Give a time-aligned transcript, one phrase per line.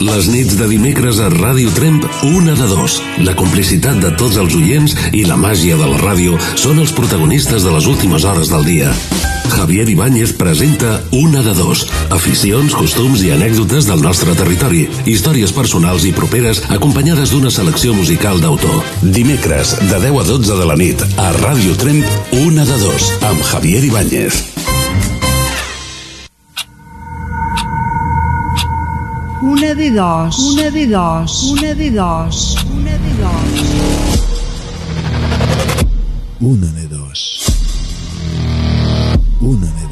[0.00, 2.94] Les nits de dimecres a Ràdio Tremp, una de dos.
[3.20, 7.66] La complicitat de tots els oients i la màgia de la ràdio són els protagonistes
[7.66, 8.94] de les últimes hores del dia.
[9.50, 11.84] Javier Ibáñez presenta Una de dos.
[12.16, 14.86] Aficions, costums i anècdotes del nostre territori.
[15.04, 18.80] Històries personals i properes acompanyades d'una selecció musical d'autor.
[19.02, 22.08] Dimecres, de 10 a 12 de la nit, a Ràdio Tremp,
[22.46, 24.59] Una de dos, amb Javier Ibáñez.
[29.50, 33.34] Una de dos, una de dos, una de dos, una de dos.
[36.38, 37.46] Una de dos.
[39.40, 39.89] Una de dos.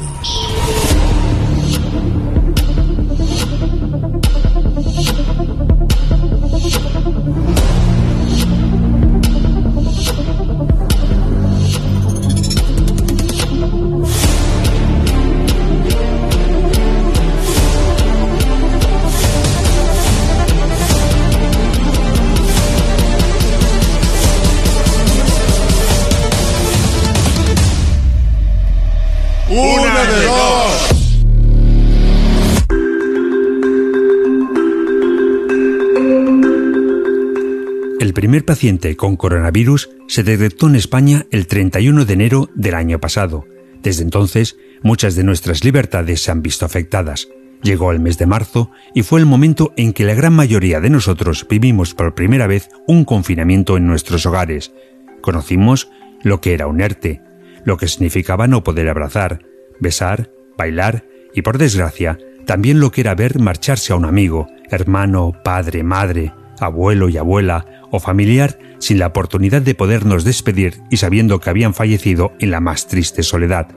[38.09, 42.99] El primer paciente con coronavirus se detectó en España el 31 de enero del año
[42.99, 43.45] pasado.
[43.83, 47.27] Desde entonces, muchas de nuestras libertades se han visto afectadas.
[47.61, 50.89] Llegó el mes de marzo y fue el momento en que la gran mayoría de
[50.89, 54.73] nosotros vivimos por primera vez un confinamiento en nuestros hogares.
[55.21, 55.91] Conocimos
[56.23, 57.21] lo que era un ERTE,
[57.63, 59.45] lo que significaba no poder abrazar,
[59.79, 65.33] besar, bailar y, por desgracia, también lo que era ver marcharse a un amigo, hermano,
[65.43, 71.39] padre, madre, abuelo y abuela o familiar sin la oportunidad de podernos despedir y sabiendo
[71.39, 73.75] que habían fallecido en la más triste soledad.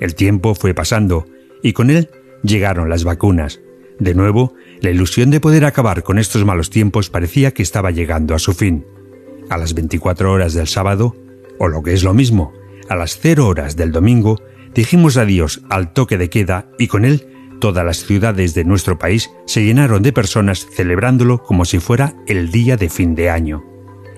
[0.00, 1.26] El tiempo fue pasando
[1.62, 2.10] y con él
[2.42, 3.60] llegaron las vacunas.
[3.98, 8.34] De nuevo, la ilusión de poder acabar con estos malos tiempos parecía que estaba llegando
[8.34, 8.86] a su fin.
[9.50, 11.16] A las 24 horas del sábado,
[11.58, 12.52] o lo que es lo mismo,
[12.88, 14.40] a las 0 horas del domingo,
[14.74, 17.26] dijimos adiós al toque de queda y con él
[17.60, 22.50] todas las ciudades de nuestro país se llenaron de personas celebrándolo como si fuera el
[22.50, 23.64] día de fin de año.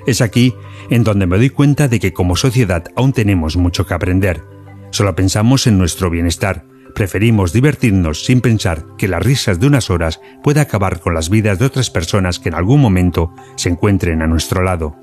[0.07, 0.55] Es aquí
[0.89, 4.43] en donde me doy cuenta de que como sociedad aún tenemos mucho que aprender.
[4.91, 10.21] Solo pensamos en nuestro bienestar, preferimos divertirnos sin pensar que las risas de unas horas
[10.43, 14.27] puede acabar con las vidas de otras personas que en algún momento se encuentren a
[14.27, 14.97] nuestro lado.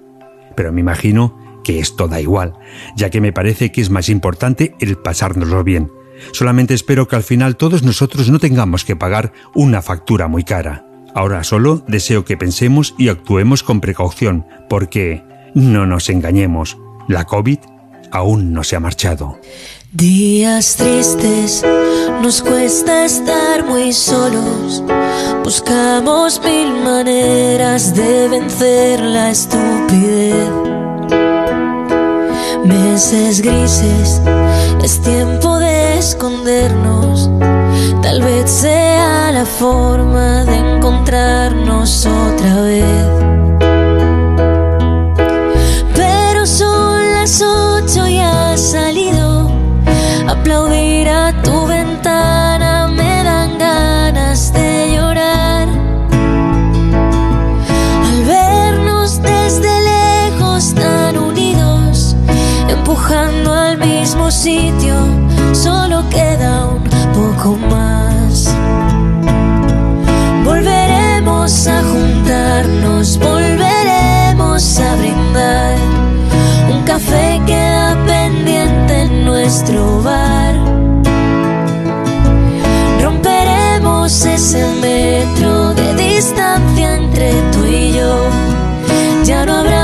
[0.56, 2.54] Pero me imagino que esto da igual,
[2.96, 5.92] ya que me parece que es más importante el pasárnoslo bien.
[6.32, 10.86] Solamente espero que al final todos nosotros no tengamos que pagar una factura muy cara.
[11.14, 15.24] Ahora solo deseo que pensemos y actuemos con precaución, porque,
[15.56, 17.60] no nos engañemos, la COVID
[18.12, 19.40] aún no se ha marchado.
[19.92, 21.66] Días tristes,
[22.22, 24.84] nos cuesta estar muy solos.
[25.44, 30.50] Buscamos mil maneras de vencer la estupidez.
[32.68, 34.22] Meses grises,
[34.84, 37.30] es tiempo de escondernos.
[38.02, 43.08] Tal vez sea la forma de encontrarnos otra vez.
[45.96, 49.50] Pero son las ocho y has salido.
[50.28, 50.87] Aplaudir
[64.38, 64.94] sitio,
[65.52, 66.84] solo queda un
[67.14, 68.54] poco más.
[70.46, 75.78] Volveremos a juntarnos, volveremos a brindar.
[76.72, 80.56] Un café queda pendiente en nuestro bar.
[83.02, 88.30] Romperemos ese metro de distancia entre tú y yo.
[89.24, 89.77] Ya no habrá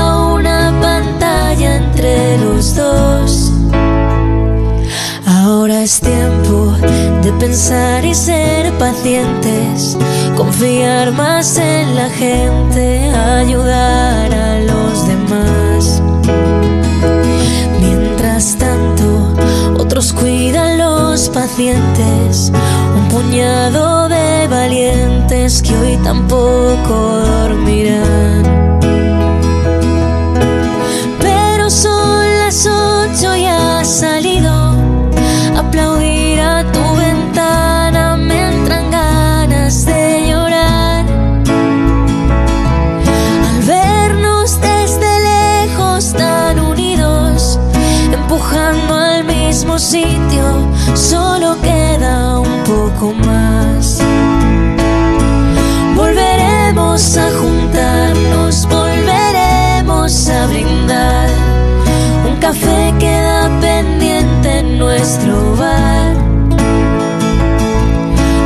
[7.24, 9.96] de pensar y ser pacientes,
[10.36, 16.02] confiar más en la gente, ayudar a los demás.
[17.80, 19.34] Mientras tanto,
[19.78, 22.52] otros cuidan los pacientes,
[22.94, 28.43] un puñado de valientes que hoy tampoco dormirán.
[50.92, 54.00] solo queda un poco más.
[55.96, 61.28] Volveremos a juntarnos, volveremos a brindar.
[62.28, 66.14] Un café queda pendiente en nuestro bar.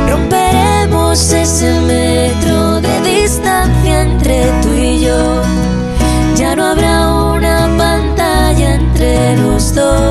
[0.09, 5.41] Romperemos ese metro de distancia entre tú y yo.
[6.35, 10.08] Ya no habrá una pantalla entre los dos.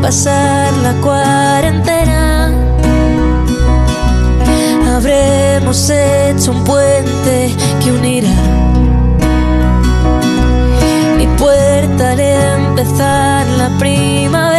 [0.00, 2.52] Pasar la cuarentena.
[4.94, 8.28] Habremos hecho un puente que unirá
[11.18, 14.53] mi puerta al empezar la primavera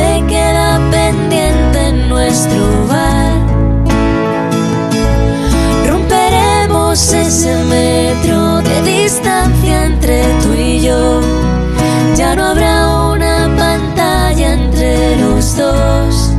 [0.00, 3.34] Café queda pendiente en nuestro bar.
[5.86, 11.20] Romperemos ese metro de distancia entre tú y yo.
[12.16, 16.32] Ya no habrá una pantalla entre los dos.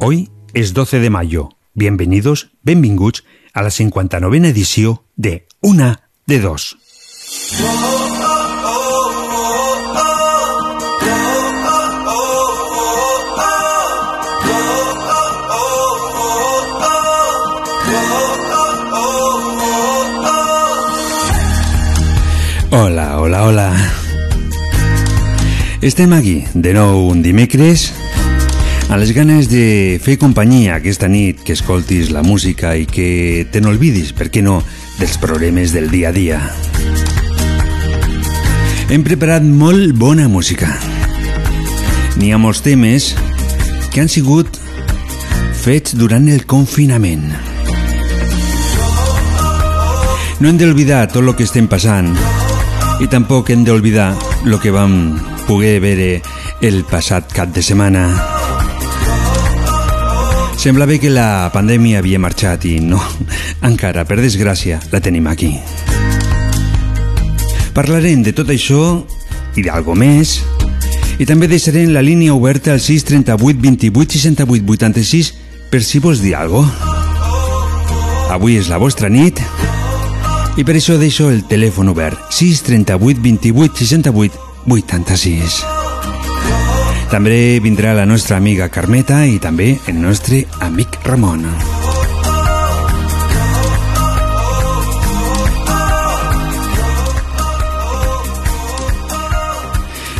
[0.00, 1.50] Hoy es 12 de mayo.
[1.74, 3.22] Bienvenidos, benvinguts,
[3.56, 6.76] a la 59a edició de Una de Dos.
[22.70, 23.92] Hola, hola, hola.
[25.80, 27.88] Estem aquí, de nou un dimecres,
[28.88, 33.60] a les ganes de fer companyia aquesta nit que escoltis la música i que te
[33.60, 34.60] n'olvidis, per què no,
[35.00, 36.38] dels problemes del dia a dia.
[38.86, 40.70] Hem preparat molt bona música.
[42.16, 43.10] N'hi ha molts temes
[43.90, 44.60] que han sigut
[45.64, 47.26] fets durant el confinament.
[50.38, 52.12] No hem d'oblidar tot el que estem passant
[53.02, 54.12] i tampoc hem d'oblidar
[54.46, 55.16] el que vam
[55.48, 56.10] poder veure
[56.62, 58.35] el passat cap de setmana.
[60.66, 62.98] Semblava que la pandèmia havia marxat i no,
[63.68, 65.52] encara, per desgràcia, la tenim aquí.
[67.76, 68.80] Parlarem de tot això
[69.54, 70.40] i d'algo més
[71.22, 75.30] i també deixarem la línia oberta al 638 28 68 86
[75.70, 76.64] per si vols dir algo.
[78.34, 79.38] Avui és la vostra nit
[80.58, 85.75] i per això deixo el telèfon obert 638 28 68 86.
[87.06, 91.46] També vindrà la nostra amiga Carmeta i també el nostre amic Ramon.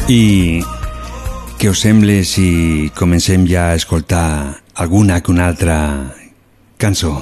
[0.06, 0.62] I
[1.58, 6.14] què us sembla si comencem ja a escoltar alguna que una altra
[6.78, 7.18] cançó?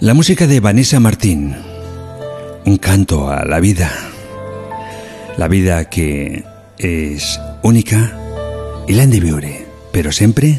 [0.00, 1.54] La música de Vanessa Martín,
[2.64, 4.15] un canto a la vida.
[5.36, 6.42] La vida que
[6.80, 7.24] és
[7.62, 7.98] única
[8.88, 9.52] i l'hem de viure,
[9.92, 10.54] però sempre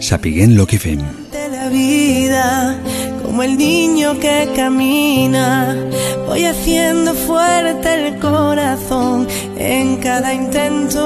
[0.00, 1.02] sapiguent lo que fem.
[1.30, 2.78] de la vida,
[3.22, 5.76] como el niño que camina,
[6.26, 11.04] voy haciendo fuerte el corazón en cada intento.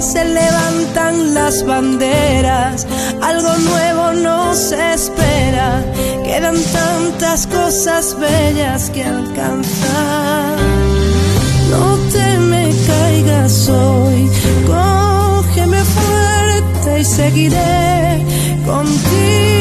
[0.00, 2.86] Se levantan las banderas,
[3.20, 5.82] algo nuevo nos espera,
[6.24, 10.71] quedan tantas cosas bellas que alcanzar.
[11.72, 14.30] No te me caigas hoy,
[14.66, 18.22] cógeme fuerte y seguiré
[18.66, 19.51] contigo.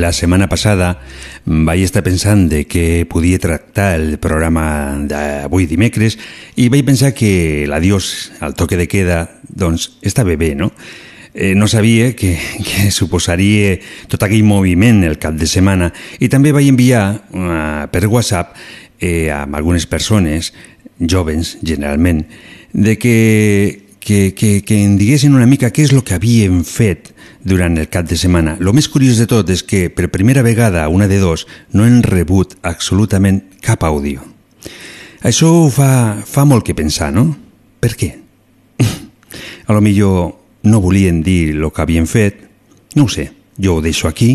[0.00, 0.94] La setmana passada
[1.44, 6.16] vaig estar pensant de què podia tractar el programa d'avui dimecres
[6.56, 10.70] i vaig pensar que l'adiós al toque de queda doncs estava bé, no?
[11.34, 12.32] Eh, no sabia que,
[12.66, 13.76] que suposaria
[14.08, 18.56] tot aquell moviment el cap de setmana i també vaig enviar uh, per WhatsApp
[19.04, 20.54] eh, amb algunes persones,
[20.96, 22.24] jovens generalment,
[22.72, 23.16] de que,
[24.00, 27.12] que, que, que em diguessin una mica què és el que havien fet
[27.44, 28.56] durant el cap de setmana.
[28.60, 32.02] El més curiós de tot és que per primera vegada, una de dos, no han
[32.02, 34.24] rebut absolutament cap àudio.
[35.22, 37.26] Això fa, fa molt que pensar, no?
[37.80, 38.10] Per què?
[39.68, 42.40] A lo millor no volien dir el que havien fet,
[42.96, 43.30] no ho sé,
[43.60, 44.32] jo ho deixo aquí,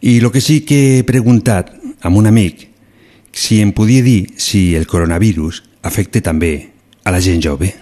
[0.00, 2.66] i el que sí que he preguntat amb un amic
[3.32, 6.70] si em podia dir si el coronavirus afecta també
[7.04, 7.72] a la gent jove.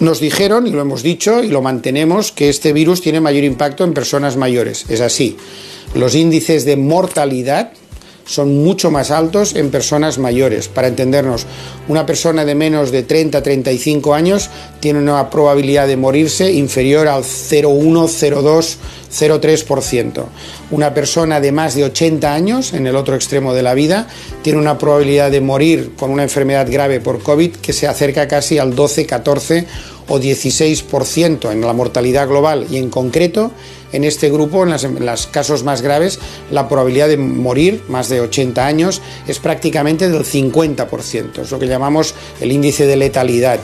[0.00, 3.82] Nos dijeron, y lo hemos dicho y lo mantenemos, que este virus tiene mayor impacto
[3.82, 4.86] en personas mayores.
[4.88, 5.36] Es así.
[5.94, 7.72] Los índices de mortalidad
[8.24, 10.68] son mucho más altos en personas mayores.
[10.68, 11.46] Para entendernos,
[11.88, 17.22] una persona de menos de 30, 35 años tiene una probabilidad de morirse inferior al
[17.22, 18.76] 0,1, 0,2,
[19.10, 20.24] 0,3%.
[20.70, 24.08] Una persona de más de 80 años, en el otro extremo de la vida,
[24.42, 28.58] tiene una probabilidad de morir con una enfermedad grave por COVID que se acerca casi
[28.58, 29.66] al 12, 14
[30.08, 33.52] o 16% en la mortalidad global y en concreto
[33.92, 36.18] en este grupo, en los casos más graves,
[36.50, 41.66] la probabilidad de morir, más de 80 años, es prácticamente del 50%, es lo que
[41.66, 43.60] llamamos el índice de letalidad.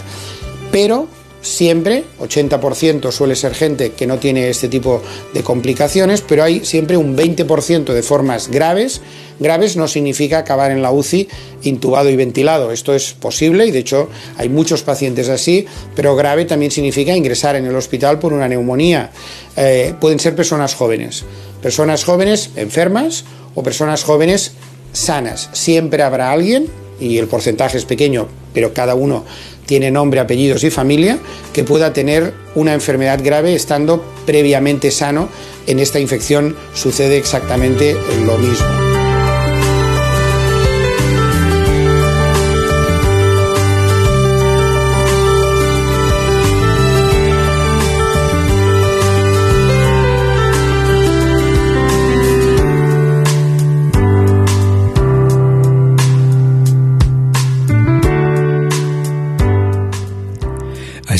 [0.70, 1.08] Pero
[1.44, 5.02] siempre, 80% suele ser gente que no tiene este tipo
[5.34, 9.02] de complicaciones, pero hay siempre un 20% de formas graves.
[9.38, 11.28] Graves no significa acabar en la UCI
[11.62, 16.44] intubado y ventilado, esto es posible y de hecho hay muchos pacientes así, pero grave
[16.46, 19.10] también significa ingresar en el hospital por una neumonía.
[19.56, 21.24] Eh, pueden ser personas jóvenes,
[21.62, 24.52] personas jóvenes enfermas o personas jóvenes
[24.92, 25.50] sanas.
[25.52, 26.68] Siempre habrá alguien,
[27.00, 29.24] y el porcentaje es pequeño, pero cada uno
[29.66, 31.18] tiene nombre, apellidos y familia,
[31.52, 35.28] que pueda tener una enfermedad grave estando previamente sano.
[35.66, 37.94] En esta infección sucede exactamente
[38.26, 38.93] lo mismo.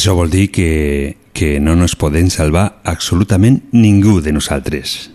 [0.04, 5.08] Això vol dir que, que no nos podem salvar absolutament ningú de nosaltres.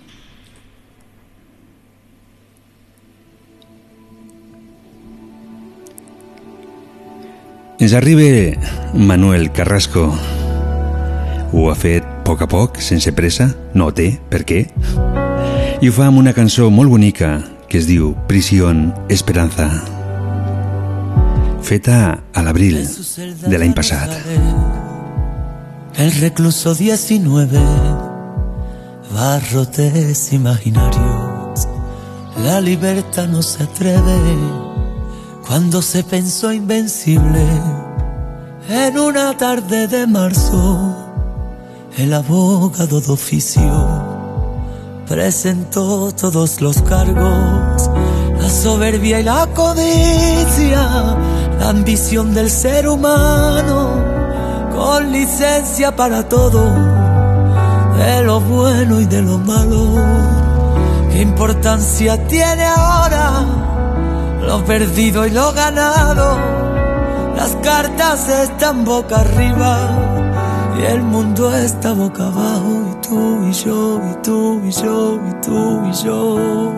[7.77, 8.57] Ens arriba
[8.97, 10.07] Manuel Carrasco.
[11.53, 14.63] Ho ha fet a poc a poc, sense pressa, no té per què.
[15.85, 17.35] I ho fa amb una cançó molt bonica
[17.69, 19.69] que es diu Prisión Esperanza.
[21.61, 22.01] Feta
[22.33, 22.81] a l'abril
[23.45, 24.17] de l'any passat.
[25.99, 27.59] El recluso 19,
[29.13, 31.67] barrotes imaginarios.
[32.41, 34.37] La libertad no se atreve
[35.45, 37.45] cuando se pensó invencible.
[38.69, 40.95] En una tarde de marzo,
[41.97, 44.05] el abogado de oficio
[45.05, 47.89] presentó todos los cargos,
[48.39, 51.17] la soberbia y la codicia,
[51.59, 53.98] la ambición del ser humano
[54.79, 56.63] con licencia para todo,
[57.97, 59.81] de lo bueno y de lo malo.
[61.11, 63.45] ¿Qué importancia tiene ahora
[64.41, 66.37] lo perdido y lo ganado?
[67.35, 69.71] Las cartas están boca arriba
[70.79, 75.33] y el mundo está boca abajo y tú y yo y tú y yo y
[75.45, 76.73] tú y yo.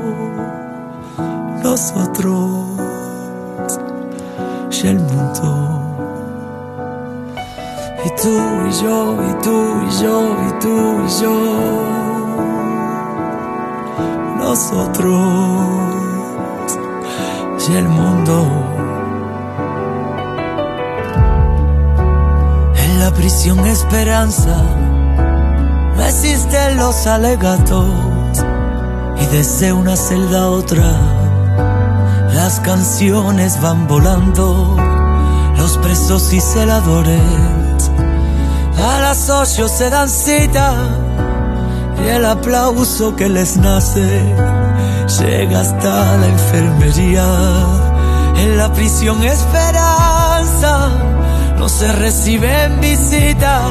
[1.64, 2.66] Nosotros
[4.84, 5.81] y el mundo.
[8.04, 8.36] Y tú
[8.68, 11.36] y yo, y tú y yo, y tú y yo.
[14.40, 16.02] Nosotros
[17.70, 18.46] y el mundo.
[22.76, 24.58] En la prisión esperanza
[25.96, 27.88] no existen los alegatos.
[29.20, 30.92] Y desde una celda a otra
[32.34, 34.76] las canciones van volando.
[35.58, 37.61] Los presos y celadores
[38.78, 40.74] a las ocho se dan cita
[42.04, 44.36] y el aplauso que les nace
[45.20, 47.26] llega hasta la enfermería.
[48.38, 50.90] En la prisión esperanza
[51.58, 53.62] no se reciben visitas,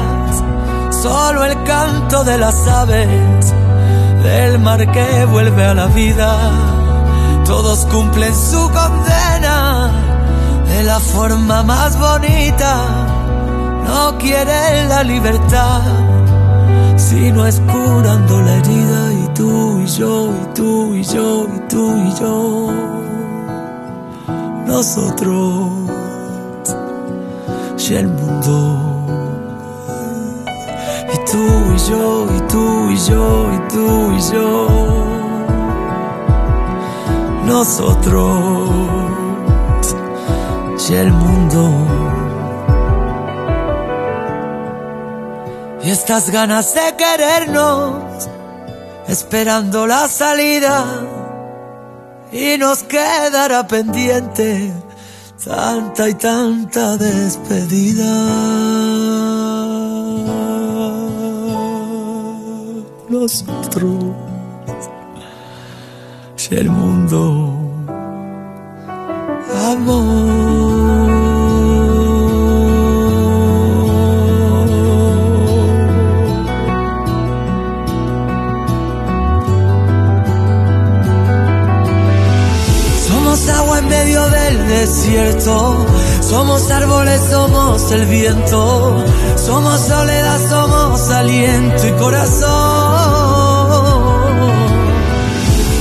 [1.01, 3.53] solo el canto de las aves
[4.23, 6.37] del mar que vuelve a la vida.
[7.45, 9.89] Todos cumplen su condena
[10.67, 13.10] de la forma más bonita.
[13.91, 15.81] No quieren la libertad,
[16.95, 19.13] sino es curando la herida.
[19.21, 22.71] Y tú y yo, y tú y yo, y tú y yo.
[24.65, 25.71] Nosotros
[27.89, 28.55] y el mundo.
[31.13, 34.67] Y tú y yo, y tú y yo, y tú y yo.
[37.45, 38.29] Nosotros
[40.89, 42.20] y el mundo.
[45.83, 48.29] Y estas ganas de querernos,
[49.07, 50.85] esperando la salida.
[52.31, 54.71] Y nos quedará pendiente
[55.43, 58.13] tanta y tanta despedida.
[63.09, 64.15] Nosotros,
[66.35, 67.53] si el mundo,
[69.71, 70.40] amor.
[84.81, 85.85] Desierto.
[86.21, 89.05] Somos árboles, somos el viento.
[89.35, 92.41] Somos soledad, somos aliento y corazón.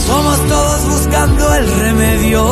[0.07, 2.43] Somos todos buscando el remedio.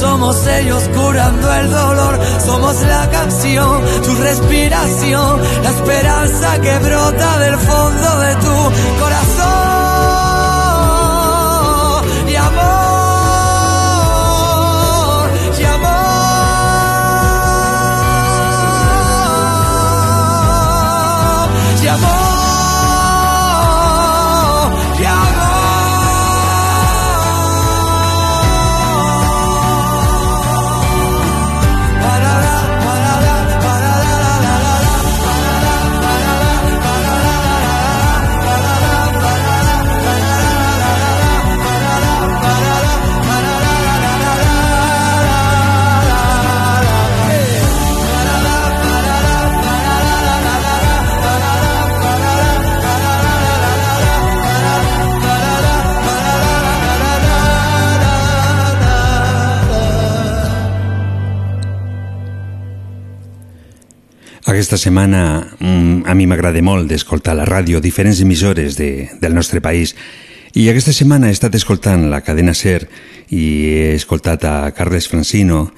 [0.00, 2.18] Somos ellos curando el dolor.
[2.46, 5.40] Somos la canción, tu respiración.
[5.62, 8.56] La esperanza que brota del fondo de tu
[9.02, 9.55] corazón.
[64.66, 69.60] Aquesta setmana mm, a mi m'agrada molt d'escoltar la ràdio, diferents emissores de, del nostre
[69.62, 69.92] país.
[70.58, 72.88] I aquesta setmana he estat escoltant la cadena SER
[73.30, 75.68] i he escoltat a Carles Francino,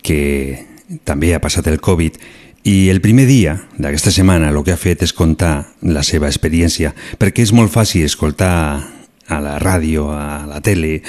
[0.00, 0.64] que
[1.04, 2.16] també ha passat el Covid,
[2.64, 6.94] i el primer dia d'aquesta setmana el que ha fet és contar la seva experiència,
[7.20, 8.80] perquè és molt fàcil escoltar
[9.28, 11.02] a la ràdio, a la tele,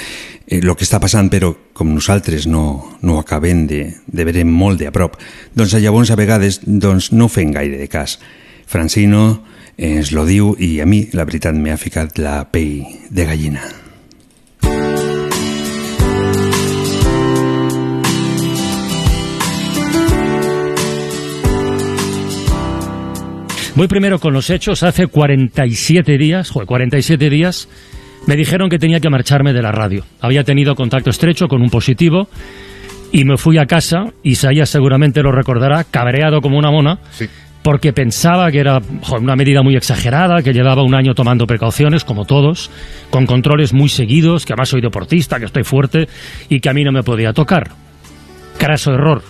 [0.46, 4.44] el eh, que està passant, però com nosaltres no, no ho acabem de, de veure
[4.44, 5.16] molt de a prop,
[5.56, 8.18] doncs llavors a vegades doncs, no fem gaire de cas.
[8.70, 9.42] Francino
[9.80, 13.64] ens lo diu i a mi, la veritat, m'ha ficat la pell de gallina.
[23.80, 24.82] Voy primero con los hechos.
[24.82, 27.66] Hace 47 días, joder, 47 días,
[28.26, 30.04] me dijeron que tenía que marcharme de la radio.
[30.20, 32.28] Había tenido contacto estrecho con un positivo
[33.12, 36.98] y me fui a casa, Isaías seguramente lo recordará, cabreado como una mona,
[37.62, 42.04] porque pensaba que era joder, una medida muy exagerada, que llevaba un año tomando precauciones,
[42.04, 42.70] como todos,
[43.10, 46.08] con controles muy seguidos, que además soy deportista, que estoy fuerte
[46.48, 47.70] y que a mí no me podía tocar.
[48.58, 49.22] Craso error,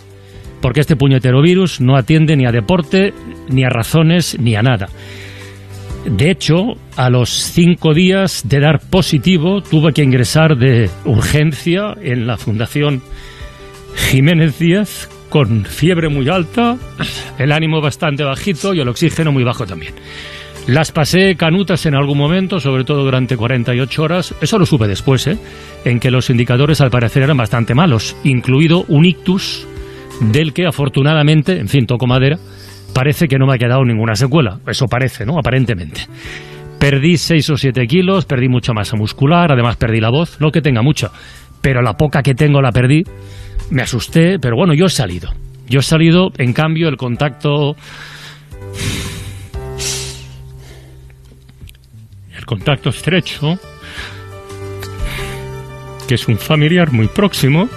[0.61, 3.15] porque este puñetero virus no atiende ni a deporte,
[3.49, 4.89] ni a razones, ni a nada.
[6.05, 12.27] De hecho, a los cinco días de dar positivo, tuve que ingresar de urgencia en
[12.27, 13.03] la Fundación
[13.95, 16.77] Jiménez Díaz con fiebre muy alta,
[17.39, 19.95] el ánimo bastante bajito y el oxígeno muy bajo también.
[20.67, 25.27] Las pasé canutas en algún momento, sobre todo durante 48 horas, eso lo supe después,
[25.27, 25.39] ¿eh?
[25.85, 29.67] en que los indicadores al parecer eran bastante malos, incluido un ictus
[30.21, 32.39] del que afortunadamente, en fin, toco madera,
[32.93, 34.61] parece que no me ha quedado ninguna secuela.
[34.67, 35.39] Eso parece, ¿no?
[35.39, 36.03] Aparentemente.
[36.79, 40.63] Perdí 6 o 7 kilos, perdí mucha masa muscular, además perdí la voz, no que
[40.63, 41.11] tenga mucha,
[41.61, 43.05] pero la poca que tengo la perdí.
[43.71, 45.31] Me asusté, pero bueno, yo he salido.
[45.69, 47.77] Yo he salido, en cambio, el contacto...
[52.37, 53.59] El contacto estrecho
[56.11, 57.69] que es un familiar muy próximo,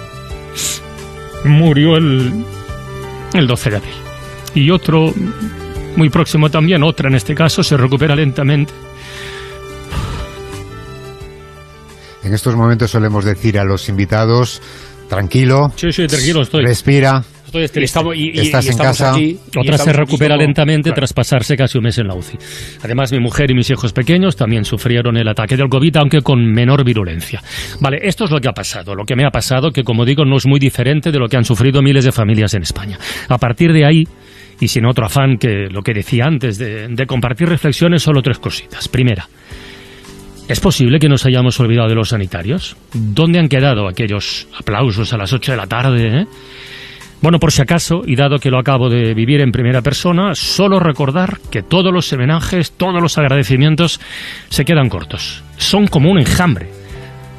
[1.44, 2.44] murió el,
[3.32, 4.03] el 12 de abril.
[4.54, 5.12] Y otro
[5.96, 8.72] muy próximo también, otra en este caso, se recupera lentamente.
[12.22, 14.62] En estos momentos solemos decir a los invitados,
[15.08, 16.64] tranquilo, Sí, sí, tranquilo estoy.
[16.64, 17.84] respira, Estoy triste.
[17.84, 19.12] Estamos- y- y- Estás y en casa.
[19.12, 20.96] aquí, y Otra se recupera como- lentamente claro.
[20.96, 22.36] tras pasarse casi un mes en la UCI.
[22.82, 26.44] Además, mi mujer y mis hijos pequeños también sufrieron el ataque del COVID, aunque con
[26.44, 27.40] menor virulencia.
[27.78, 30.24] Vale, esto es lo que ha pasado, lo que me ha pasado, que como digo,
[30.24, 32.98] no es muy diferente de lo que han sufrido miles de familias en España.
[33.28, 34.02] A partir de ahí,
[34.60, 38.88] y sin otro afán que lo que decía antes, de, compartir reflexiones, solo tres cositas.
[38.88, 39.28] Primera,
[40.46, 42.76] ¿Es posible que nos hayamos olvidado de los sanitarios?
[42.92, 46.20] ¿Dónde han quedado aquellos aplausos a las 8 de la tarde?
[46.20, 46.26] eh?
[47.22, 50.78] Bueno, por si acaso, y dado que lo acabo de vivir en primera persona, solo
[50.78, 53.98] recordar que todos los homenajes, todos los agradecimientos
[54.50, 55.42] se quedan cortos.
[55.56, 56.68] Son como un enjambre.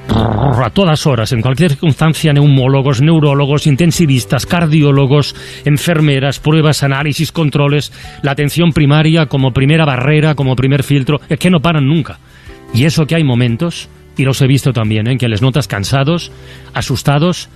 [0.07, 7.91] A todas horas, en cualquier circunstancia, neumólogos, neurólogos, intensivistas, cardiólogos, enfermeras, pruebas, análisis, controles,
[8.23, 12.19] la atención primaria como primera barrera, como primer filtro, es que no paran nunca.
[12.73, 16.31] Y eso que hay momentos, y los he visto también, en que les notas cansados,
[16.73, 17.49] asustados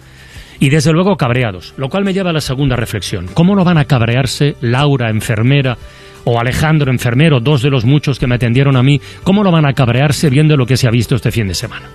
[0.59, 1.73] y desde luego cabreados.
[1.77, 3.27] Lo cual me lleva a la segunda reflexión.
[3.33, 5.77] ¿Cómo no van a cabrearse Laura, enfermera,
[6.25, 8.99] o Alejandro, enfermero, dos de los muchos que me atendieron a mí?
[9.23, 11.87] ¿Cómo no van a cabrearse viendo lo que se ha visto este fin de semana?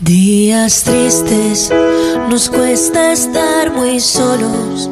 [0.00, 1.72] Días tristes,
[2.28, 4.90] nos cuesta estar muy solos.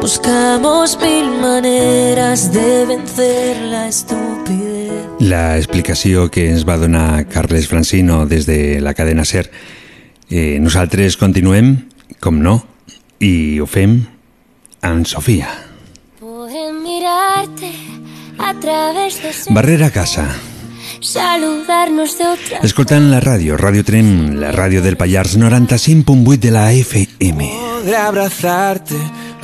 [0.00, 4.92] Buscamos mil maneras de vencer la estupidez.
[5.18, 9.50] La explicació que ens va donar Carles Francino des de la cadena SER.
[10.30, 11.88] Eh, nosaltres continuem,
[12.22, 12.60] com no,
[13.18, 14.04] i ho fem
[14.86, 15.50] amb Sofia.
[16.20, 17.72] Pueden mirarte
[18.38, 20.28] a través de Barrera Casa,
[21.00, 26.72] saludarnos de otra escoltant la ràdio, Ràdio Trem, la ràdio del Pallars 95.8 de la
[26.72, 27.50] FM.
[27.80, 28.96] Podré abrazarte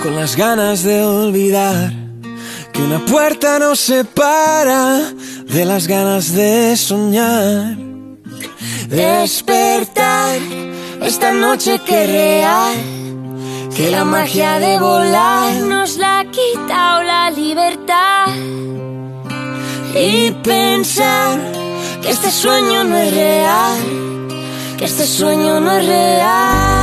[0.02, 1.92] con las ganas de olvidar
[2.72, 5.12] que una puerta nos separa
[5.46, 7.76] de las ganas de soñar.
[8.88, 10.40] Despertar
[11.02, 12.76] esta noche que es real,
[13.76, 18.26] que la magia de volar nos la ha quitado la libertad.
[19.94, 21.38] Y pensar
[22.00, 23.78] que este sueño no es real,
[24.78, 26.82] que este sueño no es real.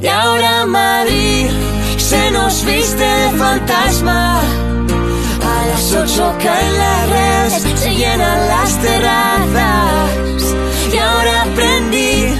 [0.00, 1.46] Y ahora Madrid
[1.98, 4.40] se nos viste de fantasma.
[4.40, 10.54] A las ocho caen las redes, se llenan las terrazas.
[10.92, 12.34] Y ahora aprendí,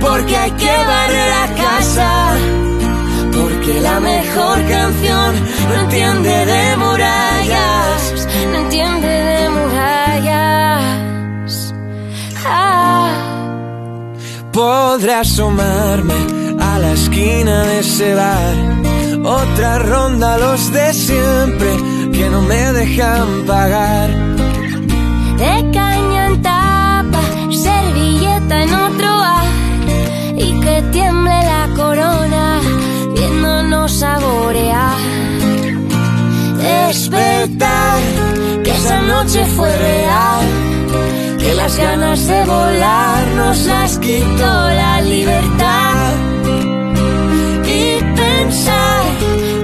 [0.00, 2.55] porque hay que barrer a casa.
[3.86, 5.30] La mejor canción
[5.68, 11.50] no entiende de murallas, no entiende de murallas.
[12.44, 13.08] Ah.
[14.52, 16.18] Podré asomarme
[16.60, 18.54] a la esquina de ese bar,
[19.24, 21.70] otra ronda los de siempre
[22.12, 24.08] que no me dejan pagar.
[25.42, 27.22] De caña en tapa,
[27.66, 29.46] servilleta en otro bar
[30.36, 31.45] y que tiemble
[33.98, 34.98] saborear.
[36.58, 37.98] Despertar,
[38.62, 40.44] que esa noche fue real,
[41.38, 46.12] que las ganas de volar nos las quitó la libertad.
[47.78, 47.82] Y
[48.22, 49.02] pensar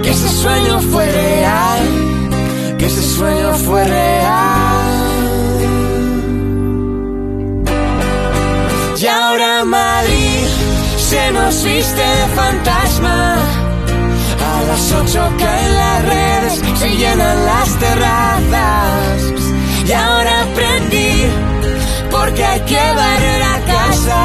[0.03, 1.81] que ese sueño fue real,
[2.79, 5.03] que ese sueño fue real.
[8.99, 10.47] Y ahora Madrid
[10.97, 13.62] se nos viste de fantasma.
[14.73, 19.19] Las ocho caen las redes, se llenan las terrazas.
[19.87, 21.13] Y ahora aprendí,
[22.11, 24.21] porque hay que barrer a casa.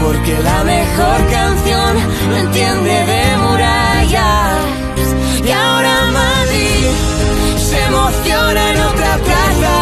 [0.00, 1.92] Porque la mejor canción
[2.28, 4.58] no entiende de murallas.
[5.44, 6.86] Y ahora Madrid
[7.68, 9.76] se emociona en otra plaza.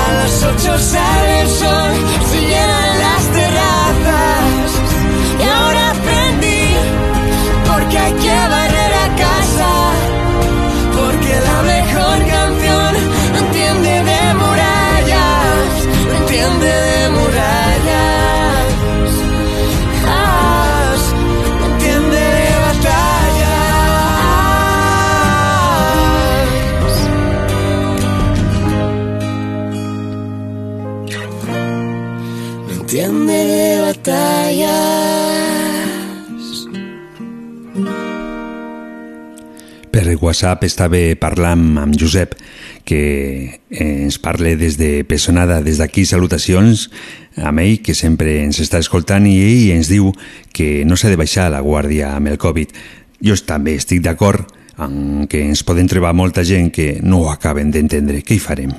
[0.00, 1.90] A las ocho sale el sol,
[2.30, 4.35] se llenan las terrazas.
[34.06, 35.26] De batallas.
[39.90, 42.34] Per WhatsApp estava parlant amb Josep,
[42.84, 45.62] que ens parle des de Pessonada.
[45.64, 46.90] Des d'aquí salutacions
[47.36, 50.12] a ell, que sempre ens està escoltant, i ell ens diu
[50.52, 52.68] que no s'ha de baixar la guàrdia amb el Covid.
[53.24, 54.46] Jo també estic d'acord
[54.78, 58.20] en que ens poden trobar molta gent que no ho acaben d'entendre.
[58.22, 58.76] Què hi farem?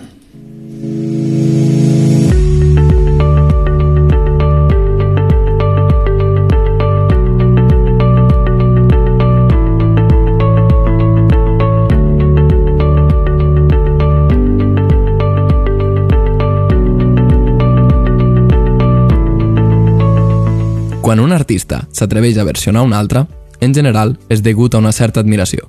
[21.07, 23.21] Quan un artista s'atreveix a versionar un altre,
[23.63, 25.63] en general és degut a una certa admiració.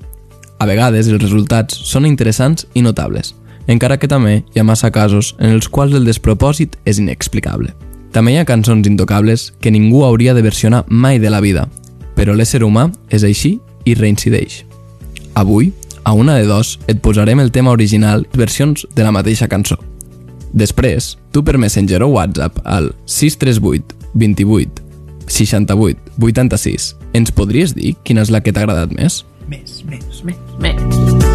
[0.58, 3.36] A vegades els resultats són interessants i notables,
[3.70, 7.70] encara que també hi ha massa casos en els quals el despropòsit és inexplicable.
[8.10, 11.68] També hi ha cançons intocables que ningú hauria de versionar mai de la vida,
[12.18, 14.64] però l'ésser humà és així i reincideix.
[15.38, 15.70] Avui,
[16.02, 19.78] a una de dos, et posarem el tema original i versions de la mateixa cançó.
[20.50, 24.87] Després, tu per Messenger o WhatsApp al 638 28
[25.28, 29.22] 68 86 ens podries dir quina és la que t'ha agradat més?
[29.48, 31.28] Més, més, més, més.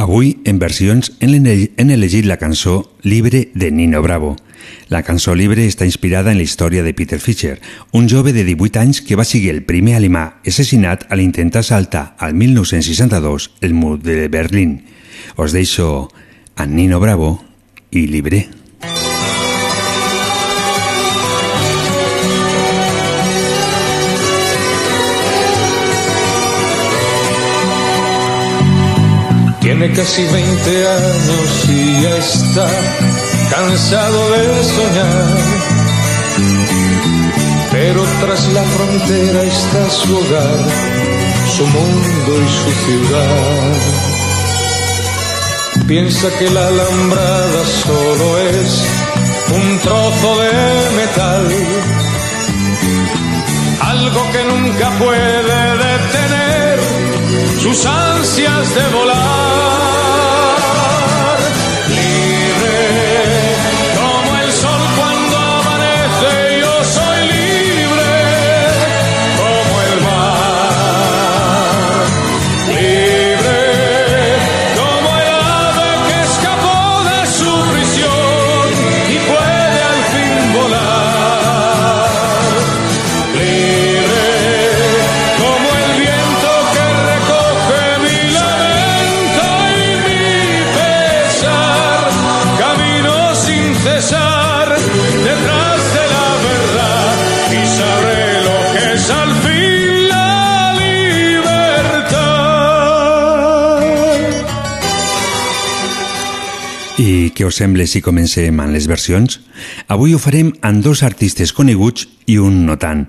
[0.00, 4.34] Avui, en versions, hem elegit la cançó Libre de Nino Bravo.
[4.88, 7.58] La cançó Libre està inspirada en la història de Peter Fischer,
[7.92, 12.14] un jove de 18 anys que va seguir el primer alemà assassinat a l'intentar saltar
[12.18, 14.80] al 1962 el mur de Berlín.
[15.36, 16.08] Os deixo
[16.56, 17.42] a Nino Bravo
[17.90, 18.50] y Libre.
[29.60, 32.68] Tiene casi 20 años y ya está
[33.50, 35.70] cansado de soñar.
[37.70, 40.58] Pero tras la frontera está su hogar,
[41.56, 44.09] su mundo y su ciudad.
[45.90, 48.86] Piensa que la alambrada solo es
[49.52, 50.52] un trozo de
[50.94, 51.48] metal,
[53.80, 56.78] algo que nunca puede detener
[57.60, 60.79] sus ansias de volar.
[107.40, 109.38] Què us sembla si comencem amb les versions?
[109.88, 113.06] Avui ho farem amb dos artistes coneguts i un no tant.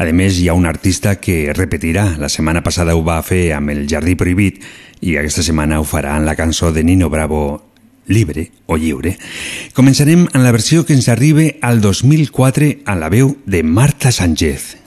[0.00, 2.06] A més, hi ha un artista que repetirà.
[2.16, 4.64] La setmana passada ho va fer amb El Jardí Prohibit
[5.04, 7.42] i aquesta setmana ho farà amb la cançó de Nino Bravo
[8.08, 9.18] Libre o Lliure.
[9.76, 14.78] Començarem amb la versió que ens arriba al 2004 a la veu de Marta Sánchez.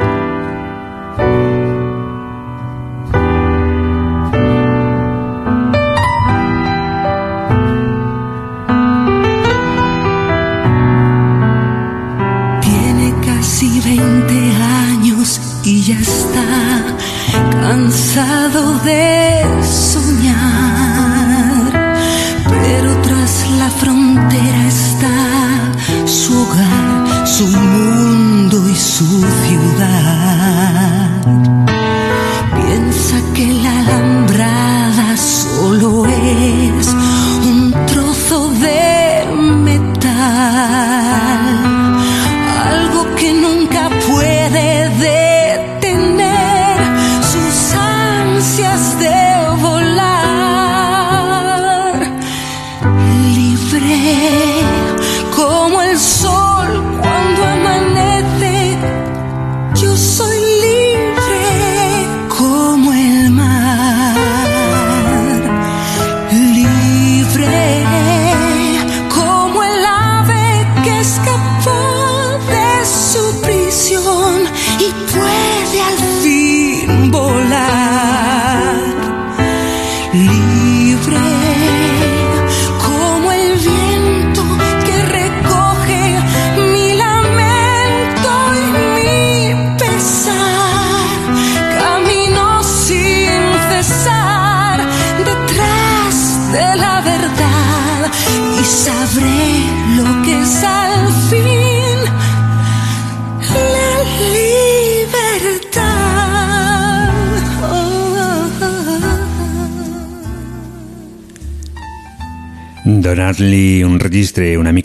[18.18, 19.37] Cansado de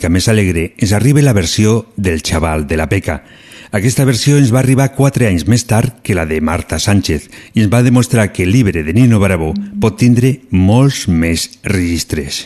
[0.09, 3.21] més alegre ens arriba la versió del xaval de la peca.
[3.73, 7.63] Aquesta versió ens va arribar quatre anys més tard que la de Marta Sánchez i
[7.63, 12.43] ens va demostrar que el llibre de Nino Bravo pot tindre molts més registres.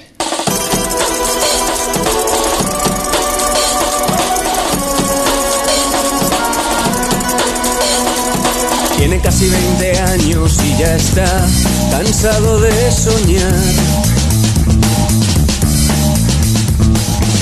[8.98, 11.48] Tiene casi 20 años y ya está
[11.92, 14.07] cansado de soñar.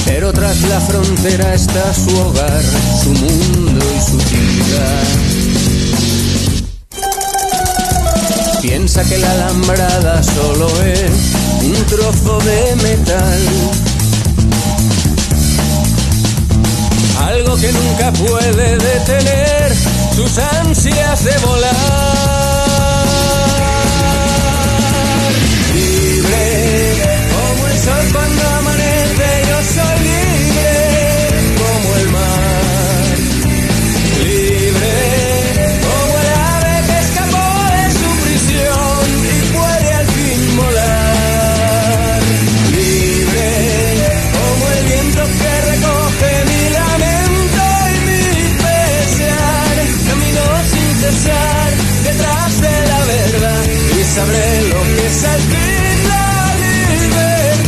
[0.06, 2.64] Pero tras la frontera está su hogar,
[3.04, 5.04] su mundo y su ciudad.
[8.62, 11.12] Piensa que la alambrada solo es
[11.64, 13.40] un trozo de metal.
[17.28, 19.76] Algo que nunca puede detener
[20.16, 22.45] sus ansias de volar.
[54.16, 57.66] Sabré lo que es al fin la libertad.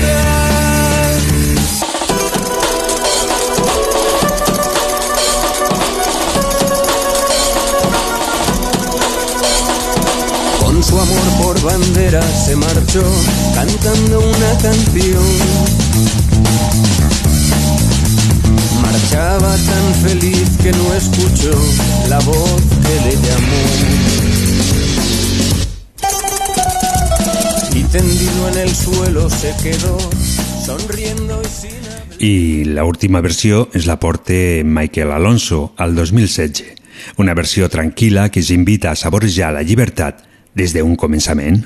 [10.62, 13.04] Con su amor por bandera se marchó
[13.54, 15.26] cantando una canción.
[18.82, 21.52] Marchaba tan feliz que no escuchó
[22.08, 24.08] la voz que le llamó.
[27.98, 29.98] Tendido en el suelo se quedó
[30.64, 31.78] sonriendo y sin
[32.20, 34.34] I la última versió ens la porta
[34.64, 36.76] Michael Alonso al 2016.
[37.18, 41.64] Una versió tranquil·la que ens invita a saborejar la llibertat des d'un començament.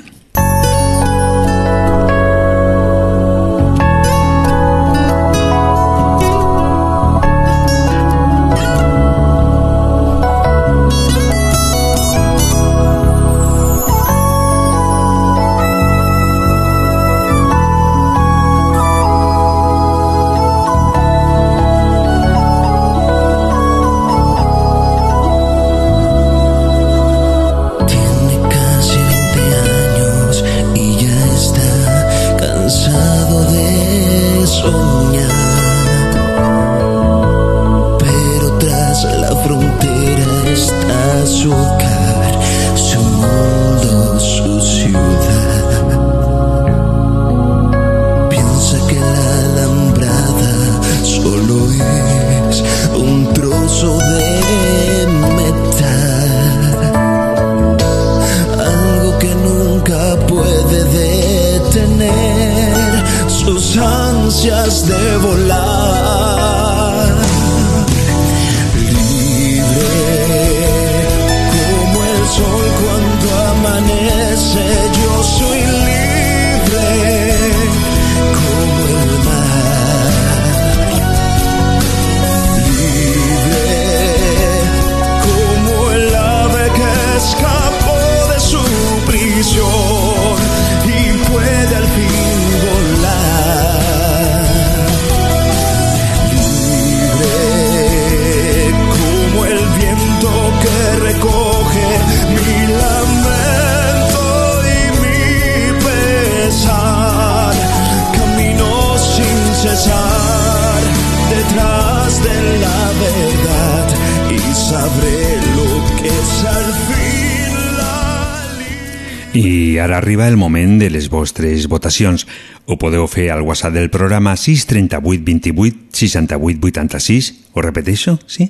[121.22, 122.26] Vostres votacions.
[122.66, 127.32] Ho podeu fer al WhatsApp del programa 638 28 68 86.
[127.54, 128.18] Ho repeteixo?
[128.26, 128.50] Sí?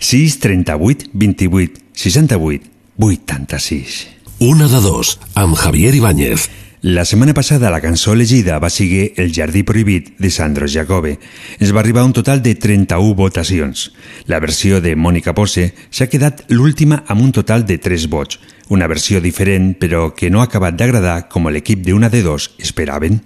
[0.00, 4.08] 638 28 68 86.
[4.42, 6.48] Una de dos, amb Javier Ibáñez.
[6.84, 11.20] La setmana passada la cançó elegida va ser El jardí prohibit de Sandro Jacobe.
[11.60, 13.92] Es va arribar un total de 31 votacions.
[14.26, 18.88] La versió de Mònica Posse s'ha quedat l'última amb un total de 3 vots, una
[18.90, 23.20] versió diferent però que no ha acabat d'agradar com l'equip d'una de dos esperaven.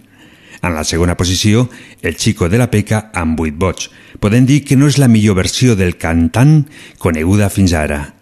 [0.61, 1.71] En la segona posició,
[2.03, 3.89] El Chico de la Peca amb 8 vots.
[4.21, 6.67] Podem dir que no és la millor versió del cantant
[6.99, 8.16] coneguda fins ara.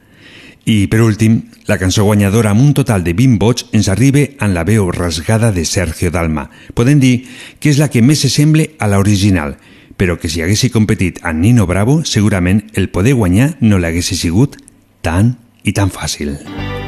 [0.65, 4.55] I, per últim, la cançó guanyadora amb un total de 20 vots ens arriba en
[4.57, 6.49] la veu rasgada de Sergio Dalma.
[6.73, 7.27] Podem dir
[7.61, 9.59] que és la que més s'assembla a l'original,
[10.01, 14.57] però que si haguessi competit amb Nino Bravo, segurament el poder guanyar no l'hagués sigut
[15.05, 16.39] tan i tan fàcil.
[16.41, 16.84] Música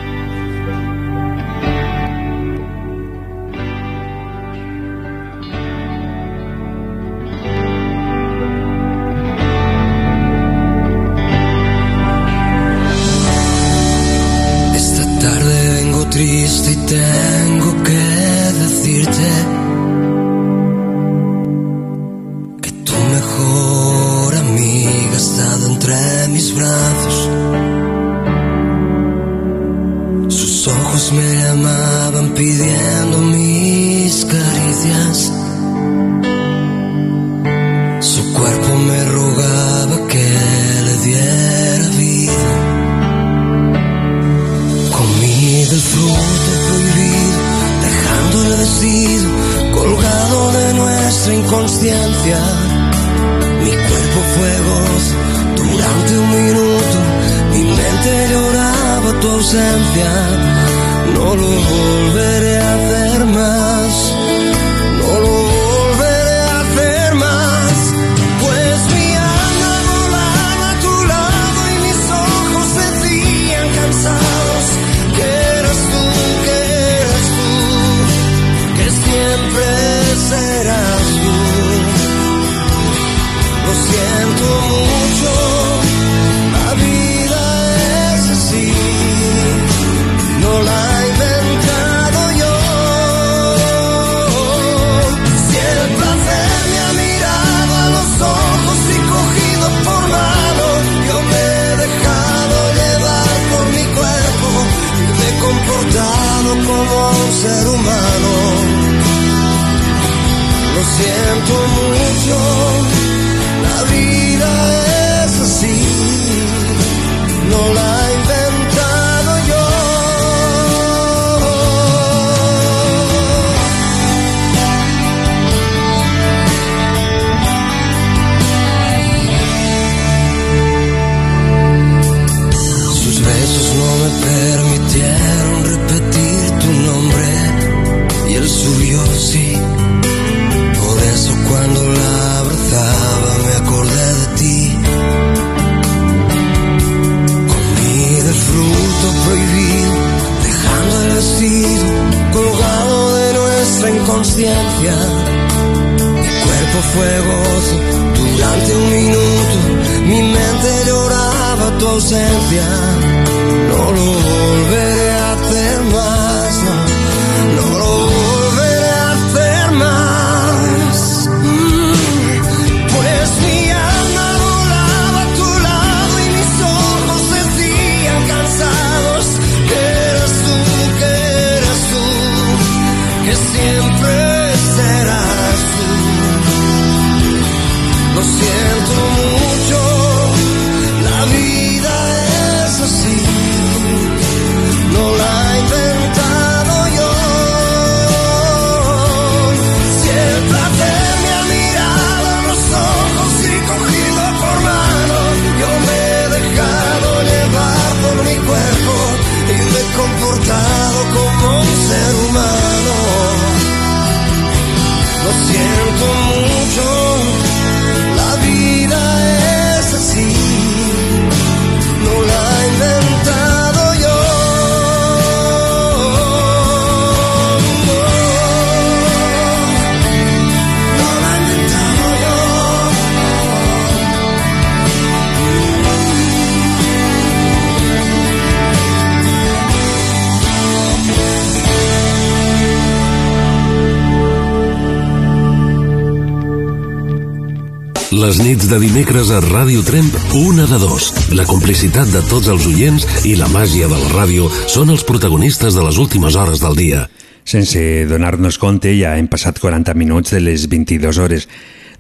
[248.67, 251.13] nits de dimecres a Ràdio Tremp, una de dos.
[251.31, 255.77] La complicitat de tots els oients i la màgia de la ràdio són els protagonistes
[255.77, 257.05] de les últimes hores del dia.
[257.47, 257.79] Sense
[258.11, 261.47] donar-nos compte, ja hem passat 40 minuts de les 22 hores.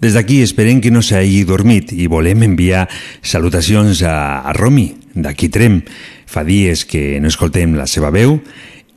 [0.02, 2.88] Des d'aquí esperem que no s'hagi dormit i volem enviar
[3.22, 5.84] salutacions a, a Romi, d'aquí Trem.
[6.26, 8.40] Fa dies que no escoltem la seva veu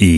[0.01, 0.13] i,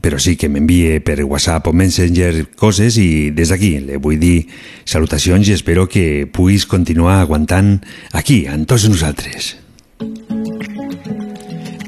[0.00, 4.46] però sí que m'envie per WhatsApp o Messenger coses i des d'aquí le vull dir
[4.84, 7.78] salutacions i espero que puguis continuar aguantant
[8.12, 9.56] aquí, amb tots nosaltres.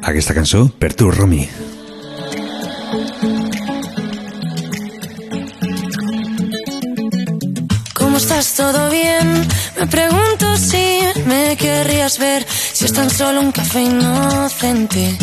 [0.02, 1.46] Aquesta cançó per tu, Romi.
[7.94, 8.54] ¿Cómo estás?
[8.54, 9.46] ¿Todo bien?
[9.78, 15.16] Me pregunto si me querrías ver, si es tan solo un café inocente.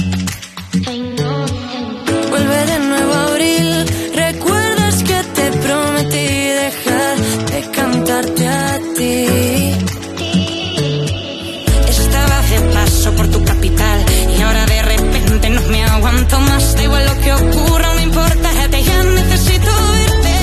[17.28, 20.36] Que ocurra, no importa, te ya necesito verte.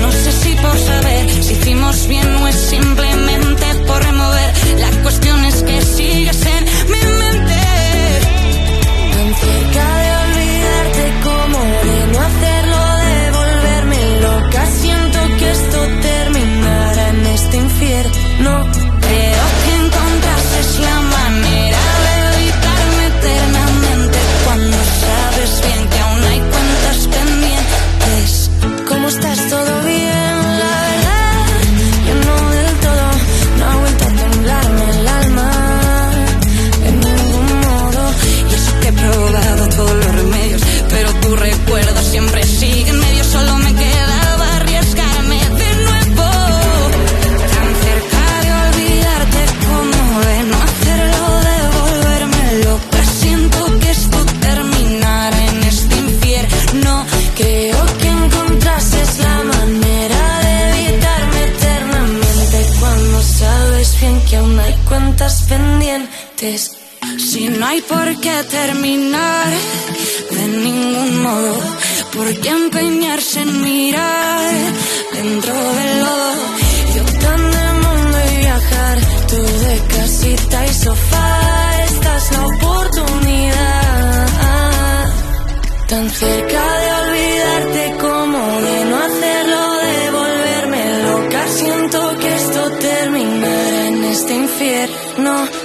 [0.00, 4.50] No sé si por saber si hicimos bien o es simplemente por remover.
[4.78, 5.81] La cuestión es que
[67.92, 69.50] por qué terminar
[70.36, 71.54] de ningún modo,
[72.14, 74.54] por qué empeñarse en mirar
[75.12, 76.32] dentro del lodo.
[76.94, 78.96] Yo tan de mundo y viajar,
[79.30, 81.28] tú de casita y sofá,
[81.90, 84.26] esta es la oportunidad.
[85.90, 91.40] Tan cerca de olvidarte como de no hacerlo, de volverme loca.
[91.60, 95.61] Siento que esto terminará en este infierno.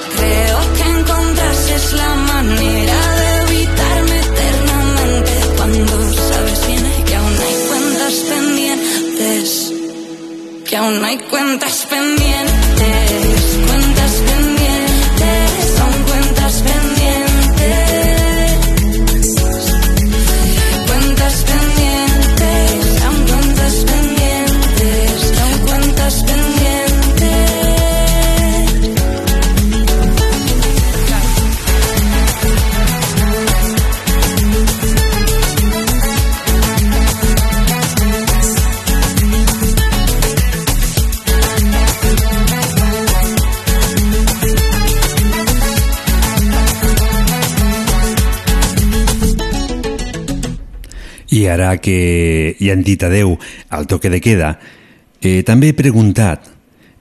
[10.87, 12.16] Aún hay cuentas pendientes,
[51.67, 53.33] Ara que hi han dit adeu
[53.75, 54.53] al toque de queda,
[55.19, 56.45] eh, també he preguntat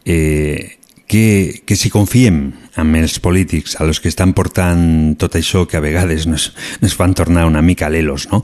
[0.03, 5.69] eh, que, que si confiem amb els polítics, a los que estan portant tot això
[5.71, 6.51] que a vegades nos,
[6.83, 8.43] nos fan tornar una mica lelos, no?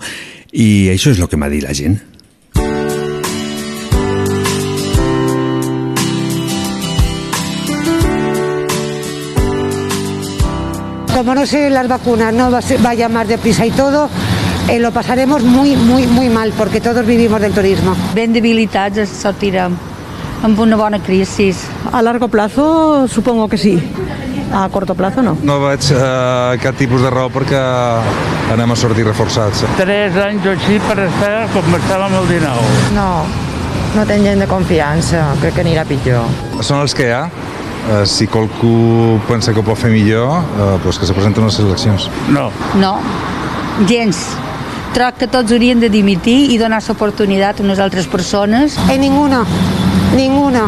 [0.54, 1.98] I això és el que m'ha dit la gent.
[11.12, 12.50] Como no sé las vacunas, no
[12.80, 14.08] vaya más deprisa y todo,
[14.68, 17.96] eh, lo pasaremos muy, muy, muy mal, porque todos vivimos del turismo.
[18.14, 19.74] Ben debilitats ens sortirem
[20.42, 21.52] amb una bona crisi.
[21.92, 23.78] A largo plazo supongo que sí.
[24.52, 25.36] A corto plazo no.
[25.42, 27.60] No veig eh, cap tipus de raó perquè
[28.52, 29.64] anem a sortir reforçats.
[29.78, 32.92] Tres anys o així per estar com estàvem el 19.
[32.98, 33.08] No,
[33.96, 36.28] no tenc gent de confiança, crec que anirà pitjor.
[36.60, 37.24] Són els que hi ha.
[37.82, 41.50] Eh, si qualcú pensa que ho pot fer millor, eh, doncs que se presenten a
[41.50, 42.10] les eleccions.
[42.30, 42.50] No.
[42.78, 42.98] No,
[43.88, 44.26] gens.
[44.92, 48.74] Troc que tots haurien de dimitir i donar l'oportunitat a unes altres persones.
[48.92, 49.40] En ninguno,
[50.14, 50.66] ninguno,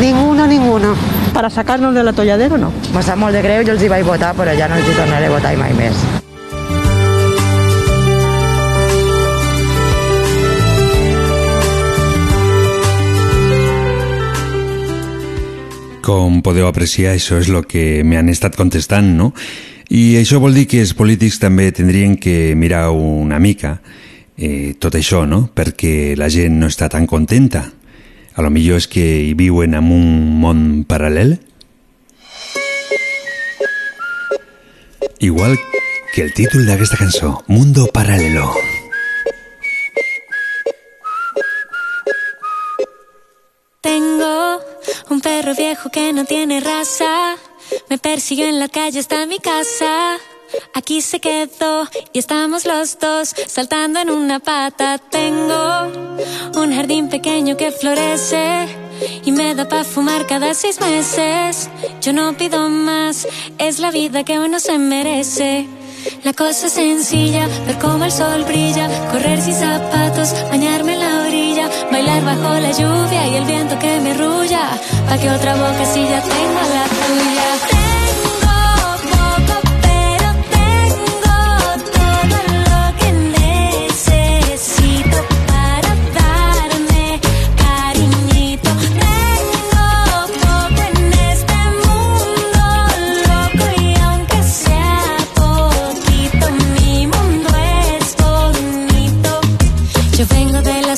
[0.00, 0.96] ninguno, ninguno.
[1.32, 2.72] Para sacarnos del atolladero no.
[2.92, 4.96] Me sap molt de greu, jo els hi vaig votar, però ja no els hi
[4.98, 5.94] tornaré a votar mai més.
[16.02, 19.30] Com podeu apreciar, això és el que m'han estat contestant, no?
[19.90, 23.80] I això vol dir que els polítics també tindrien que mirar una mica
[24.38, 25.48] eh, tot això, no?
[25.50, 27.64] Perquè la gent no està tan contenta.
[28.38, 31.40] A lo millor és que hi en un món paral·lel.
[35.18, 35.58] Igual
[36.14, 38.46] que el títol d'aquesta cançó, Mundo Paralelo.
[43.82, 44.62] Tengo
[45.10, 47.49] un perro viejo que no tiene raza.
[47.88, 50.18] Me persiguió en la calle hasta mi casa.
[50.74, 54.98] Aquí se quedó y estamos los dos saltando en una pata.
[54.98, 55.92] Tengo
[56.56, 58.66] un jardín pequeño que florece
[59.24, 61.70] y me da para fumar cada seis meses.
[62.00, 63.26] Yo no pido más,
[63.58, 65.68] es la vida que uno se merece.
[66.24, 71.22] La cosa es sencilla, ver cómo el sol brilla, correr sin zapatos, bañarme en la
[71.26, 74.49] orilla, bailar bajo la lluvia y el viento que me rulla,
[75.06, 77.89] pa' que otra boca si ya tengo la tuya.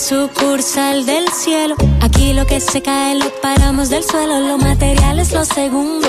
[0.02, 1.76] Sucursal del cielo.
[2.00, 4.40] Aquí lo que se cae lo paramos del suelo.
[4.40, 6.08] Lo material es lo segundo.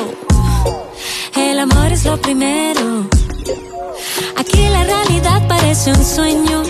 [1.36, 3.08] El amor es lo primero.
[4.36, 6.64] Aquí la realidad parece un sueño.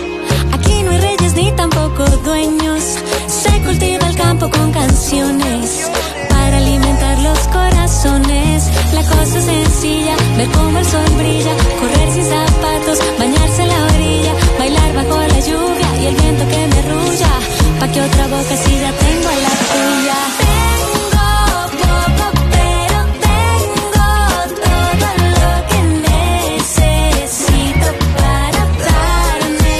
[0.51, 2.83] Aquí no hay reyes ni tampoco dueños.
[3.27, 5.89] Se cultiva el campo con canciones
[6.29, 8.65] para alimentar los corazones.
[8.93, 13.85] La cosa es sencilla, ver cómo el sol brilla, correr sin zapatos, bañarse en la
[13.95, 15.72] orilla, bailar bajo la lluvia
[16.03, 17.31] y el viento que me rulla,
[17.79, 20.19] pa' que otra boca si ya tengo la tuya.
[20.43, 21.25] Tengo
[21.81, 22.25] poco,
[22.55, 24.09] pero tengo
[24.67, 25.79] todo lo que
[26.09, 27.87] necesito
[28.19, 29.77] para darme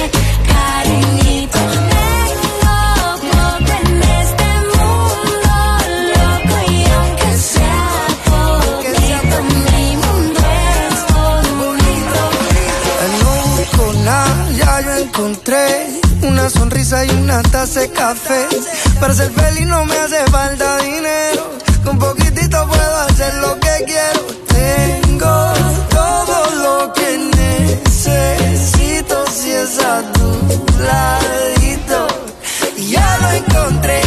[0.51, 1.61] cariñito.
[1.93, 2.51] Tengo
[3.33, 3.89] poco en
[4.21, 5.55] este mundo
[6.15, 7.85] loco y aunque sea
[8.29, 10.39] poquito, mi mundo
[10.87, 10.97] es
[11.59, 12.21] bonito.
[13.05, 13.45] En un
[14.57, 16.02] ya yo encontré
[16.43, 18.47] una sonrisa y una taza de café.
[18.99, 21.49] Para ser feliz no me hace falta dinero.
[21.85, 24.19] Con poquitito puedo hacer lo que quiero.
[24.49, 25.53] Tengo
[25.89, 30.31] todo lo que necesito si es a tu
[30.83, 32.07] ladito.
[32.89, 34.01] Ya lo encontré,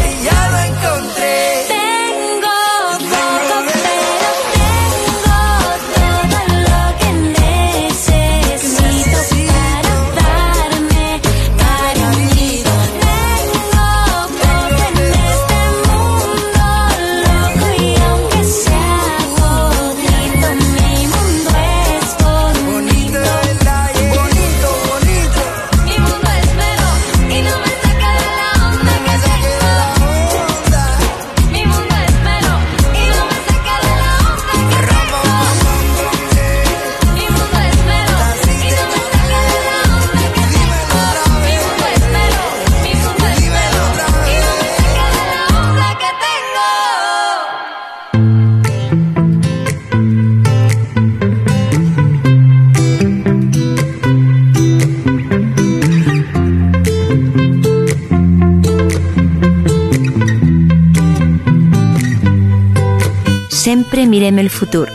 [64.16, 64.88] mirem el futur,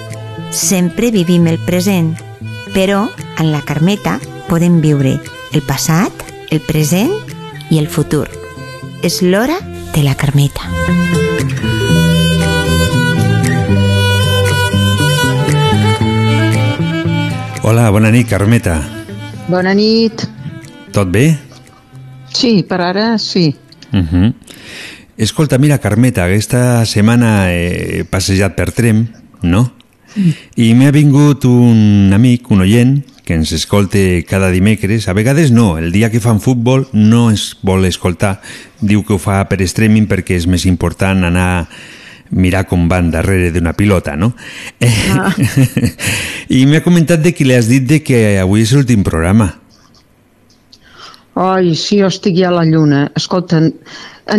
[0.50, 2.16] sempre vivim el present,
[2.74, 3.04] però
[3.38, 4.16] en la Carmeta
[4.48, 5.12] podem viure
[5.54, 7.12] el passat, el present
[7.70, 8.26] i el futur.
[9.06, 9.60] És l'hora
[9.94, 10.66] de la Carmeta.
[17.62, 18.80] Hola, bona nit, Carmeta.
[19.54, 20.26] Bona nit.
[20.98, 21.28] Tot bé?
[22.34, 23.52] Sí, per ara sí.
[23.94, 24.34] Uh -huh.
[25.22, 29.04] Escolta, mira, Carmeta, aquesta setmana he passejat per Trem,
[29.46, 29.68] no?
[30.58, 35.06] I m'ha vingut un amic, un oient, que ens escolte cada dimecres.
[35.06, 38.40] A vegades no, el dia que fan futbol no es vol escoltar.
[38.82, 41.70] Diu que ho fa per streaming perquè és més important anar
[42.34, 44.34] mirar com van darrere d'una pilota, no?
[44.82, 45.30] Ah.
[46.50, 49.52] I m'ha comentat de que li has dit de que avui és l'últim programa.
[51.42, 53.06] Ai, sí, jo estic ja a la lluna.
[53.18, 53.62] Escolta,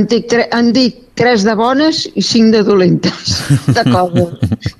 [0.08, 3.32] dic, tre- en dic tres de bones i cinc de dolentes.
[3.74, 3.82] De.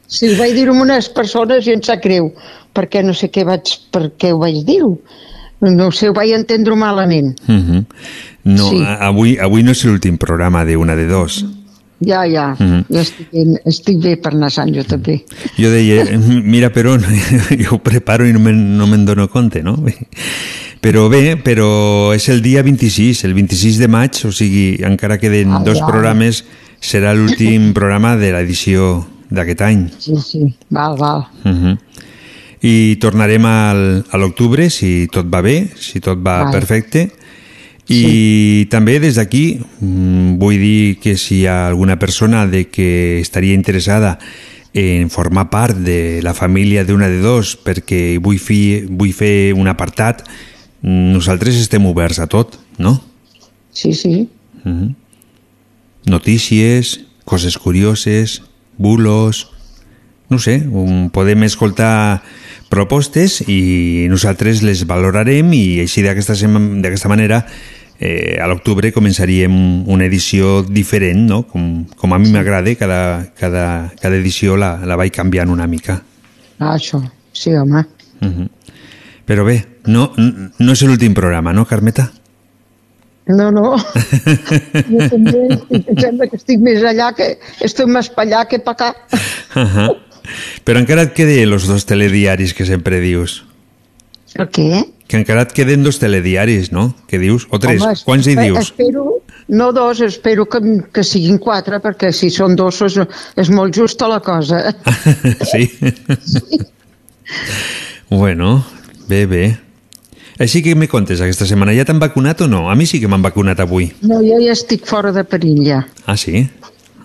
[0.07, 2.31] Si ho vaig dir a unes persones i em sap greu,
[2.77, 4.95] perquè no sé què vaig, per què ho vaig dir-ho.
[5.63, 7.37] No ho sé, ho vaig entendre malament.
[7.49, 7.85] Uh -huh.
[8.45, 8.81] No, Sí.
[9.01, 11.45] avui, avui no és l'últim programa de una de dos.
[12.05, 12.85] Ja, ja, Mhm.
[12.91, 15.23] ja estic, ben, estic bé per anar a Sant jo també.
[15.57, 16.05] Jo deia,
[16.55, 17.01] mira per on,
[17.63, 19.77] jo ho preparo i no me'n no me'n dono compte, no?
[20.83, 25.53] Però bé, però és el dia 26, el 26 de maig, o sigui, encara queden
[25.55, 25.87] Ai, dos ai.
[25.87, 26.43] programes,
[26.83, 28.97] serà l'últim programa de l'edició
[29.31, 29.85] d'aquest any.
[30.03, 30.43] Sí, sí,
[30.75, 31.29] val, val.
[31.45, 31.79] Uh -huh.
[32.63, 36.53] I tornarem al, a l'octubre, si tot va bé, si tot va Vale.
[36.53, 37.11] perfecte.
[37.89, 43.21] I també des d'aquí mm, vull dir que si hi ha alguna persona de que
[43.21, 44.19] estaria interessada
[44.73, 49.69] en formar part de la família d'una de dos perquè vull, fi, vull fer un
[49.69, 50.25] apartat,
[50.83, 53.01] nosaltres estem oberts a tot, no?
[53.73, 54.29] Sí, sí.
[54.65, 54.95] Mhm.
[56.07, 58.43] Notícies, coses curioses,
[58.77, 59.49] bulos...
[60.33, 62.23] No sé, um, podem escoltar
[62.73, 67.43] propostes i nosaltres les valorarem i així d'aquesta manera
[68.01, 69.53] eh, a l'octubre començaríem
[69.93, 71.43] una edició diferent, no?
[71.51, 73.67] Com, com a mi m'agrada, cada, cada,
[74.01, 76.01] cada edició la, la vaig canviant una mica.
[76.59, 77.03] Ah, això.
[77.33, 77.85] Sí, home.
[78.25, 78.49] Mhm.
[79.29, 82.09] Però bé, no, no és l'últim programa, no, Carmeta?
[83.31, 83.77] No, no.
[83.79, 87.29] jo també estic, em sembla que estic més allà, que
[87.63, 88.91] estic més per allà que per acá.
[89.63, 89.93] Ahà.
[90.67, 93.43] Però encara et queden els dos telediaris que sempre dius.
[94.39, 94.83] El què?
[95.07, 96.91] Que encara et queden dos telediaris, no?
[97.11, 97.47] Que dius?
[97.51, 97.83] O tres?
[97.83, 98.59] Home, Quants hi dius?
[98.71, 99.07] Espero,
[99.53, 100.61] no dos, espero que,
[100.95, 102.99] que siguin quatre, perquè si són dos és,
[103.39, 104.65] és molt justa la cosa.
[105.53, 105.69] sí?
[108.11, 108.65] bueno,
[109.13, 109.45] bé, bé.
[110.41, 112.65] Així que me contes aquesta setmana, ja t'han vacunat o no?
[112.73, 113.91] A mi sí que m'han vacunat avui.
[114.09, 115.83] No, jo ja estic fora de perill, ja.
[116.09, 116.47] Ah, sí?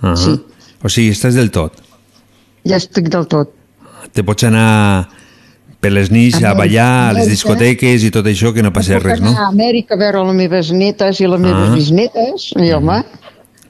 [0.01, 0.37] Uh Sí.
[0.85, 1.79] O sigui, estàs del tot.
[2.67, 3.49] Ja estic del tot.
[4.13, 5.09] Te pots anar
[5.81, 8.93] per les nits a Amèrica, ballar, a les discoteques i tot això, que no passi
[8.95, 9.37] Puc res, anar no?
[9.41, 11.75] a Amèrica a veure les meves netes i les meves Ah.
[11.75, 13.01] bisnetes, i home,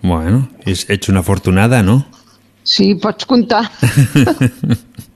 [0.04, 2.06] Bueno, ets una afortunada, no?
[2.64, 3.64] sí, pots comptar.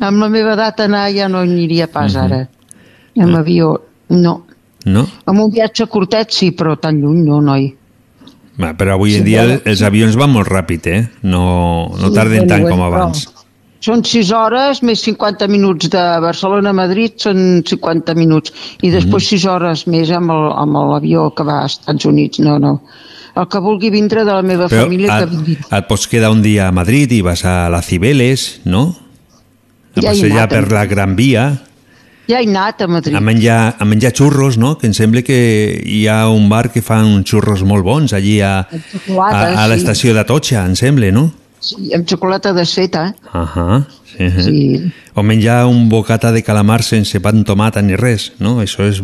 [0.00, 2.22] amb la meva edat anar ja no aniria pas Mhm.
[2.24, 2.48] ara.
[3.18, 3.80] Amb avió,
[4.10, 4.46] no.
[4.84, 5.06] No?
[5.26, 7.74] Amb un viatge curtet sí, però tan lluny no, noi.
[8.60, 9.60] Va, però avui en Sí, dia bueno.
[9.64, 11.08] els avions van molt ràpid, eh?
[11.22, 13.32] No, no Sí, tarden tant bueno, com però- abans.
[13.80, 18.52] Són 6 hores més 50 minuts de Barcelona a Madrid, són 50 minuts.
[18.82, 19.28] I després Mhm.
[19.28, 22.38] 6 hores més amb l'avió que va als Estats Units.
[22.40, 22.82] No, no.
[23.36, 25.58] El que vulgui vindre de la meva Però família, que et, vingui.
[25.70, 28.96] et pots quedar un dia a Madrid i vas a la Cibeles, no?
[29.96, 31.46] A Ja passejar anat, per la Gran Via,
[32.26, 33.14] Ja he anat a Madrid.
[33.14, 34.76] a menjar, a menjar xurros, no?
[34.78, 35.38] Que em sembla que
[35.86, 39.66] hi ha un bar que fan uns xurros molt bons allí a, xocolata, a, a
[39.66, 39.70] sí.
[39.72, 41.28] l'estació d'Atocha, em sembla, no?
[41.62, 43.12] Sí, amb xocolata de seta.
[43.32, 44.30] Ahà, sí.
[44.42, 44.64] Sí.
[45.14, 48.58] O menjar un bocata de calamar sense pa amb tomata ni res, no?
[48.60, 48.98] Això és...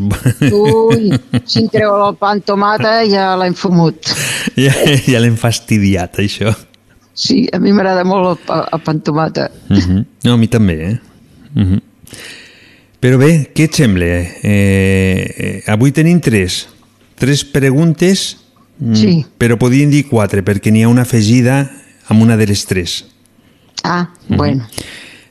[0.51, 1.14] Ui,
[1.51, 4.12] si em treu el pa amb tomata ja l'hem fumut.
[4.59, 4.74] ja
[5.07, 6.53] ja l'hem fastidiat, això.
[7.15, 9.51] Sí, a mi m'agrada molt el el pa amb tomata.
[9.69, 10.05] Uh -huh.
[10.25, 10.99] No, a mi també, eh?
[11.55, 11.81] Uh -huh.
[13.01, 14.07] Però bé, què et sembla?
[14.07, 16.69] Eh, eh, avui tenim tres.
[17.17, 18.37] Tres preguntes,
[18.79, 19.27] mm, Sí.
[19.39, 21.71] però podríem dir quatre, perquè n'hi ha una afegida
[22.09, 23.05] amb una de les tres.
[23.83, 24.67] Ah, bueno.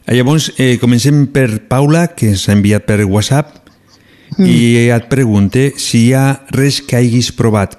[0.05, 3.61] Eh, Llavors, eh, comencem per Paula, que ens ha enviat per WhatsApp,
[4.37, 4.45] Mm.
[4.45, 7.77] i et pregunte si hi ha res que hagis provat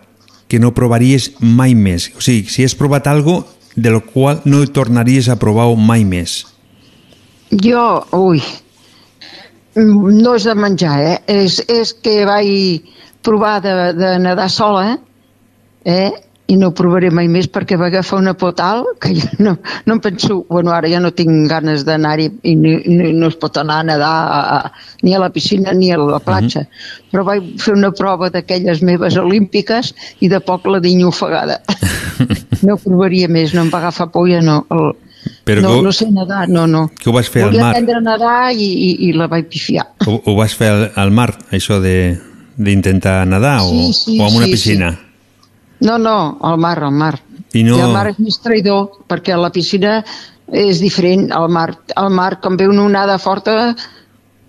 [0.49, 2.11] que no provaries mai més.
[2.17, 3.47] O sigui, si has provat algo
[3.77, 6.43] de lo qual no tornaries a provar mai més.
[7.53, 8.43] Jo, ui,
[9.77, 11.17] no és de menjar, eh?
[11.29, 12.91] És, és que vaig
[13.23, 14.99] provar de, de nedar sola,
[15.85, 16.11] eh?
[16.53, 19.55] I no ho provaré mai més perquè va agafar una potal que jo no,
[19.87, 20.43] no em penso...
[20.51, 23.87] Bueno, ara ja no tinc ganes d'anar-hi i ni, ni, no es pot anar a
[23.89, 24.73] nedar a, a,
[25.03, 26.67] ni a la piscina ni a la platja.
[27.13, 31.61] Però vaig fer una prova d'aquelles meves olímpiques i de poc la dinyo ofegada.
[32.67, 34.61] no ho provaria més, no em va agafar por, ja no.
[34.75, 34.93] El,
[35.47, 36.89] Però no, que- no sé nedar, no, no.
[36.99, 37.71] Que ho vas fer al Volia mar?
[37.73, 39.87] aprendre a nedar i, i, i la vaig pifiar.
[40.07, 41.97] Ho, ho vas fer al, al mar, això de
[42.61, 44.91] d'intentar nedar o, Sí, sí, o en una sí, piscina?
[45.83, 47.17] No, no, al mar, al mar.
[47.53, 49.99] I no- I el mar és més traïdor, perquè la piscina
[50.53, 51.31] és diferent.
[51.33, 53.75] Al mar, al mar quan ve una onada forta,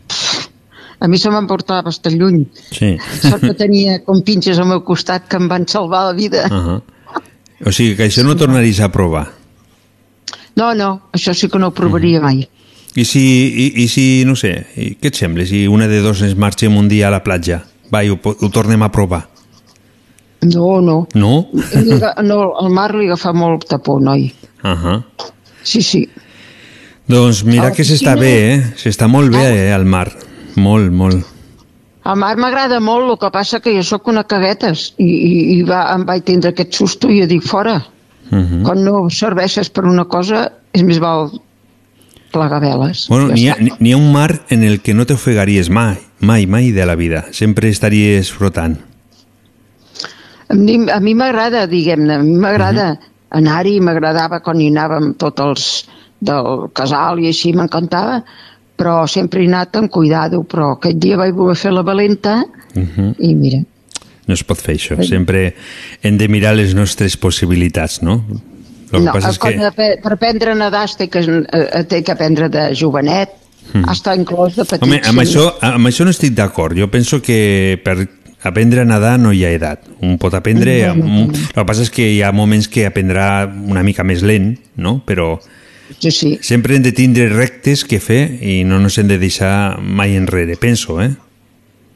[0.08, 0.48] pff,
[1.04, 2.46] a mi se m'emportava bastant lluny.
[2.72, 2.94] Sí.
[3.22, 6.46] Sort que tenia compinxes al meu costat que em van salvar la vida.
[6.48, 6.82] Uh -huh.
[7.66, 9.32] O sigui que això no tornaries a provar.
[10.56, 12.48] No, no, això sí que no ho provaria mai.
[12.96, 16.22] I si, i, i si no sé, i què et sembla si una de dos
[16.22, 17.64] ens marxem un dia a la platja?
[17.92, 19.30] Va, i ho, ho tornem a provar.
[20.46, 21.08] No, no.
[21.14, 21.34] No?
[22.24, 24.32] No el mar li agafa molt tapó, noi.
[24.64, 25.04] Uh -huh.
[25.64, 26.10] Sí, sí.
[27.08, 28.64] Doncs mira que s'està bé, eh?
[28.80, 30.12] S'està molt bé, eh, al mar.
[30.56, 31.26] Molt, molt.
[32.04, 35.64] El mar m'agrada molt, el que passa que jo sóc una caguetes i, i, i
[35.64, 37.82] va, em vaig tindre aquest susto i jo dic fora.
[38.32, 38.62] Uh -huh.
[38.64, 41.32] Quan no serveixes per una cosa, és més val
[42.32, 43.08] plegar veles.
[43.10, 46.72] Bueno, Ja n'hi ha, ha un mar en el que no t'ofegaries mai, mai, mai
[46.72, 47.26] de la vida.
[47.32, 48.80] Sempre estaries flotant.
[50.54, 52.88] A mi, a mi m'agrada, diguem-ne, a mi m'agrada
[53.34, 55.68] anar-hi, m'agradava quan hi anàvem tots els
[56.24, 58.22] del casal i així, m'encantava,
[58.78, 62.44] però sempre he anat amb cuidado, però aquest dia vaig voler fer la valenta
[62.76, 63.16] Uh -huh.
[63.20, 63.60] i mira,
[64.26, 64.96] No es pot fer això.
[65.04, 65.54] Sempre
[66.02, 68.24] hem de mirar les nostres possibilitats, no?
[68.92, 69.50] El que no, passa és que...
[69.58, 73.30] de- per aprendre a nedar té que, eh, té que aprendre de jovenet,
[73.74, 73.84] Mhm.
[73.86, 74.82] està inclòs de petit.
[74.84, 75.26] Home, amb sí.
[75.26, 76.78] això, amb això no estic d'acord.
[76.78, 78.08] Jo penso que per
[78.44, 79.88] aprendre a nedar no hi ha edat.
[80.02, 80.76] Un pot aprendre...
[80.92, 85.00] El que passa és que hi ha moments que aprendrà una mica més lent, no?
[85.08, 85.38] Però
[86.00, 86.38] sí, sí.
[86.42, 90.58] sempre hem de tindre rectes que fer i no ens hem de deixar mai enrere,
[90.60, 91.12] penso, eh?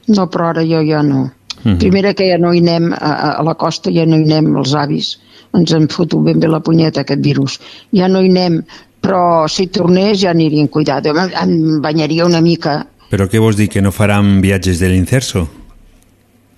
[0.08, 1.28] No, però ara jo ja no.
[1.64, 1.78] Mhm.
[1.82, 4.76] Primera que ja no hi anem, a, a la costa ja no hi anem els
[4.78, 5.18] avis.
[5.58, 7.58] Ens han fotut ben bé la punyeta aquest virus.
[7.96, 8.62] Ja no hi anem,
[9.02, 11.12] però si tornés ja aniria en cuidado.
[11.12, 12.86] Em, em banyaria una mica.
[13.12, 15.48] Però què vols dir, que no faran viatges de l'incerso?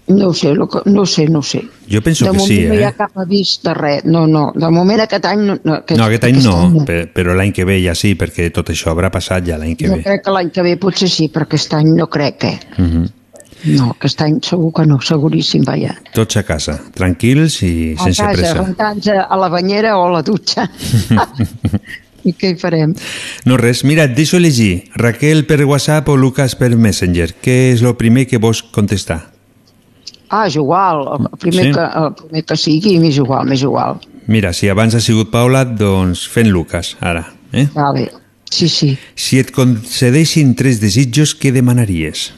[0.09, 1.61] No ho sé, no ho sé, no ho sé.
[1.89, 2.95] Jo penso de que moment sí, no hi ha eh?
[2.97, 4.05] cap avís de res.
[4.05, 4.47] No, no.
[4.55, 5.43] De moment aquest any...
[5.45, 8.47] No, no, aquest, No, aquest any no, pe- però l'any que ve ja sí, perquè
[8.55, 10.03] tot això haurà passat ja l'any que Jo ve.
[10.07, 12.59] crec que l'any que ve potser sí, però aquest any no crec, eh?
[12.79, 13.07] Mhm.
[13.75, 15.97] No, aquest any segur que no, seguríssim, vaja.
[16.15, 18.53] Tots a casa, tranquils i A sense casa, pressa.
[18.63, 20.63] rentant a la banyera o a la dutxa.
[22.29, 22.93] I què hi farem?
[23.47, 24.89] No res, mira, et deixo llegir.
[24.95, 27.33] Raquel per WhatsApp o Lucas per Messenger.
[27.43, 29.21] Què és el primer que vols contestar?
[30.29, 31.71] Ah, és igual, el primer, Sí.
[31.73, 33.99] que, el primer que sigui, m'és igual, m'és igual.
[34.27, 37.25] Mira, si abans ha sigut Paula, doncs fent Lucas, ara.
[37.51, 37.67] Eh?
[37.73, 38.11] Vale.
[38.51, 38.97] Sí, sí.
[39.15, 42.31] Si et concedeixin tres desitjos, què demanaries?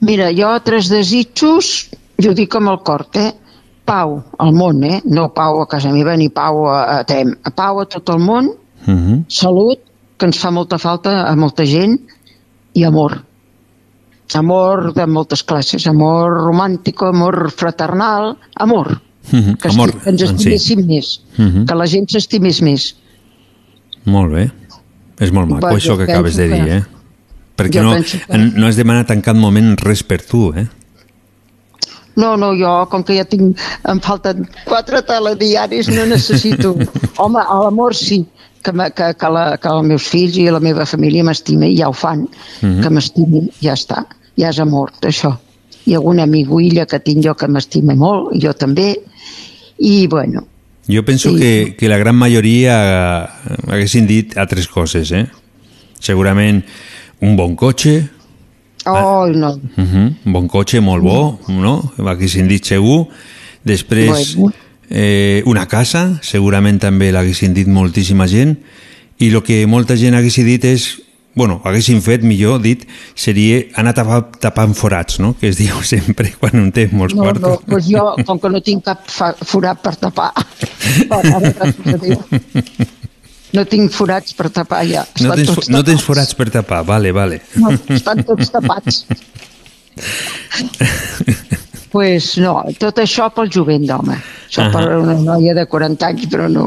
[0.00, 1.88] Mira, jo tres desitjos,
[2.20, 3.30] jo dic amb el cor, eh?
[3.84, 5.00] Pau al món, eh?
[5.04, 7.32] No pau a casa meva ni pau a, a Trem.
[7.44, 9.24] A pau a tot el món, Uh -huh.
[9.28, 9.78] salut,
[10.18, 12.00] que ens fa molta falta a molta gent,
[12.74, 13.22] i amor.
[14.36, 19.00] Amor de moltes classes, amor romàntic, amor fraternal, amor.
[19.30, 20.48] Mhm, Que, Amor, que ens en si.
[20.54, 21.66] estiméssim més, Mhm.
[21.66, 22.96] que la gent s'estimés més.
[24.04, 24.50] Molt bé.
[25.20, 26.82] És molt maco Va, això que acabes de dir, que- eh?
[27.56, 30.66] Perquè jo no, que- no has demanat en cap moment res per tu, eh?
[32.16, 33.56] No, no, jo, com que ja tinc,
[33.88, 36.74] em falten quatre telediaris, no necessito.
[37.18, 38.26] Home, a l'amor sí,
[38.62, 41.92] que, que, que, la, que els meus fills i la meva família m'estimen, ja ho
[41.96, 42.26] fan,
[42.60, 42.82] Mhm.
[42.82, 44.04] que m'estimin, ja està,
[44.38, 45.36] ja és amor, això.
[45.84, 48.96] Hi ha alguna amiguilla que tinc jo que m'estima molt, jo també,
[49.78, 50.46] i bueno,
[50.88, 51.38] Jo penso Sí.
[51.38, 55.28] que, que la gran majoria eh, haguessin dit altres coses, eh?
[56.00, 56.64] Segurament
[57.20, 58.08] un bon cotxe,
[58.86, 61.92] oh, no, uh -huh, un bon cotxe molt bo, no?
[61.98, 63.06] Haguessin dit segur.
[63.62, 64.52] Després, Bueno.
[64.90, 68.58] eh, una casa, segurament també l'haguessin dit moltíssima gent.
[69.18, 71.00] I el que molta gent haguessin dit és
[71.34, 75.34] bueno, haguessin fet, millor dit, seria anar tapant, tapant forats, no?
[75.38, 77.48] que es diu sempre quan un té molts no, quartos.
[77.48, 79.00] no, doncs jo, com que no tinc cap
[79.48, 80.30] forat per tapar,
[83.56, 86.80] no tinc forats per tapar ja, No estan tens, tots no tens forats per tapar,
[86.88, 87.36] vale, vale.
[87.60, 88.94] No, estan tots tapats.
[91.92, 94.16] pues no, tot això pel jovent d'home.
[94.48, 94.72] Això Ahà.
[94.72, 96.66] per una noia de 40 anys, però no...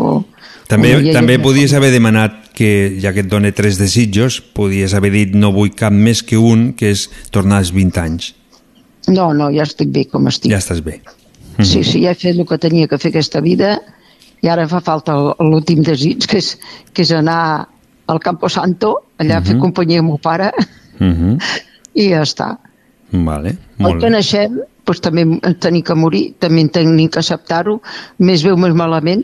[0.67, 5.11] També, noia també podies haver demanat que, ja que et dona tres desitjos, podies haver
[5.13, 8.31] dit no vull cap més que un, que és tornar als 20 anys.
[9.07, 10.49] No, no, ja estic bé com estic.
[10.51, 11.01] Ja estàs bé.
[11.61, 13.77] Sí, sí, ja he fet el que tenia que fer aquesta vida
[14.41, 16.57] i ara fa falta el- l'últim desig, que és,
[16.93, 17.67] que és anar
[18.07, 19.61] al Campo Santo, allà a fer Mhm.
[19.61, 20.51] companyia amb el pare,
[20.99, 21.37] Uh -huh.
[21.93, 22.57] i ja està.
[23.11, 24.11] Vale, El molt que bé.
[24.11, 25.23] naixem, doncs també
[25.59, 27.81] tenim que morir, també en tenim que acceptar-ho,
[28.19, 29.23] més bé o més malament,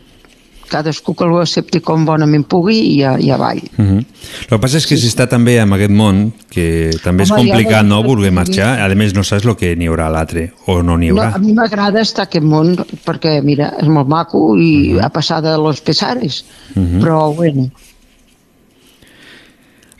[0.72, 3.52] cadascú que ho accepti com bonament pugui i ja, ja va.
[3.54, 3.98] Uh -huh.
[3.98, 7.48] El que passa és que s'està també en aquest món, que també és Home, ja
[7.54, 8.80] complicat, no- no?, voler marxar.
[8.80, 11.34] A més, no saps el que n'hi haurà a l'altre, o no n'hi No, haurà.
[11.34, 15.04] a mi m'agrada estar a aquest món perquè, mira, és molt maco i Mhm.
[15.04, 16.44] ha passat de los pesares,
[16.74, 17.00] Uh -huh.
[17.00, 17.70] però bueno,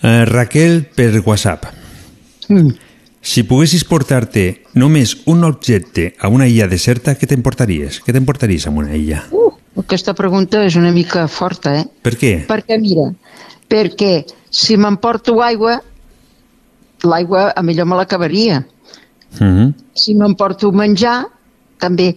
[0.04, 1.64] Eh, Raquel, per WhatsApp.
[2.48, 2.70] Mm.
[3.20, 8.00] Si poguessis portar-te només un objecte a una illa deserta, què t'emportaries?
[8.02, 9.22] Què t'emportaries a una illa?
[9.30, 11.86] uh, aquesta pregunta és una mica forta, eh?
[12.04, 12.32] Per què?
[12.48, 13.08] Perquè, mira,
[13.72, 14.12] perquè
[14.52, 15.78] si m'emporto aigua,
[17.08, 18.64] l'aigua a millor me l'acabaria.
[19.38, 19.72] Uh -huh.
[19.94, 21.26] Si m'emporto menjar,
[21.78, 22.16] també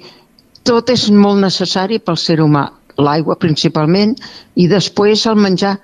[0.64, 2.72] tot és molt necessari pel ser humà.
[2.98, 4.16] L'aigua principalment
[4.56, 5.80] i després el menjar.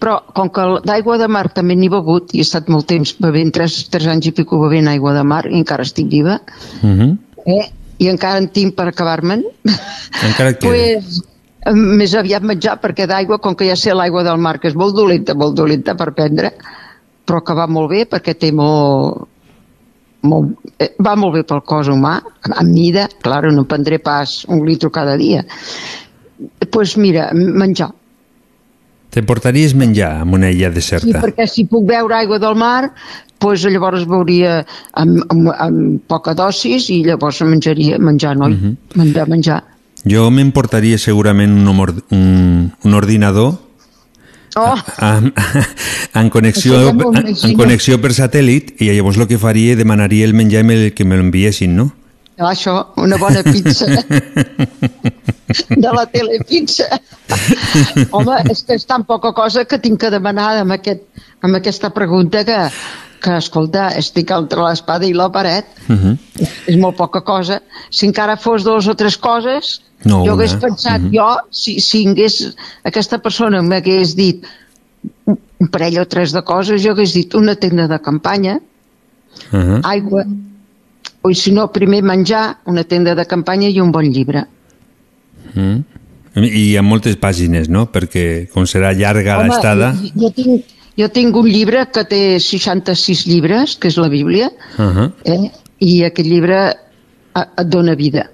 [0.00, 3.52] Però com que d'aigua de mar també n'he begut i he estat molt temps bevent,
[3.52, 6.40] tres, tres anys i pico bevent aigua de mar i encara estic viva,
[6.82, 7.16] Uh -huh.
[7.46, 7.70] eh?
[7.98, 9.44] I encara en tinc per acabar-me'n,
[10.24, 10.68] Encara queda.
[10.70, 11.20] pues,
[11.74, 14.94] més aviat menjar, perquè d'aigua, com que ja sé l'aigua del mar, que és molt
[14.96, 16.52] dolenta, molt dolenta per prendre,
[17.24, 19.24] però que va molt bé perquè té molt,
[20.28, 22.18] molt, eh, va molt bé pel cos humà,
[22.50, 25.44] en mida, clar, no prendré pas un litro cada dia.
[26.38, 27.92] Doncs pues mira, menjar.
[29.14, 31.20] T'emportaries menjar a una illa Sí, deserta?
[31.22, 32.90] perquè si puc beure aigua del mar,
[33.44, 38.56] doncs llavors veuria amb, amb, amb poca dosis i llavors menjaria menjar, noi?
[38.56, 38.76] Mhm.
[39.00, 39.60] menjar, menjar.
[40.04, 43.54] Jo m'emportaria segurament un, un, un ordinador
[44.56, 45.34] Oh, amb,
[46.20, 49.74] en, connexió, Això ja m'ho en, en connexió per satèl·lit i llavors el que faria
[49.74, 51.88] demanaria el menjar me, que me l'enviessin, no?
[52.38, 53.86] això, una bona pizza
[55.84, 56.86] de la telepizza.
[58.10, 61.04] Home, és que és tan poca cosa que tinc que demanar amb, aquest,
[61.42, 62.58] amb aquesta pregunta que,
[63.24, 65.66] que, escolta, estic entre l'espada i la paret.
[65.88, 66.18] Uh -huh.
[66.66, 67.60] és molt poca cosa.
[67.90, 70.60] Si encara fos dos o tres coses, No, jo hagués una.
[70.60, 71.10] pensat, Mhm.
[71.16, 72.54] jo, si, si hagués,
[72.84, 74.44] aquesta persona m'hagués dit
[75.26, 78.60] un parell o tres de coses, jo hagués dit una tenda de campanya,
[79.52, 79.80] Uh -huh.
[79.82, 80.24] aigua,
[81.22, 84.44] o si no, primer menjar, una tenda de campanya i un bon llibre.
[85.54, 85.84] Mm.
[86.36, 87.86] I amb moltes pàgines, no?
[87.92, 89.92] Perquè com serà llarga l'estada...
[89.94, 90.64] jo, jo, tinc,
[90.98, 95.12] jo tinc un llibre que té 66 llibres, que és la Bíblia, Uh -huh.
[95.24, 95.50] eh?
[95.80, 96.58] i aquest llibre
[97.34, 98.30] eh, et dona vida,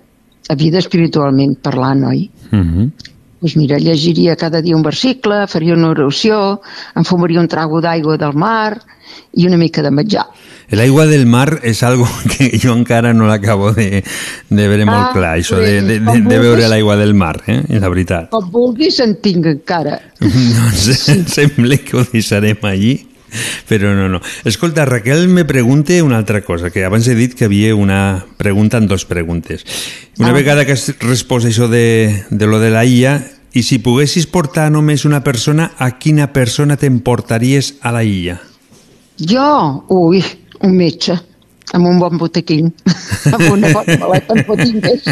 [0.49, 2.31] a vida espiritualment parlant, oi?
[2.53, 2.91] Uh -huh.
[3.41, 6.61] Doncs mira, llegiria cada dia un versicle, faria una oració,
[6.97, 8.77] em fumaria un trago d'aigua del mar
[9.33, 10.27] i una mica de menjar.
[10.71, 14.05] El aigua del mar és algo que jo encara no l'acabo de,
[14.49, 17.63] de veure molt Ah, clar, això de, de, de, de veure l'aigua del mar, eh?
[17.81, 18.29] la veritat.
[18.35, 19.99] Com vulguis en tinc encara.
[20.21, 20.87] Doncs
[21.35, 22.99] sembla que ho deixarem allí,
[23.69, 24.21] però no, no.
[24.45, 28.79] Escolta, Raquel me pregunta una altra cosa, que abans he dit que havia una pregunta
[28.79, 29.65] en dos preguntes.
[30.19, 30.33] Una Ah.
[30.33, 33.23] vegada que has respost això de, de lo de la illa,
[33.53, 38.41] i si poguessis portar només una persona, a quina persona t'emportaries a la illa?
[39.19, 40.23] Jo, ui,
[40.63, 41.17] un metge,
[41.73, 42.71] amb un bon botequín,
[43.35, 45.03] amb una bona maleta amb potingues.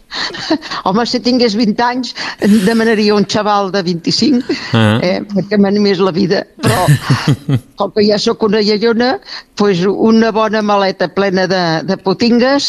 [0.88, 2.14] Home, si tingués 20 anys,
[2.44, 4.98] em demanaria un xaval de 25, Ah.
[5.02, 6.86] eh, perquè m'animés la vida, però
[7.78, 9.18] com que ja sóc una iaiona,
[9.56, 12.68] doncs una bona maleta plena de, de potingues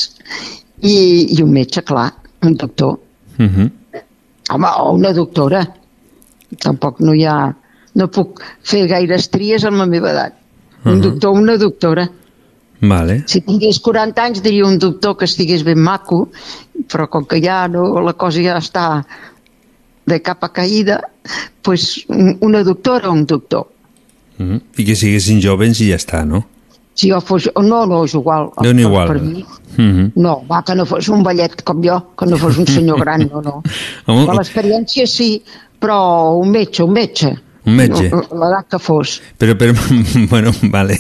[0.82, 0.96] i,
[1.38, 2.12] i un metge, clar,
[2.44, 2.98] un doctor.
[3.40, 3.70] Uh -huh.
[4.52, 5.66] Home, o una doctora.
[6.62, 7.54] Tampoc no hi ha...
[7.96, 10.34] No puc fer gaires tries amb la meva edat.
[10.86, 11.02] Un Mhm.
[11.02, 12.10] doctor o una doctora.
[12.90, 13.24] Vale.
[13.28, 16.30] Si tingués 40 anys diria un doctor que estigués ben maco,
[16.92, 19.06] però com que ja no, la cosa ja està
[20.06, 21.00] de capa caïda,
[21.62, 23.68] pues un- una doctora o un doctor.
[24.40, 24.62] Uh -huh.
[24.78, 26.46] I que siguessin joves i ja està, no?
[26.94, 27.50] Si jo fos...
[27.56, 28.52] No, no, és igual.
[28.62, 29.08] nhi Per- igual.
[29.08, 29.46] Per mi,
[29.78, 30.12] Uh -huh.
[30.16, 33.30] no, va, que no fos un ballet com jo, que no fos un senyor gran,
[33.34, 33.62] no, no.
[34.08, 35.44] Home, Per l'experiència sí,
[35.80, 37.36] però un metge, un metge.
[37.66, 38.10] Un metge.
[38.12, 39.20] L'edat que fos.
[39.42, 39.74] Però, però,
[40.32, 41.00] bueno, vale,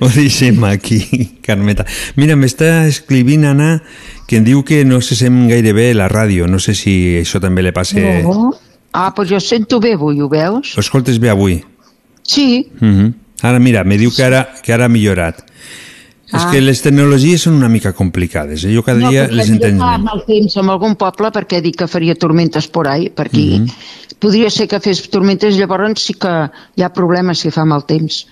[0.00, 1.00] ho deixem aquí,
[1.46, 1.86] Carmeta.
[2.18, 3.76] Mira, m'està escrivint, Anna,
[4.26, 6.50] que em diu que no se sent gaire bé la ràdio.
[6.50, 8.02] No sé si això també li passa...
[8.26, 8.52] No.
[8.92, 10.74] Ah, doncs jo sento bé avui, ho veus?
[10.76, 11.62] Ho escoltes bé avui?
[12.22, 12.68] Sí.
[12.80, 13.12] Uh -huh.
[13.42, 15.42] Ara, mira, me diu que ara, que ara ha millorat.
[16.32, 16.50] És Ah.
[16.50, 18.64] que les tecnologies són una mica complicades.
[18.64, 18.72] Eh?
[18.74, 20.04] Jo cada dia perquè les entenc fa menys.
[20.04, 23.58] mal temps en algun poble perquè dic que faria tormentes por ahí, per aquí.
[23.60, 23.68] Mhm.
[24.18, 28.26] Podria ser que fes tormentes, llavors sí que hi ha problemes si fa mal temps.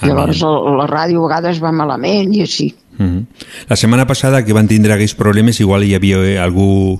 [0.00, 2.74] Ah, llavors el, la ràdio a vegades va malament i així.
[2.98, 3.24] Uh -huh.
[3.68, 6.98] La setmana passada que van tindre aquells problemes igual hi havia eh, algú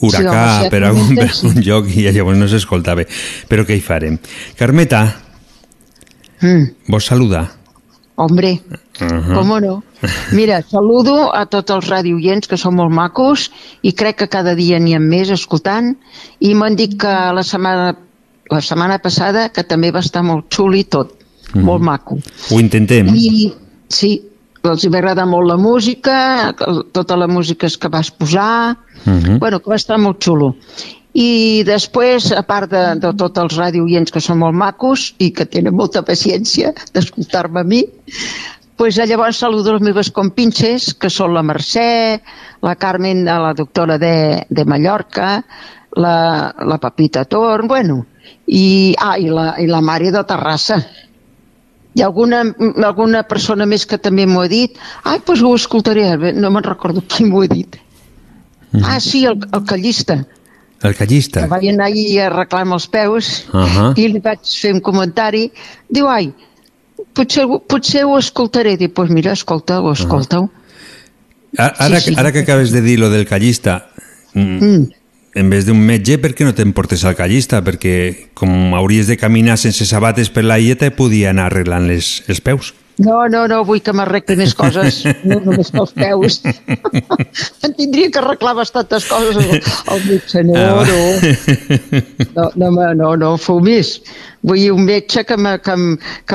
[0.00, 3.02] huracà Sí, home, sí, per, algun, per algun lloc i llavors no s'escoltava.
[3.48, 4.18] Però què hi farem?
[4.56, 5.16] Carmeta,
[6.40, 6.68] Mm.
[6.88, 7.52] vols saludar?
[8.16, 8.60] Hombre,
[9.00, 9.34] Uh -huh.
[9.34, 9.82] com no?
[10.32, 13.50] Mira, saludo a tots els radioients que són molt macos
[13.82, 15.96] i crec que cada dia n'hi ha més escoltant
[16.38, 17.96] i m'han dit que la setmana,
[18.50, 21.12] la setmana passada que també va estar molt xul i tot,
[21.54, 21.64] Mhm.
[21.64, 22.18] molt maco.
[22.50, 23.08] Ho intentem.
[23.14, 23.52] I
[23.88, 24.22] sí,
[24.62, 26.54] els va agradar molt la música,
[26.92, 29.38] tota la música que vas posar, Mhm.
[29.38, 30.56] bueno, que va estar molt xulo.
[31.12, 35.46] I després, a part de, de tots els radioients que són molt macos i que
[35.46, 37.84] tenen molta paciència d'escoltar-me a mi,
[38.76, 42.20] pues, llavors saludo les meves compinxes, que són la Mercè,
[42.62, 45.44] la Carmen, la doctora de, de Mallorca,
[45.96, 46.16] la,
[46.58, 48.04] la Pepita Torn, bueno,
[48.46, 50.80] i, ah, i, la, i la Mare de Terrassa.
[51.94, 52.40] Hi ha alguna,
[52.82, 54.78] alguna persona més que també m'ho ha dit?
[55.06, 57.78] Ai, doncs ho escoltaré, no me'n recordo qui m'ho ha dit.
[58.82, 60.24] Ah, sí, el, el callista,
[60.82, 61.44] El callista.
[61.44, 63.92] que vaig anar ahir a arreglar-me els peus Ahà.
[63.94, 65.44] i li vaig fer un comentari.
[65.86, 66.32] Diu, ai,
[67.14, 68.76] potser, potser ho escoltaré.
[68.76, 70.50] Dic, doncs mira, escolta-ho, escolta-ho.
[71.56, 72.14] A- Ara, Sí, sí.
[72.18, 73.88] ara que acabes de dir lo del callista,
[74.34, 74.90] mm, Mm.
[75.36, 77.62] en vez d'un metge, per què no t'emportes al callista?
[77.62, 82.40] Perquè com hauries de caminar sense sabates per la illeta, podia anar arreglant les, els
[82.40, 82.74] peus.
[83.02, 86.36] No, no, no, vull que m'arregli més coses, no només pels peus.
[87.66, 91.00] em tindria que arreglar bastantes coses el metge, no, Ah, no.
[92.36, 93.96] No, no, home, no, no fumis.
[94.46, 95.34] Vull un metge que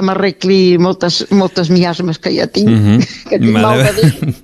[0.04, 3.00] m'arregli moltes, moltes miasmes que ja tinc, Mhm.
[3.30, 4.36] que tinc mal de dir.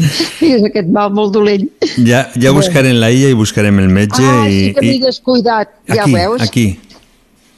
[0.00, 1.66] És aquest mal molt dolent.
[2.06, 5.02] Ja, ja buscarem la Illa i buscarem el metge ah, i, sí que m'he i
[5.02, 6.46] descuidat, ja aquí, ho veus?
[6.46, 6.68] aquí.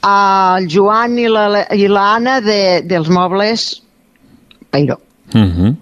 [0.03, 3.82] El Joan i la- i l'Anna de, dels mobles
[4.73, 4.99] Peiró.
[5.33, 5.75] Uh -huh.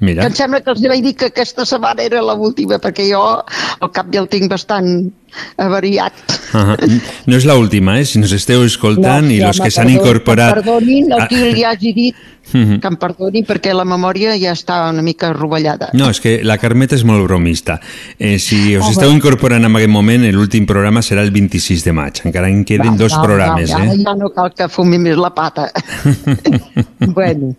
[0.00, 0.22] Mira.
[0.22, 3.42] Que em sembla que els vaig dir que aquesta setmana era l'última, perquè jo
[3.80, 5.10] al cap ja el tinc bastant
[5.56, 6.12] avariat.
[6.54, 7.00] Uh -huh.
[7.26, 8.04] No és l'última, eh?
[8.04, 10.54] Si nos esteu escoltant i ja, los home, que s'han incorporat...
[10.54, 11.26] Que em perdonin el Ah.
[11.26, 12.14] qui li hagi dit,
[12.52, 12.78] Mhm.
[12.80, 15.90] que em perdonin perquè la memòria ja està una mica rovellada.
[15.94, 17.80] No, és que la Carmeta és molt bromista.
[18.18, 21.92] Eh, si us Oh, esteu incorporant en aquest moment, l'últim programa serà el 26 de
[21.92, 22.20] maig.
[22.24, 23.96] Encara en queden dos Va, va, programes, va, eh?
[24.04, 25.72] Ja no cal que fumi més la pata.
[27.00, 27.54] bueno,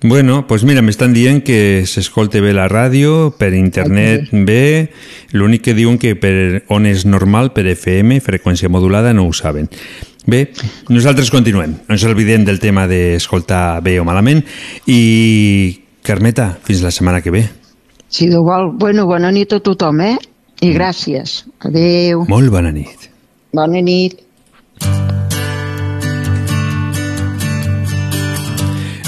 [0.00, 4.92] Bueno, pues mira, m'estan dient que s'escolta bé la ràdio, per internet bé,
[5.34, 9.66] l'únic que diuen que per on és normal, per FM, freqüència modulada, no ho saben.
[10.28, 10.52] Bé,
[10.92, 11.74] nosaltres continuem.
[11.88, 14.44] No ens oblidem del tema d'escoltar bé o malament
[14.86, 15.00] i,
[16.06, 17.42] Carmeta, fins la setmana que ve.
[18.20, 20.14] Déu vol, bueno, bona nit a tothom, eh?
[20.62, 21.42] I gràcies.
[21.64, 22.22] Adéu.
[22.30, 23.10] Molt bona nit.
[23.56, 24.27] Bona nit.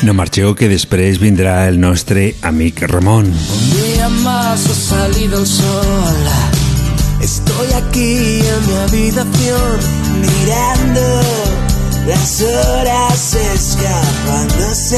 [0.03, 3.27] No marxeu, que després vindrà el nostre amic Ramon.
[3.29, 6.23] Un día más ha salido el sol.
[7.21, 9.77] Estoy aquí en mi habitación
[10.25, 11.05] mirando
[12.09, 14.97] las horas escapándose.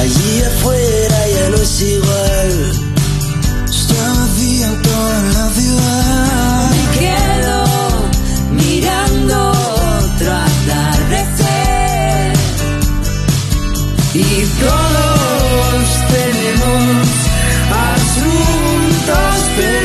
[0.00, 2.52] Allí afuera ya no es igual.
[3.68, 6.53] Está vacía toda la ciudad.
[14.16, 17.08] Y todos tenemos
[17.68, 19.83] asuntos pendientes,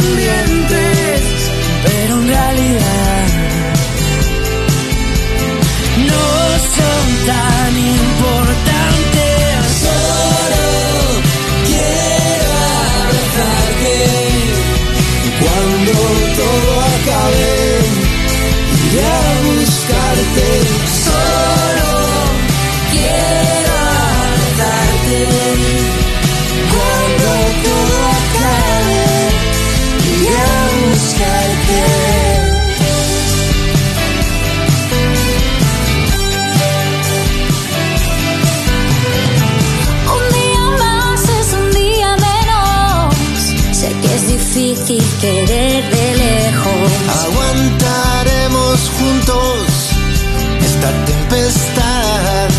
[51.29, 52.49] tempestad.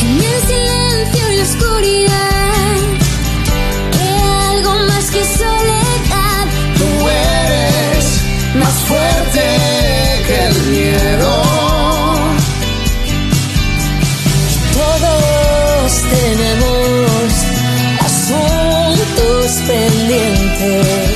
[0.00, 2.76] En el silencio y la oscuridad.
[3.92, 6.46] Queda algo más que soledad.
[6.78, 8.06] Tú eres
[8.54, 9.44] más fuerte
[10.26, 11.42] que el miedo.
[14.74, 17.32] Todos tenemos
[18.00, 21.07] asuntos pendientes.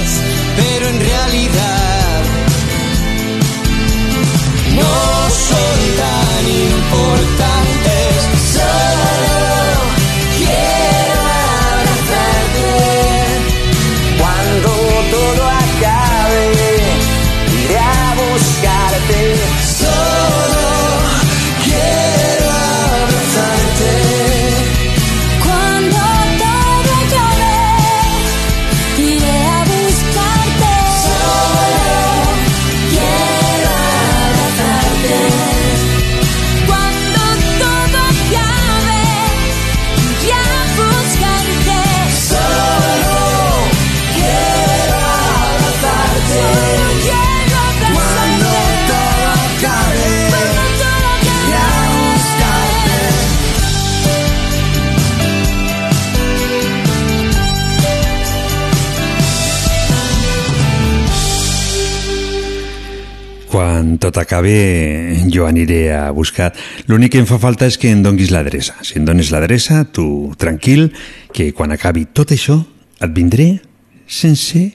[64.03, 66.51] Tot acabe, jo aniré a buscar.
[66.91, 68.75] L'únic que em fa falta és que em donguis l'adreça.
[68.83, 70.91] Si em dones l'adreça, tu tranquil,
[71.31, 72.59] que quan acabi tot això,
[72.99, 73.63] et vindré
[74.11, 74.73] sense,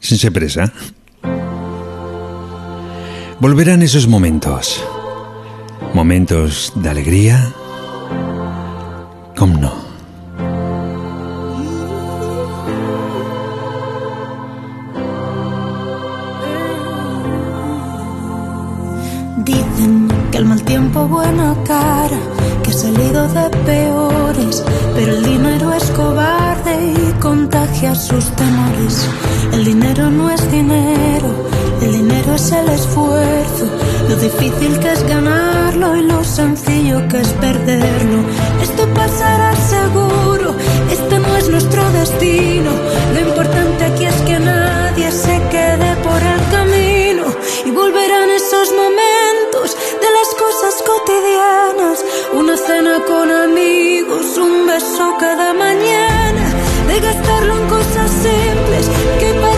[0.00, 0.70] sense pressa.
[3.38, 4.80] Volverán esos momentos.
[5.92, 7.52] Momentos de alegría.
[9.36, 9.83] Com no.
[21.14, 22.20] Buena cara,
[22.62, 24.64] que ha salido de peores,
[24.96, 29.08] pero el dinero es cobarde y contagia sus temores.
[29.52, 31.30] El dinero no es dinero,
[31.82, 33.66] el dinero es el esfuerzo,
[34.08, 38.18] lo difícil que es ganarlo y lo sencillo que es perderlo.
[38.60, 40.48] Esto pasará seguro,
[40.90, 42.72] este no es nuestro destino.
[43.14, 47.24] Lo importante aquí es que nadie se quede por el camino
[47.66, 48.23] y volverán
[54.84, 56.44] beso cada mañana,
[56.86, 59.53] de gastarlo en cosas simples que parecen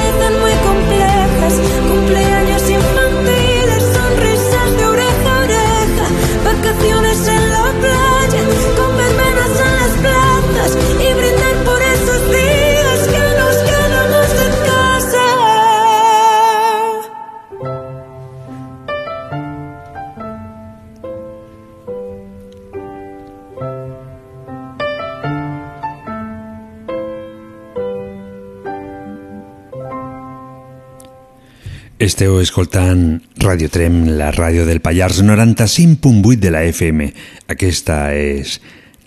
[32.17, 37.11] Esteu escoltant Radio Trem, la ràdio del Pallars 95.8 de la FM.
[37.53, 38.55] Aquesta és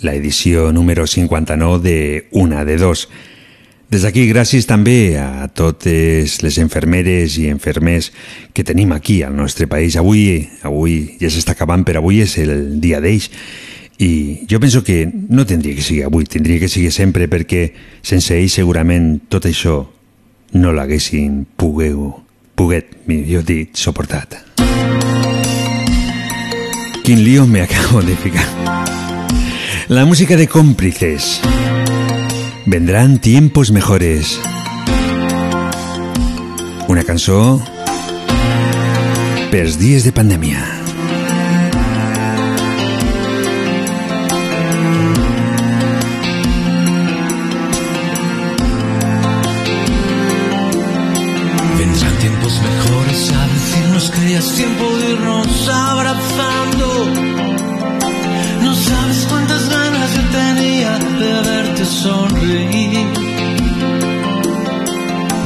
[0.06, 3.07] la edició número 59 de Una de Dos.
[3.90, 8.11] Des d'aquí, gràcies també a totes les infermeres i infermers
[8.53, 9.98] que tenim aquí al nostre país.
[9.98, 13.31] Avui, avui ja s'està acabant, però avui és el dia d'ells.
[13.98, 17.72] I jo penso que no tindria que sigui avui, tindria que sigui sempre, perquè
[18.06, 19.81] sense ells segurament tot això
[20.53, 22.29] no l'haguessin pogueu,
[22.60, 24.36] poguet, millor dit, soportat.
[27.06, 28.44] Quin lío me acabo de ficar.
[29.88, 31.40] La música de cómplices.
[32.65, 34.40] Vendrán tiempos mejores.
[36.90, 37.64] Una cançó
[39.49, 40.79] pels dies de pandèmia.
[54.40, 56.88] Es tiempo de irnos abrazando.
[58.61, 63.07] No sabes cuántas ganas yo tenía de verte sonreír.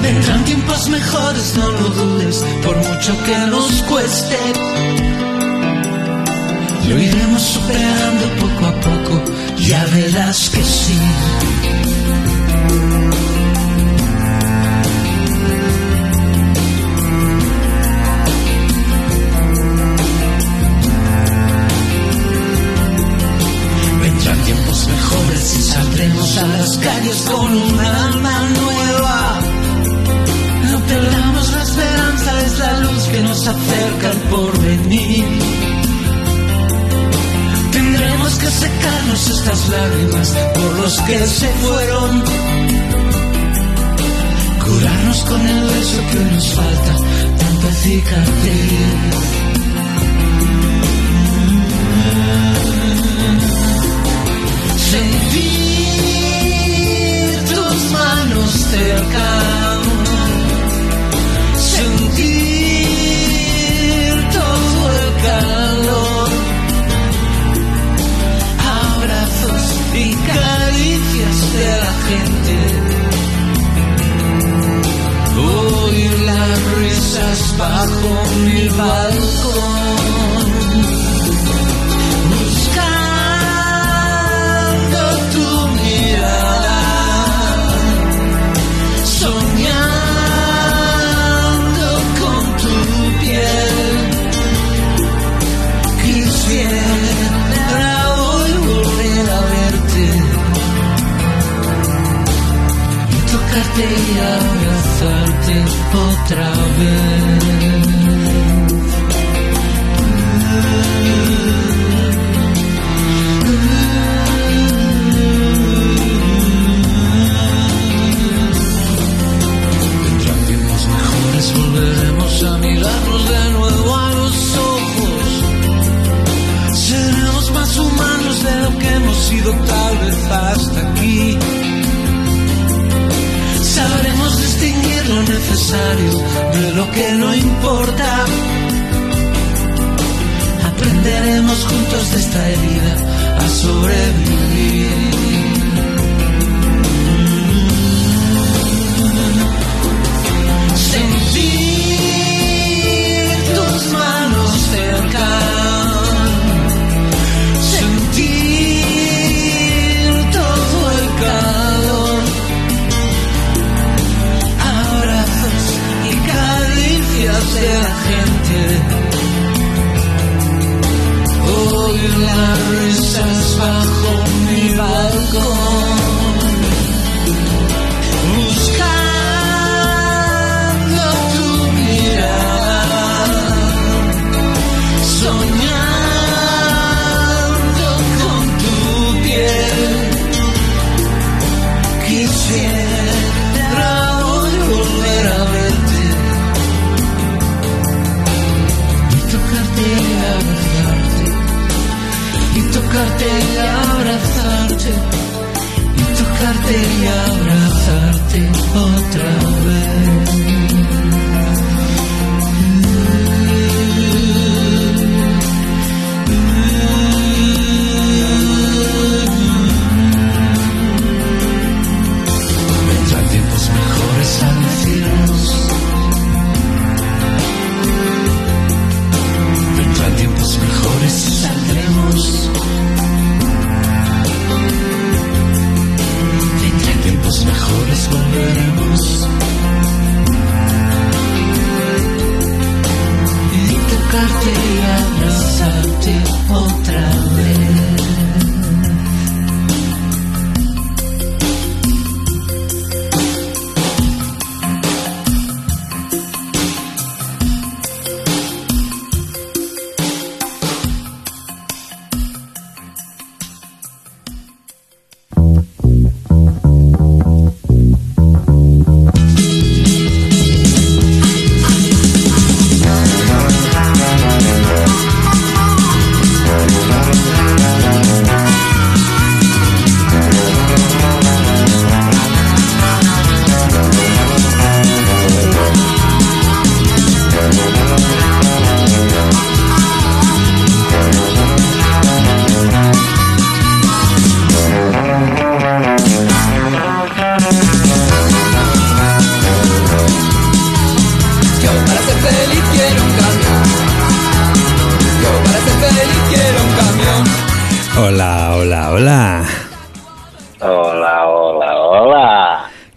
[0.03, 4.37] Vendrán tiempos mejores, no lo dudes, por mucho que nos cueste.
[6.87, 9.23] Lo iremos superando poco a poco,
[9.57, 10.99] ya verás que sí.
[25.43, 29.39] Saldremos a las calles con un alma nueva.
[30.71, 35.25] No perdamos la esperanza, es la luz que nos acerca al porvenir.
[37.71, 42.23] Tendremos que secarnos estas lágrimas por los que se fueron.
[44.65, 46.93] Curarnos con el beso que nos falta,
[47.37, 49.42] tanta cicatriz.
[58.73, 59.29] Cerca.
[61.75, 62.25] Sentir
[64.37, 66.29] todo el calor.
[68.81, 69.63] Abrazos
[70.03, 72.55] y caricias de la gente.
[75.37, 78.09] Oír las risas bajo
[78.45, 80.32] mi balcón.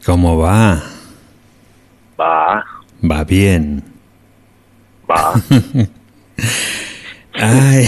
[0.07, 0.83] ¿Cómo va?
[2.19, 2.65] Va,
[3.03, 3.83] Va bien.
[5.11, 5.35] va.
[7.35, 7.85] Ai,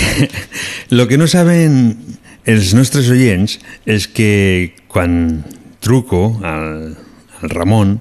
[0.90, 1.96] lo que no saben
[2.44, 5.44] els nostres oients és que quan
[5.80, 6.96] truco al,
[7.40, 7.94] al Ramon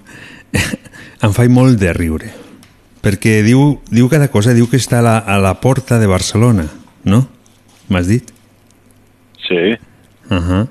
[1.24, 2.34] em faig molt de riure
[3.06, 6.66] perquè diu, diu cada cosa, diu que està a la, a la porta de Barcelona,
[7.06, 7.28] no?
[7.88, 8.34] M'has dit?
[9.48, 9.78] Sí,
[10.28, 10.68] Uh -huh.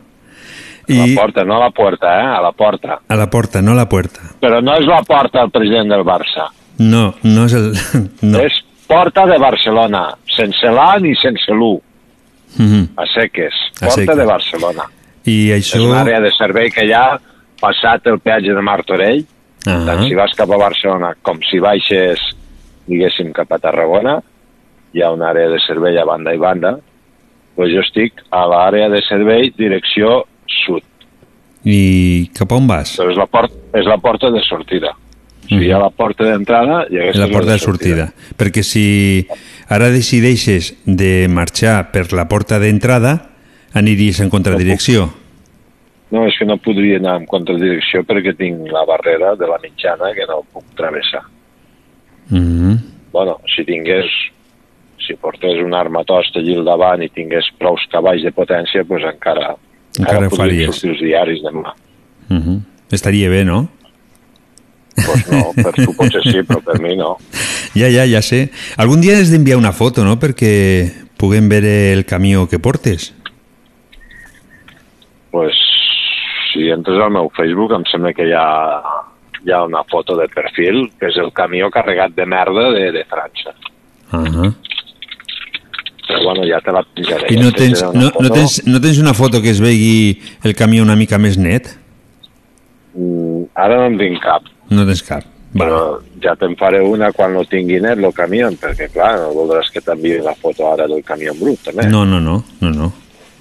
[0.88, 2.26] A la porta, no a la porta, eh?
[2.36, 2.98] A la porta.
[3.08, 4.20] A la porta, no a la puerta.
[4.40, 6.48] Però no és la porta del president del Barça.
[6.78, 7.72] No, no és el...
[8.22, 8.38] No.
[8.40, 10.04] És porta de Barcelona,
[10.36, 11.80] sense l'A ni sense l'U,
[12.58, 12.88] Mhm.
[12.96, 13.52] a seques.
[13.82, 14.16] A Porta seques.
[14.16, 14.84] de Barcelona.
[15.26, 15.76] I això...
[15.76, 17.18] És una àrea de servei que hi ha
[17.60, 19.24] passat el peatge de Martorell,
[19.66, 19.82] Ah.
[19.84, 22.20] tant si vas cap a Barcelona com si baixes,
[22.86, 24.20] diguéssim, cap a Tarragona,
[24.94, 26.76] hi ha una àrea de servei a banda i banda,
[27.56, 30.22] pues jo estic a l'àrea de servei direcció
[30.64, 30.84] sud.
[31.66, 32.94] I cap on vas?
[33.00, 34.94] Però és la, port, és la porta de sortida.
[35.46, 38.06] Si hi ha la porta d'entrada i aquesta la és porta de sortida.
[38.38, 38.86] Perquè si
[39.70, 43.16] ara decideixes de marxar per la porta d'entrada,
[43.74, 45.06] aniries en contradirecció.
[46.14, 50.12] No, és que no podria anar en contradirecció perquè tinc la barrera de la mitjana
[50.14, 51.24] que no puc travessar.
[52.30, 52.78] Mm -hmm.
[53.12, 54.06] Bueno, si tingués,
[54.98, 59.56] si portés una armatosta allí al davant i tingués prou cavalls de potència, doncs encara,
[59.98, 60.74] Encara ho podrien faries.
[60.74, 61.74] sortir els diaris demà.
[62.28, 62.60] Mm -hmm.
[62.90, 63.68] Estaria bé, no?
[64.94, 67.16] Pues no, per tu potser sí, però per mi no.
[67.74, 68.50] Ja, ja, ja sé.
[68.76, 73.12] Algun dia has d'enviar una foto, no?, perquè puguem veure el camió que portes.
[75.30, 75.56] Pues,
[76.52, 78.46] si entres al meu Facebook em sembla que hi ha,
[79.44, 83.04] hi ha una foto de perfil que és el camió carregat de merda de, de
[83.04, 83.52] França.
[84.12, 84.54] Uh -huh.
[86.06, 87.32] Però bueno, ja te la penjaré.
[87.32, 90.54] I Ja no tens, no, no, tens, no tens una foto que es vegi el
[90.54, 91.72] camió una mica més net?
[92.94, 95.24] Mm, Ara no en tinc cap, No tens cap.
[95.56, 99.70] però ja te'n faré una quan no tingui net el camió, perquè clar, no voldràs
[99.72, 101.86] que t'enviï la foto ara del camió en brut, també.
[101.88, 102.92] No, no, no, no, no.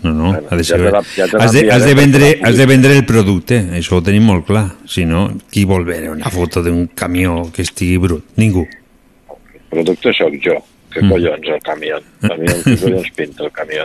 [0.06, 0.84] No, no, ha de ja ser...
[0.86, 4.04] te la- ja has, de, has, de vendre, has de vendre el producte, això ho
[4.06, 4.68] tenim molt clar.
[4.86, 8.24] Si no, qui vol veure una foto d'un camió que estigui brut?
[8.38, 8.68] Ningú.
[8.70, 10.60] El producte sóc jo.
[10.96, 11.10] Què Mm.
[11.12, 11.98] collons, el camió?
[12.00, 13.84] El camió, què collons pinta el camió?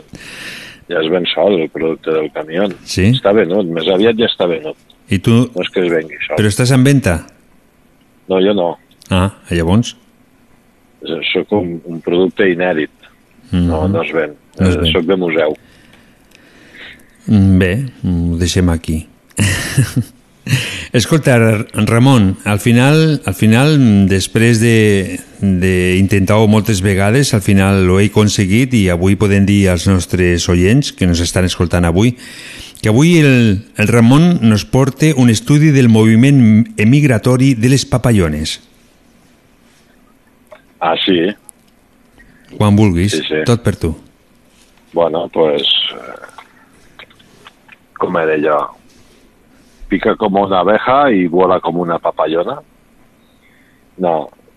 [0.91, 2.69] Ja es ven sol, el producte del camió.
[2.85, 3.09] Sí?
[3.16, 4.77] Està venut, més aviat ja està venut.
[5.11, 5.32] I tu...
[5.55, 6.37] No és que es vengui sol.
[6.39, 7.16] Però estàs en venda?
[8.31, 8.77] No, jo no.
[9.11, 9.97] Ah, llavors?
[11.32, 12.91] Sóc un, un producte inèdit.
[13.51, 13.93] No, Mhm.
[13.93, 14.35] no es ven.
[14.61, 14.93] No es Eh, ven.
[14.93, 15.57] Sóc de museu.
[17.27, 17.73] Mm, Bé,
[18.05, 19.07] ho deixem aquí.
[20.93, 21.37] Escolta,
[21.87, 23.77] Ramon, al final, al final
[24.11, 29.87] després de d'intentar-ho moltes vegades, al final ho he aconseguit i avui podem dir als
[29.89, 32.17] nostres oients que ens estan escoltant avui
[32.83, 38.59] que avui el, el Ramon nos porta un estudi del moviment emigratori de les papallones.
[40.81, 41.29] Ah, sí?
[42.57, 43.43] Quan vulguis, Sí, sí.
[43.47, 43.93] tot per tu.
[44.93, 45.62] Bueno, pues...
[45.93, 46.27] eh,
[48.01, 48.80] Com era jo?
[49.91, 52.61] Pica como una abeja i vuela com una papallona.
[54.01, 54.15] No,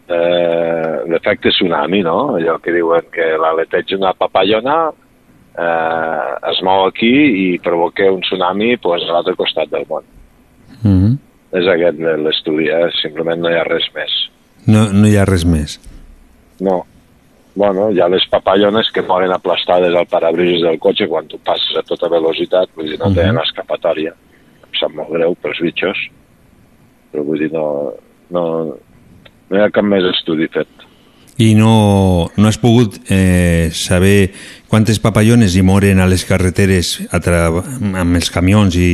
[0.08, 2.36] eh, l'efecte tsunami, no?
[2.38, 4.78] Allò que diuen que l'aleteig una papallona
[5.58, 7.12] eh, es mou aquí
[7.44, 10.06] i provoca un tsunami pues, a l'altre costat del món.
[10.84, 11.18] Mm -hmm.
[11.54, 12.90] És aquest l'estudi, eh?
[13.02, 14.12] simplement no hi ha res més.
[14.68, 15.80] no, no hi ha res més.
[16.60, 16.86] No.
[17.56, 21.78] Bueno, hi ha les papallones que moren aplastades al parabrises del cotxe quan tu passes
[21.78, 23.16] a tota velocitat, vull dir, no Mhm.
[23.16, 24.14] tenen escapatòria.
[24.80, 26.00] Sap molt greu pels bitxos,
[27.12, 27.94] però vull dir, no,
[28.34, 28.44] no,
[29.50, 30.68] no hi ha cap més estudi fet.
[31.42, 34.32] I no, no has pogut eh, saber
[34.70, 37.48] quantes papallones hi moren a les carreteres a tra...
[37.50, 38.92] amb els camions i,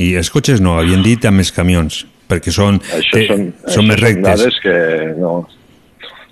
[0.00, 3.68] i els cotxes no, havien dit amb els camions, perquè són, Això té- són, són
[3.68, 4.24] això més rectes.
[4.44, 4.76] dades que
[5.20, 5.34] no,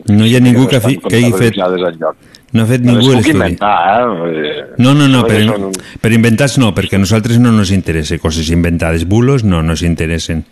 [0.09, 1.59] No hi ha ningú que, estan que hagi fet...
[1.61, 2.17] enlloc.
[2.53, 3.33] No ha fet les ningú l'estudi.
[3.33, 4.65] inventar, eh?
[4.79, 5.71] No, no, no, per, són-
[6.03, 9.07] per inventats no, perquè a nosaltres no nos interessa coses inventades.
[9.09, 10.45] Bulos no nos interessen.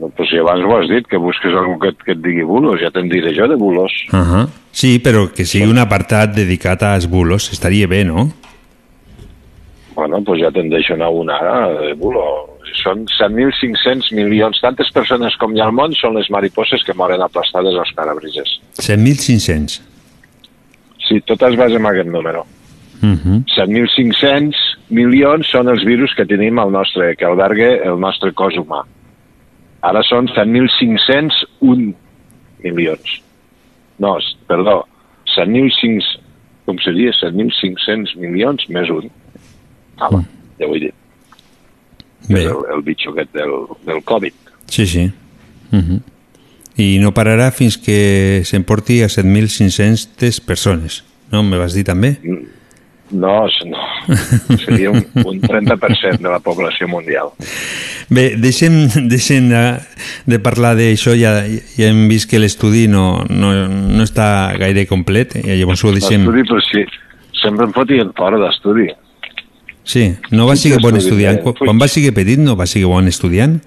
[0.00, 2.80] No, però si abans ho has dit, que busques algú que, que et digui bulos,
[2.80, 3.92] ja te'n diré jo de bulos.
[4.12, 4.48] Uh -huh.
[4.72, 8.30] Sí, però que sigui un apartat dedicat als bulos estaria bé, no?
[9.94, 12.22] Bueno, doncs ja te'n deixo anar una ara de bulo.
[12.82, 14.58] Són 7.500 milions.
[14.62, 18.60] Tantes persones com hi ha al món són les mariposes que moren aplastades als parabrises.
[18.78, 19.89] 7.500.
[21.10, 22.46] Sí, tot es basa en aquest número.
[23.02, 23.44] Uh -huh.
[23.56, 24.54] 7.500
[24.90, 28.84] milions són els virus que tenim al nostre, que alberga el nostre cos humà.
[29.82, 31.94] Ara són 7.501
[32.62, 33.22] milions.
[33.98, 34.86] No, perdó,
[35.34, 36.20] 7.500,
[36.66, 37.10] com seria?
[37.10, 39.10] 7.500 milions més un.
[39.98, 40.10] Ah,
[40.58, 40.94] ja ho he dit.
[42.28, 42.44] Bé.
[42.44, 44.34] El, el bitxo aquest del, del Covid.
[44.66, 45.10] Sí, sí.
[45.72, 46.00] Uh -huh.
[46.80, 51.02] I no pararà fins que s'emporti a 7.500 persones.
[51.30, 52.16] No, me vas dir també?
[53.10, 53.76] No, s- no.
[54.64, 57.32] seria un, un 30% de la població mundial.
[58.10, 59.62] Bé, deixem, deixem de,
[60.30, 61.40] de parlar d'això, ja,
[61.76, 66.22] ja hem vist que l'estudi no, no, no està gaire complet, i llavors ho deixem...
[66.24, 66.84] L'estudi, però sí,
[67.42, 68.88] sempre em fotien fora d'estudi.
[69.90, 71.42] Sí, no va ser bon estudi, estudiant.
[71.42, 73.58] eh, quan va ser petit no va ser bon estudiant?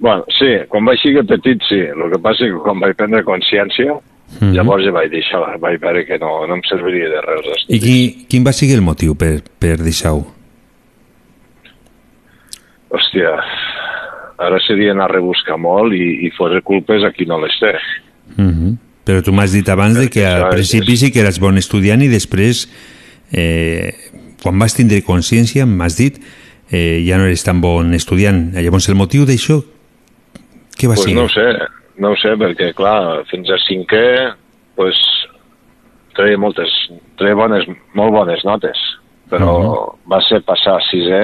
[0.00, 1.80] Bueno, sí, quan vaig ser petit, sí.
[1.92, 4.00] El que passa és que quan vaig prendre consciència,
[4.38, 4.52] Mhm.
[4.54, 7.64] llavors ja vaig deixar, vaig veure que no, no em serviria de res.
[7.68, 7.96] I qui,
[8.30, 10.22] quin va ser el motiu per, per deixar-ho?
[12.90, 13.32] Hòstia,
[14.38, 17.74] ara seria anar a rebuscar molt i, i fos culpes a qui no les té.
[18.38, 18.76] Uh -huh.
[19.04, 22.08] Però tu m'has dit abans de que al principi sí que eres bon estudiant i
[22.08, 22.68] després,
[23.32, 23.92] eh,
[24.42, 26.20] quan vas tindre consciència, m'has dit,
[26.70, 28.52] eh, ja no eres tan bon estudiant.
[28.54, 29.64] Llavors, el motiu d'això,
[30.80, 31.16] què va pues ser?
[31.16, 31.48] no ho sé,
[32.00, 34.06] no ho sé, perquè, clar, fins a cinquè,
[34.78, 35.00] pues,
[36.16, 36.72] treia moltes,
[37.20, 38.80] treia bones, molt bones notes,
[39.30, 39.52] però
[40.10, 41.22] va ser passar a sisè,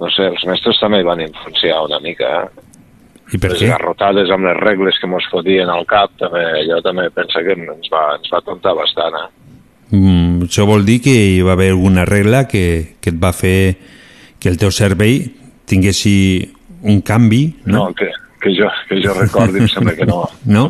[0.00, 2.64] no sé, els mestres també hi van influenciar una mica, eh?
[3.34, 3.72] I per les què?
[3.72, 7.88] garrotades amb les regles que mos fotien al cap, també, jo també penso que ens
[7.90, 9.28] va, ens va comptar bastant, eh?
[9.96, 13.58] Mm, això vol dir que hi va haver alguna regla que, que et va fer
[14.42, 15.26] que el teu cervell
[15.66, 16.14] tinguessi
[16.86, 17.78] un canvi, no?
[17.78, 18.08] No, que,
[18.40, 20.24] que, jo, que jo recordi, em sembla que no.
[20.44, 20.68] No?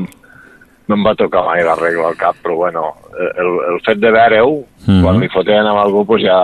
[0.88, 2.82] No em va tocar mai la regla al cap, però bueno,
[3.18, 5.01] el, el fet de veure-ho, Mhm.
[5.02, 6.36] quan li foten amb algú, pues ja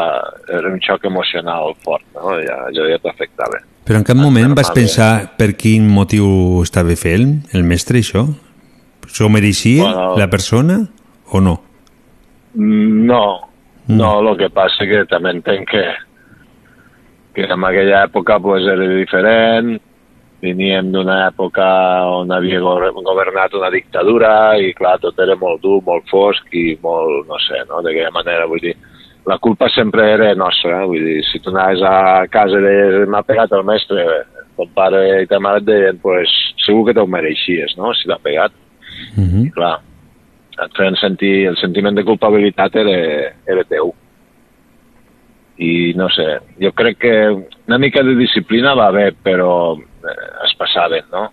[0.51, 2.33] era un xoc emocional fort, no?
[2.43, 3.61] Ja, ja, ja t'afectava.
[3.87, 8.25] Però en cap moment vas pensar per quin motiu estava fent el mestre això?
[9.07, 10.17] S'ho mereixia Bueno.
[10.19, 10.81] la persona
[11.31, 11.61] o no?
[12.55, 13.49] No,
[13.87, 15.85] no, el que passa que també entenc que,
[17.35, 19.79] que en aquella època pues, era diferent,
[20.43, 21.67] veníem d'una època
[22.11, 26.73] on havia go- governat una dictadura i clar, tot era molt dur, molt fosc i
[26.83, 27.83] molt, no sé, no?
[27.85, 28.75] d'aquella manera, vull dir,
[29.27, 30.89] la culpa sempre era nostra, eh?
[30.91, 34.03] vull dir, si tu anaves a casa i deies, m'ha pegat el mestre,
[34.59, 36.33] ton pare i ta mare et deien, pues,
[36.67, 38.53] segur que t'ho mereixies, no?, si t'ha pegat.
[39.17, 39.47] Mhm.
[39.47, 39.77] I clar,
[40.59, 42.99] et feien sentir, el sentiment de culpabilitat era,
[43.47, 43.95] era teu.
[45.63, 46.27] I no sé,
[46.59, 49.79] jo crec que una mica de disciplina va bé, però
[50.53, 51.31] eh, es passaven, no?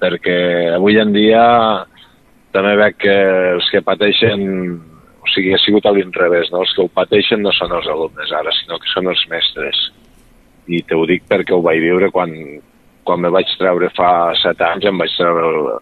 [0.00, 1.44] Perquè avui en dia
[2.54, 3.14] també veig que
[3.54, 4.42] els que pateixen,
[5.22, 6.62] o sigui, ha sigut a l'inrevés, no?
[6.62, 9.80] Els que ho pateixen no són els alumnes ara, sinó que són els mestres.
[10.70, 12.30] I te ho dic perquè ho vaig viure quan,
[13.04, 15.80] quan me vaig treure fa set anys, em vaig treure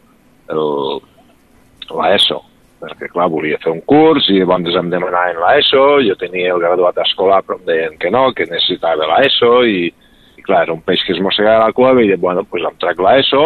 [1.92, 2.40] l'ESO,
[2.82, 6.98] perquè clar, volia fer un curs i llavors em demanaven l'ESO, jo tenia el graduat
[7.04, 9.92] escolar però em deien que no, que necessitava l'ESO i,
[10.46, 13.02] clar, era un peix que es mossegava la cua i dir, bueno, doncs em trec
[13.02, 13.44] l'ESO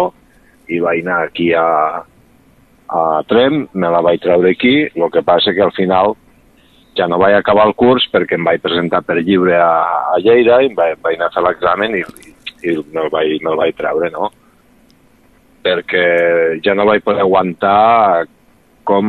[0.72, 1.66] i vaig anar aquí a,
[2.88, 6.16] a Trem, me la vaig treure aquí, el que passa que al final
[6.96, 9.72] ja no vaig acabar el curs perquè em vaig presentar per lliure a,
[10.14, 12.02] a Lleida i em vaig, vaig anar a fer l'examen i,
[12.64, 14.30] i me'l vaig, me vaig treure, no?
[15.66, 16.06] Perquè
[16.64, 18.26] ja no vaig poder aguantar
[18.86, 19.08] com,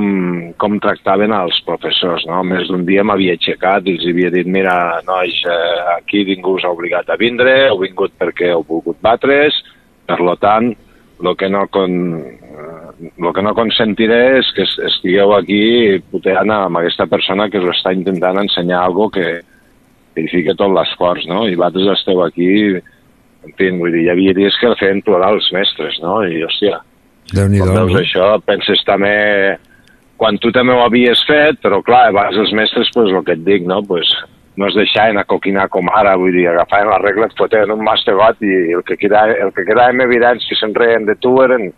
[0.58, 2.42] com tractaven els professors, no?
[2.48, 4.74] Més d'un dia m'havia aixecat i els havia dit, mira,
[5.08, 9.60] nois, eh, aquí ningú us ha obligat a vindre, heu vingut perquè heu volgut batre's,
[10.08, 10.72] per lo tant,
[11.18, 16.52] el que no, con, eh, lo que no consentiré és que es- estigueu aquí puteant
[16.52, 19.42] amb aquesta persona que us està intentant ensenyar algo que,
[20.14, 21.46] que hi fica tot l'esforç, no?
[21.48, 22.52] I vosaltres esteu aquí,
[23.46, 26.24] en fi, vull dir, hi havia dies que feien plorar els mestres, no?
[26.26, 26.82] I, hòstia,
[27.60, 29.58] quan veus això, penses també
[30.18, 33.46] quan tu també ho havies fet, però clar, abans els mestres, pues, el que et
[33.46, 33.84] dic, no?
[33.86, 34.10] Pues,
[34.58, 37.84] no es deixaven a coquinar com ara, vull dir, agafaven la regla, et foten un
[37.86, 41.70] mastegot i el que quedava, el que quedava en evidència se'n reien de tu eren...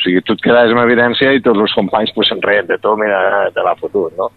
[0.00, 2.78] O sigui, tu et quedaves en evidència i tots els companys pues, se'n reien de
[2.80, 4.30] tu, mira, te l'ha fotut, no?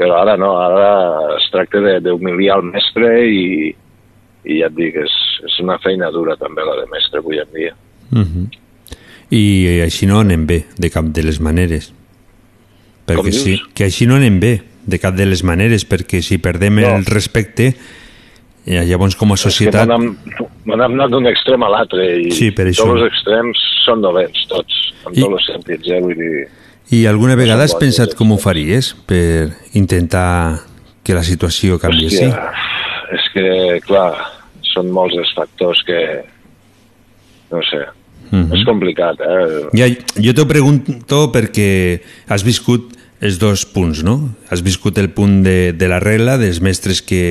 [0.00, 3.68] Però ara no, ara es tracta d'humiliar el mestre i,
[4.48, 7.52] i ja et dic, és, és una feina dura també la de mestre avui en
[7.52, 7.76] dia.
[8.14, 8.48] Mhm.
[9.36, 9.44] I
[9.84, 11.92] així no anem bé, de cap de les maneres.
[13.08, 14.52] Perquè sí, que així no anem bé,
[14.88, 16.96] de cap de les maneres, perquè si perdem No.
[16.96, 17.74] el respecte,
[18.66, 19.88] eh, llavors com a societat...
[19.88, 22.84] m'han anat d'un extrem a l'altre i Sí, per això.
[22.84, 26.00] tots els extrems són dolents, tots, en I- tots els sentits, eh?
[26.00, 26.48] Vull dir,
[26.90, 30.60] I alguna vegada has pensat com ho faries per intentar
[31.04, 32.24] que la situació canvi així?
[32.24, 32.50] hòstia,
[33.12, 34.14] és que, clar,
[34.74, 36.24] són molts els factors que,
[37.50, 37.84] no sé,
[38.30, 38.52] Mhm.
[38.56, 39.68] és complicat, eh?
[39.72, 39.86] Ja,
[40.20, 44.34] jo t'ho pregunto perquè has viscut els dos punts, no?
[44.50, 47.22] Has viscut el punt de, de la regla, dels mestres que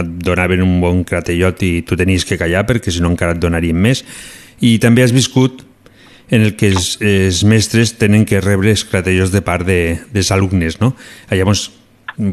[0.00, 3.42] et donaven un bon cratellot i tu tenies que callar perquè si no encara et
[3.42, 4.04] donarien més.
[4.64, 5.64] I també has viscut
[6.30, 10.30] en el que els, els mestres tenen que rebre els cratellots de part de, dels
[10.32, 10.94] alumnes, no?
[11.28, 11.68] Ah, Llavors,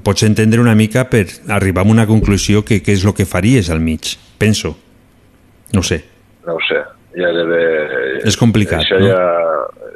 [0.06, 3.72] pots entendre una mica per arribar a una conclusió que què és el que faries
[3.74, 4.76] al mig, penso.
[5.74, 6.04] No sé.
[6.46, 6.80] no ho sé,
[7.18, 8.22] hi ha d'haver...
[8.30, 9.10] És complicat, Això no?
[9.10, 9.22] ja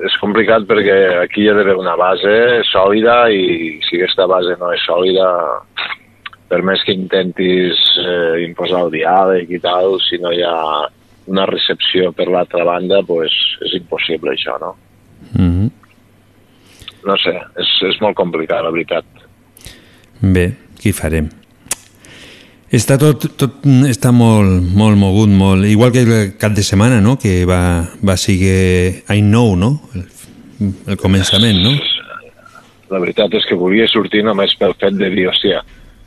[0.01, 2.31] és complicat perquè aquí hi ha d'haver una base
[2.71, 5.27] sòlida i si aquesta base no és sòlida,
[6.51, 10.55] per més que intentis eh, imposar el diàleg i tal, si no hi ha
[11.31, 13.35] una recepció per l'altra banda, pues
[13.67, 14.75] és impossible això, no?
[15.35, 15.69] Mm
[17.01, 19.23] No sé, és, és molt complicat, la veritat.
[20.21, 20.43] Bé,
[20.77, 21.31] què farem?
[22.71, 25.67] Està tot, tot està molt, molt mogut, molt...
[25.67, 30.05] Igual que el cap de setmana, no?, que va, va seguir I Know, no?, el,
[30.87, 31.73] el començament, no?
[32.93, 35.59] La veritat és que volia sortir només pel fet de dir, hòstia,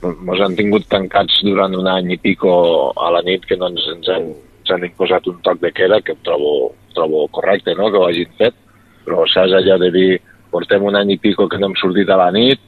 [0.09, 2.55] ens han tingut tancats durant un any i pico
[2.97, 4.31] a la nit que no ens, ens, han,
[4.63, 8.33] ens han imposat un toc de queda que trobo, trobo correcte, no?, que ho hagin
[8.41, 8.57] fet,
[9.05, 10.09] però saps allò de dir,
[10.49, 12.65] portem un any i pico que no hem sortit a la nit,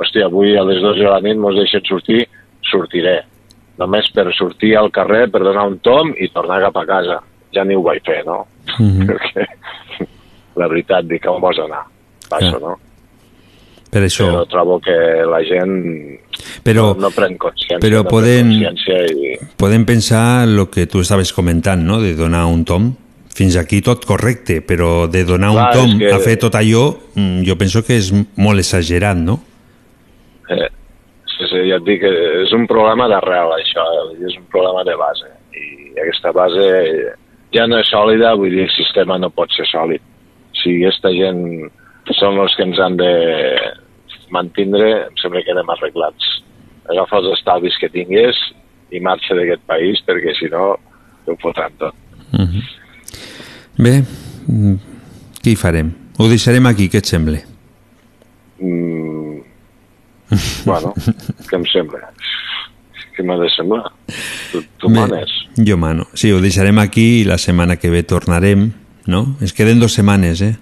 [0.00, 2.24] hòstia, avui a les 12 de la nit mos deixen sortir,
[2.70, 3.20] sortiré.
[3.78, 7.20] Només per sortir al carrer, per donar un tom i tornar cap a casa.
[7.52, 8.46] Ja ni ho vaig fer, no?
[8.78, 9.06] Mhm.
[9.08, 9.46] Perquè
[10.56, 11.84] la veritat, dic, on vols anar?
[12.28, 12.58] Passo, Ja.
[12.60, 12.76] no?
[13.90, 14.26] Per això...
[14.26, 14.92] Però trobo que
[15.30, 16.18] la gent
[16.66, 17.78] Però, no, no pren consciència.
[17.80, 19.36] però no poden- consciència i...
[19.56, 22.90] podem pensar el que tu estaves comentant, no?, de donar un tom.
[23.36, 26.96] Fins aquí tot correcte, però de donar Clar, un tom que- a fer tot allò,
[27.14, 29.38] mm, jo penso que és molt exagerat, no?
[30.50, 30.68] Eh,
[31.36, 34.96] sí, sí, ja et dic és un problema d'arrel, això, eh, és un problema de
[35.00, 35.30] base.
[35.56, 35.66] I
[36.02, 36.66] aquesta base
[37.54, 40.02] ja no és sòlida, vull dir, el sistema no pot ser sòlid.
[40.56, 41.42] Si aquesta gent
[42.16, 43.12] són els que ens han de
[44.34, 46.32] mantindre, em sembla que anem arreglats.
[46.90, 48.38] Agafa els estalvis que tingués
[48.94, 50.74] i marxa d'aquest país, perquè si no,
[51.26, 51.94] ho fotran tot.
[52.32, 52.62] Mhm.
[53.78, 53.94] Bé,
[54.48, 54.76] mm,
[55.42, 55.92] què hi farem?
[56.18, 57.42] Ho deixarem aquí, què et sembla?
[58.58, 59.25] Mm,
[60.68, 60.92] bueno,
[61.48, 62.10] què em sembla?
[63.16, 63.88] Què m'ha de semblar?
[64.52, 65.32] Tu, tu Bé, manes.
[65.56, 66.04] Jo mano.
[66.14, 68.68] Sí, ho deixarem aquí i la setmana que ve tornarem,
[69.08, 69.22] no?
[69.40, 70.54] Es queden dues setmanes, eh?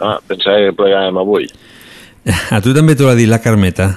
[0.00, 1.48] Ah, pensava que plegàvem avui.
[2.54, 3.90] A tu també t'ho ha dit la Carmeta.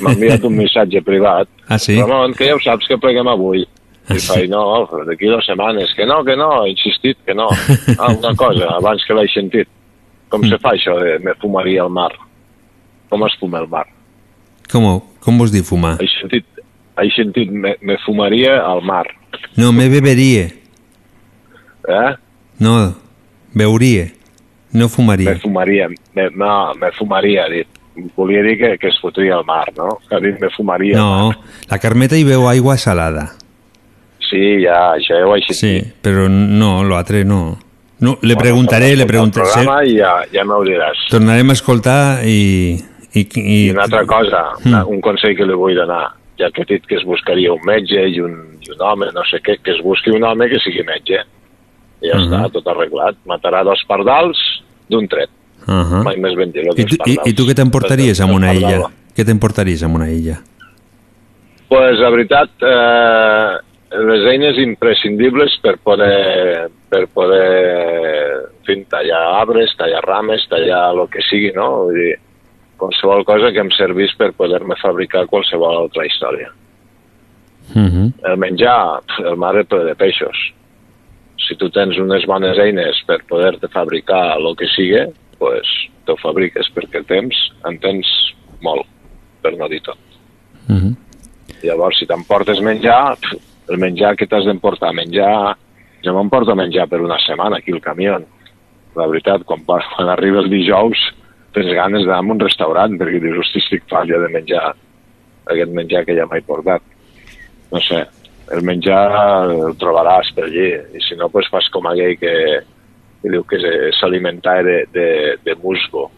[0.00, 1.48] M'ha enviat un missatge privat.
[1.68, 1.98] Ah, sí?
[2.00, 3.66] Ramon, que ja ho saps que pleguem avui.
[4.10, 4.62] I faig, no,
[5.06, 5.92] d'aquí dues setmanes.
[5.96, 7.48] Que no, que no, he insistit que no.
[8.00, 9.68] Ah, una cosa, abans que l'he sentit.
[10.30, 12.10] Com se fa això de me fumaria al mar?
[13.10, 13.86] Com es fuma al mar?
[14.70, 14.86] Com,
[15.20, 15.96] com vols dir fumar?
[15.98, 16.46] He sentit,
[17.02, 19.04] he sentit me, me fumaria al mar.
[19.58, 20.46] No, me beberia.
[21.90, 22.10] Eh?
[22.62, 22.76] No,
[23.54, 24.06] veuria.
[24.72, 25.34] No fumaria.
[25.34, 25.88] Me fumaria.
[26.14, 27.66] Me, no, me fumaria, ha dit.
[28.16, 29.88] Volia dir que, que es fotria al mar, no?
[30.10, 30.96] Ha dit me fumaria.
[30.96, 31.32] No,
[31.68, 33.32] la Carmeta hi veu aigua salada.
[34.30, 35.58] Sí, ja, això ja ho he sentit.
[35.58, 35.74] Sí,
[36.04, 37.58] però no, l'altre no.
[38.00, 39.48] No, le preguntaré, le preguntaré.
[39.48, 41.02] El programa i ja, ja m'ho diràs.
[41.10, 42.78] Tornarem a escoltar i,
[43.14, 44.86] I, i, I una altra cosa, Mm.
[44.88, 48.00] un consell que li vull donar, ja que he dit que es buscaria un metge
[48.08, 50.84] i un, i un home, no sé què, que es busqui un home que sigui
[50.86, 51.24] metge.
[52.02, 52.24] I ja Mhm.
[52.32, 53.16] està, tot arreglat.
[53.26, 54.38] Matarà dos pardals
[54.88, 55.28] d'un tret.
[55.66, 56.02] Uh -huh.
[56.04, 58.80] Mai més ben dit, I, tu, i, I tu què t'emportaries amb una illa?
[59.16, 60.40] Què t'emportaries amb una illa?
[61.68, 63.56] pues, la veritat, eh,
[63.90, 71.08] les eines imprescindibles per poder, per poder en fi, tallar arbres, tallar rames, tallar el
[71.08, 71.84] que sigui, no?
[71.84, 72.18] Vull dir,
[72.80, 76.48] qualsevol cosa que em servís per poder-me fabricar qualsevol altra història.
[77.76, 78.06] Uh -huh.
[78.30, 80.38] El menjar, el mar és ple de peixos.
[81.46, 85.04] Si tu tens unes bones eines per poder-te fabricar el que sigui,
[85.38, 85.66] pues,
[86.04, 88.06] t'ho fabriques perquè temps en tens
[88.60, 88.86] molt,
[89.42, 89.98] per no dir tot.
[90.68, 90.96] Uh -huh.
[91.62, 93.16] Llavors, si t'emportes menjar,
[93.68, 95.56] el menjar que t'has d'emportar, menjar...
[96.02, 98.18] Jo m'emporto menjar per una setmana aquí al camió.
[98.96, 100.98] La veritat, quan, quan arriba el dijous
[101.54, 104.68] tens ganes d'anar a un restaurant perquè dius, hosti, estic falla de menjar
[105.50, 106.82] aquest menjar que ja m'he portat.
[107.72, 108.04] No sé,
[108.54, 109.00] el menjar
[109.50, 110.68] el trobaràs per allí
[110.98, 112.34] i si no, pues fas com aquell que,
[113.22, 115.08] que diu que se- s'alimentava de, de,
[115.44, 116.08] de musgo.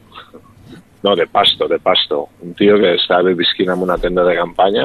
[1.02, 2.28] No, de pasto, de pasto.
[2.42, 4.84] Un tio que estava visquint en una tenda de campanya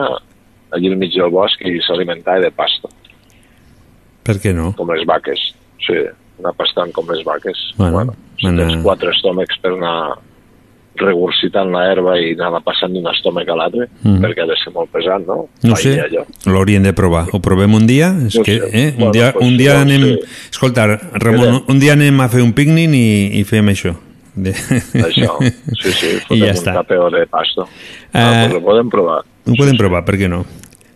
[0.73, 2.89] allí al mig del bosc i s'alimentava de pasto,
[4.27, 4.73] Per què no?
[4.75, 5.39] com les vaques.
[5.85, 5.93] Sí,
[6.41, 7.59] anar pastant com les vaques.
[7.77, 10.17] Bueno, Si tens quatre estómacs per anar
[10.99, 14.21] regurgitant la herba i anar passant d'un estómac a l'altre, Mhm.
[14.23, 15.47] perquè ha de ser molt pesat, no?
[15.63, 16.25] No sé, allò.
[16.45, 17.27] l'haurien de provar.
[17.31, 18.13] Ho provem un dia?
[18.27, 18.69] És No que, sé.
[18.73, 18.87] eh?
[18.91, 20.03] Un Bueno, dia, pues, un dia doncs, anem...
[20.03, 20.19] sí.
[20.51, 23.95] Escolta, Ramon, un dia anem a fer un pícnic i, i fem això.
[24.35, 24.51] De...
[24.51, 25.37] Això,
[25.81, 26.73] sí, sí, I fotem ja un està.
[26.73, 27.67] tapeo de pasto.
[28.13, 28.43] Ah.
[28.43, 29.23] Ah, pues ho podem provar.
[29.47, 30.45] Ho podem provar, per què no?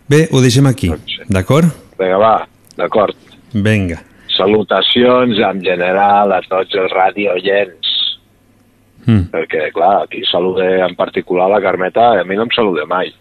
[0.08, 0.92] Bé, ho deixem aquí,
[1.28, 1.66] d'acord?
[1.98, 2.46] Vinga, va,
[2.76, 3.14] d'acord.
[3.52, 4.02] Vinga.
[4.36, 7.81] Salutacions en general a tots els radioyents.
[9.06, 9.30] Mm.
[9.32, 13.12] Perquè, clar, aquí salude en particular la Carmeta, a mi no em saluda mai.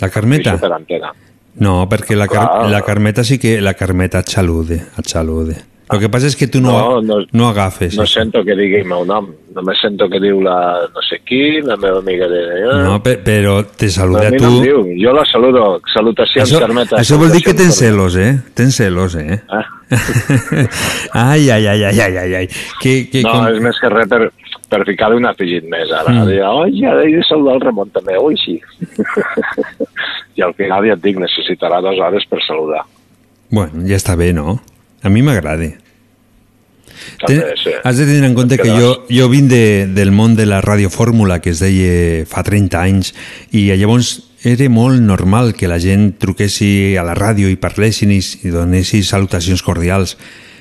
[0.00, 0.56] La Carmeta?
[0.58, 1.12] Per antena.
[1.60, 2.70] No, perquè la, car Clar.
[2.70, 3.60] la Carmeta sí que...
[3.62, 5.54] La Carmeta et salude, et salude.
[5.92, 7.92] El que passa és que tu no, No, no, no agafes.
[7.94, 8.22] No això.
[8.24, 9.28] sento que digui el meu nom.
[9.54, 10.56] Només sento que diu la
[10.90, 12.40] no sé qui, la meva amiga de...
[12.82, 14.48] No, pe- però te a saluda mi tu...
[14.48, 14.80] no diu.
[14.98, 15.66] Jo la saludo.
[15.92, 16.96] Salutacions, Això, Carmeta.
[16.98, 18.32] això vol dir que tens celos, eh?
[18.56, 19.38] Tens celos, eh?
[19.46, 19.62] Ah.
[21.12, 22.48] ai, ai, ai, ai, ai, ai, ai.
[22.80, 23.46] Que, que, no, com...
[23.52, 24.22] és més que res per,
[24.74, 26.10] per ficar-li un afegit més ara.
[26.10, 26.24] Mm.
[26.24, 26.32] Mm.
[26.32, 28.18] Dir, oi, ja he de saludar el Ramon també.
[28.18, 28.58] Ui, sí.
[30.38, 32.82] I al final ja et dic, necessitarà dues hores per saludar.
[33.54, 34.58] Bueno, ja està bé, no?
[35.04, 35.70] A mi m'agrada.
[37.26, 37.70] Ten- sí.
[37.84, 41.40] Has de tenir en compte que jo, jo vinc de, del món de la radiofórmula,
[41.44, 43.12] que es deia fa 30 anys,
[43.52, 48.20] i llavors era molt normal que la gent truquessi a la ràdio i parlessin i,
[48.20, 50.18] i donessi salutacions cordials.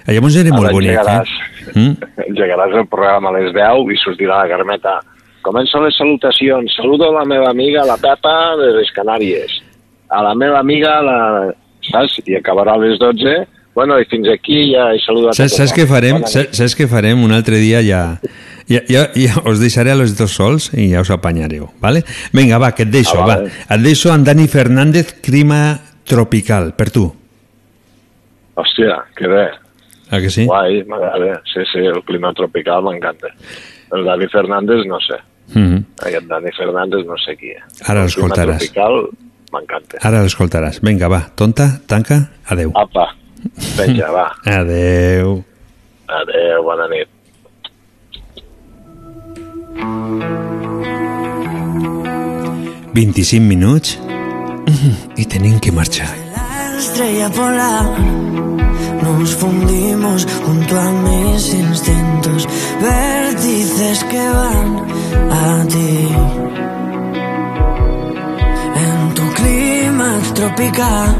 [0.08, 0.92] Llavors era molt bonic.
[0.92, 1.30] engegaràs,
[1.76, 1.80] Eh?
[1.80, 1.96] Mm?
[2.28, 5.00] engegaràs el programa a les 10 i sortirà la Carmeta.
[5.42, 6.72] Comencen les salutacions.
[6.76, 9.62] Saludo a la meva amiga, la Pepa, de les Canàries.
[10.10, 11.54] A la meva amiga, la...
[11.92, 12.20] saps?
[12.26, 13.48] I acabarà a les 12.
[13.76, 16.20] Bueno, i fins aquí ja he saludat Saps, saps què farem?
[16.30, 17.24] Saps, saps què farem?
[17.26, 18.20] Un altre dia ja,
[18.70, 22.04] ja, ja, ja us deixaré a los dos sols i ja us apanyareu, ¿vale?
[22.32, 23.36] Vinga, va, que et deixo, Ah, va.
[23.38, 23.50] vale.
[23.70, 27.08] Et deixo amb Dani Fernández, Clima Tropical, per tu.
[28.56, 29.48] Hòstia, que bé.
[30.14, 30.46] Ah, que sí?
[30.46, 31.42] Guai, m'agrada.
[31.50, 33.32] Sí, sí, el clima tropical m'encanta.
[33.94, 35.18] El Dani Fernández, no sé.
[35.54, 35.84] Mm -hmm.
[36.08, 37.64] Aquest Dani Fernández no sé qui és.
[37.90, 38.58] Ara El clima l'escoltaràs.
[38.60, 39.10] tropical
[39.54, 39.98] m'encanta.
[40.02, 40.80] Ara l'escoltaràs.
[40.82, 42.72] Vinga, va, tonta, tanca, adeu.
[42.76, 43.16] Apa,
[43.78, 44.28] penja, va.
[44.46, 45.44] Adeu.
[46.08, 47.08] Adéu, bona nit.
[49.76, 50.44] Mm.
[52.94, 53.98] 25 minuts
[55.18, 56.12] i tenim que marxar.
[56.78, 58.53] estrella polar.
[59.20, 62.48] Nos fundimos junto a mis instintos,
[62.82, 64.70] vértices que van
[65.32, 66.08] a ti.
[68.86, 71.16] En tu clima tropical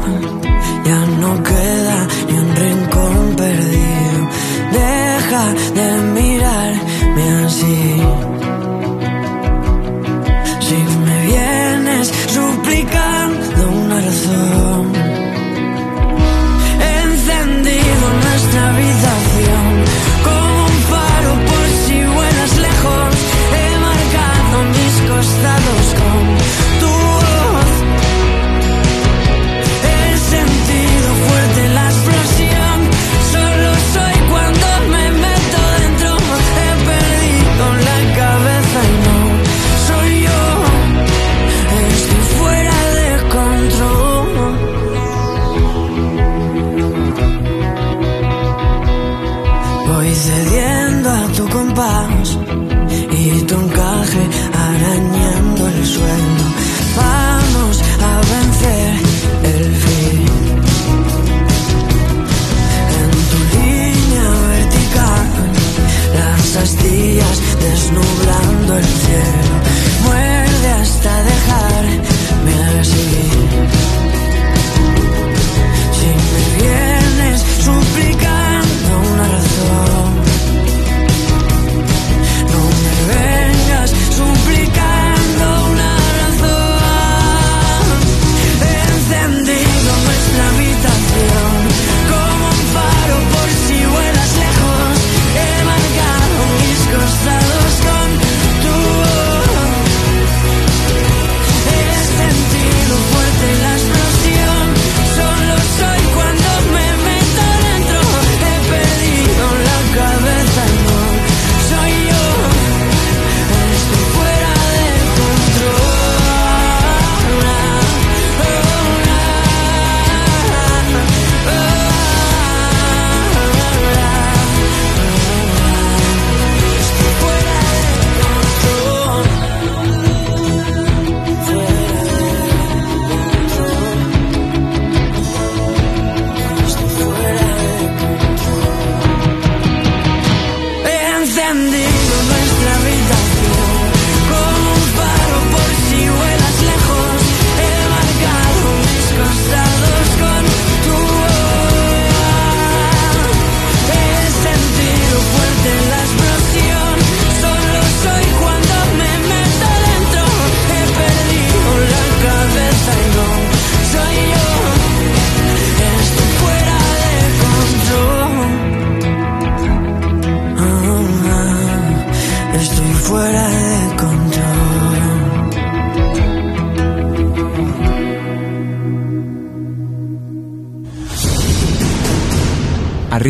[0.84, 1.98] ya no queda
[2.28, 4.20] ni un rincón perdido.
[4.72, 5.44] Deja
[5.78, 8.02] de mirarme así.
[10.66, 15.03] Si me vienes suplicando una razón
[20.22, 23.14] como un faro por si vuelas lejos.
[23.58, 25.63] He marcado mis costados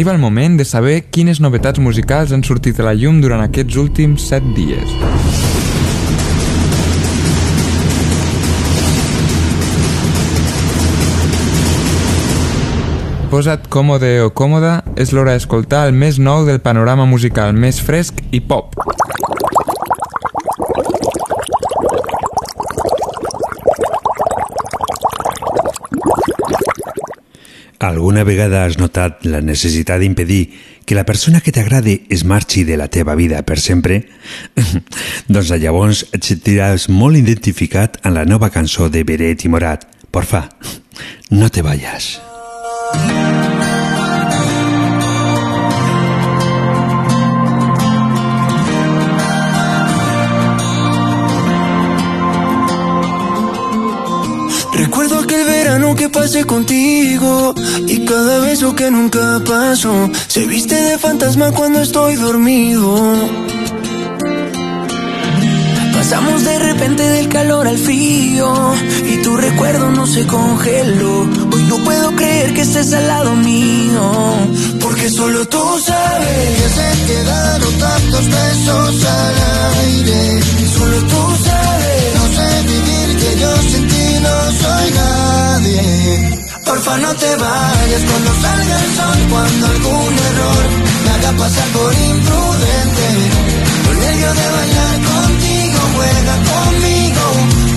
[0.05, 3.79] Arriba el moment de saber quines novetats musicals han sortit a la llum durant aquests
[3.81, 4.91] últims 7 dies.
[13.33, 18.21] Posa't còmode o còmoda, és l'hora d'escoltar el més nou del panorama musical més fresc
[18.29, 18.64] i pop.
[28.05, 30.51] Alguna vegada has notat la necessitat d'impedir
[30.85, 34.03] que la persona que t'agrade es marxi de la teva vida per sempre?
[35.33, 39.89] doncs llavors et sentiràs molt identificat en la nova cançó de Beret i Morat.
[40.13, 40.51] Porfa,
[41.33, 42.21] no te vayas.
[54.75, 57.55] Recuerdo aquel verano que pasé contigo
[57.87, 63.15] y cada beso que nunca pasó se viste de fantasma cuando estoy dormido.
[65.93, 68.75] Pasamos de repente del calor al frío
[69.09, 71.23] y tu recuerdo no se congeló.
[71.53, 74.03] Hoy no puedo creer que estés al lado mío,
[74.81, 79.35] porque solo tú sabes que se quedaron tantos besos al
[79.81, 80.41] aire.
[80.79, 83.94] Solo tú sabes, no sé vivir que yo sin
[86.65, 90.65] Porfa no te vayas cuando salga el sol, cuando algún error
[91.05, 93.07] me haga pasar por imprudente.
[93.85, 97.25] Con ello de bailar contigo, juega conmigo.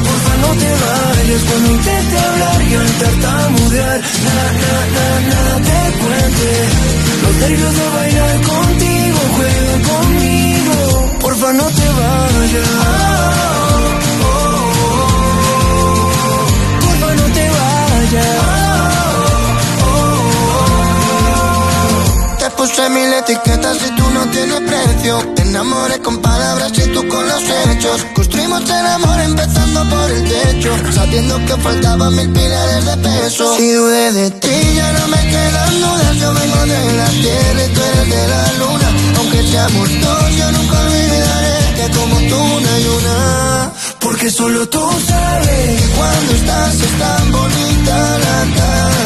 [0.05, 6.49] Porfa no te vayas cuando intente hablar y al tartamudear, nada, nada, nada te cuente.
[7.23, 10.75] Los nervios de bailar contigo, juega conmigo.
[11.19, 13.07] Porfa no te vayas.
[22.77, 25.17] Puse mil etiquetas y tú no tienes precio.
[25.35, 28.05] Te enamoré con palabras y tú con los hechos.
[28.13, 30.71] Construimos el amor empezando por el techo.
[30.93, 33.57] Sabiendo que faltaban mil pilares de peso.
[33.57, 36.15] Si dudé de ti, ya no me quedan dudas.
[36.21, 38.87] Yo vengo de la tierra y tú eres de la luna.
[39.17, 43.71] Aunque seamos dos, yo nunca olvidaré que como tú no hay una.
[43.99, 48.96] Porque solo tú sabes que cuando estás es tan bonita la tarde.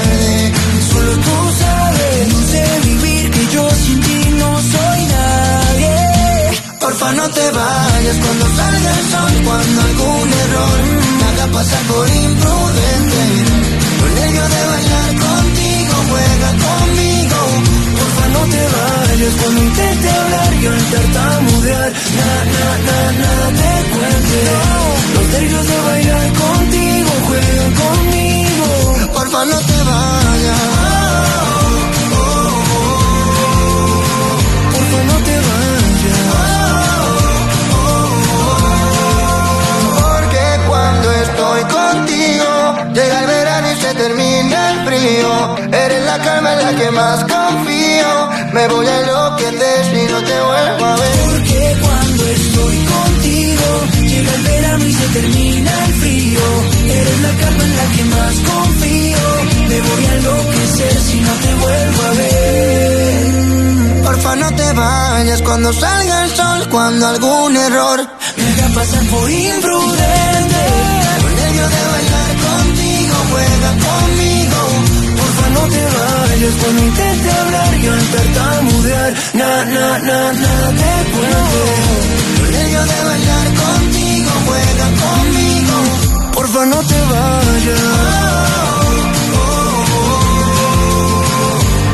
[7.12, 10.80] Porfa no te vayas cuando salga el sol, cuando algún error
[11.18, 13.22] me haga pasar por imprudente.
[14.00, 17.40] Con ello de bailar contigo, juega conmigo.
[17.98, 24.40] Porfa no te vayas cuando intente hablar y al tartamudear, nada, nada, nada te cuente.
[25.14, 28.68] Los nervios de bailar contigo, juega conmigo.
[29.14, 30.21] Porfa no te vayas.
[45.02, 45.56] Frío.
[45.84, 48.12] Eres la calma en la que más confío.
[48.54, 51.20] Me voy a enloquecer si no te vuelvo a ver.
[51.32, 53.68] Porque cuando estoy contigo,
[54.12, 56.42] llega el verano y se termina el frío.
[57.00, 59.26] Eres la calma en la que más confío.
[59.70, 64.04] Me voy a enloquecer si no te vuelvo a ver.
[64.04, 68.00] Porfa no te vayas cuando salga el sol, cuando algún error
[68.38, 70.62] me haga pasar por imprudente.
[71.22, 74.31] Con ello de bailar contigo, juega conmigo.
[75.62, 81.42] No te vayas cuando intente hablar y al tartamudear, na, na, na, nada te.
[82.40, 85.76] Con ello de bailar contigo, juega conmigo.
[86.34, 87.82] Porfa no te vayas.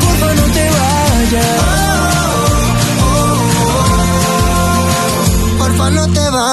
[0.00, 1.60] Porfa no te vayas.
[5.58, 6.47] Porfa no te vayas.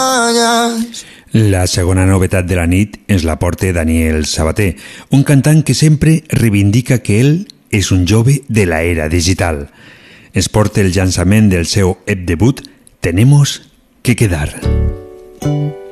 [1.36, 4.70] La segona novetat de la nit ens la porta Daniel Sabater,
[5.12, 7.34] un cantant que sempre reivindica que ell
[7.76, 9.66] és un jove de la era digital.
[10.32, 12.64] Ens porta el llançament del seu EP debut
[13.04, 13.68] Tenemos
[14.02, 14.56] que quedar.
[14.64, 15.85] Sigo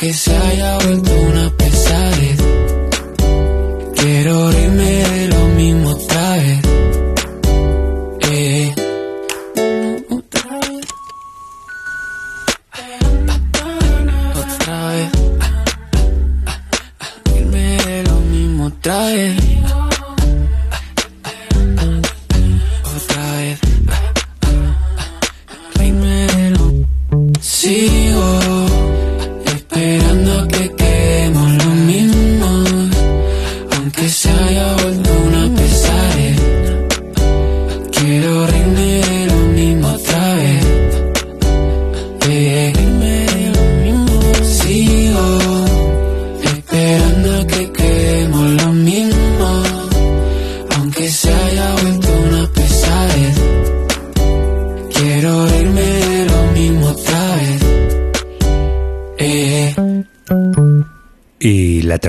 [0.00, 0.37] aunque sea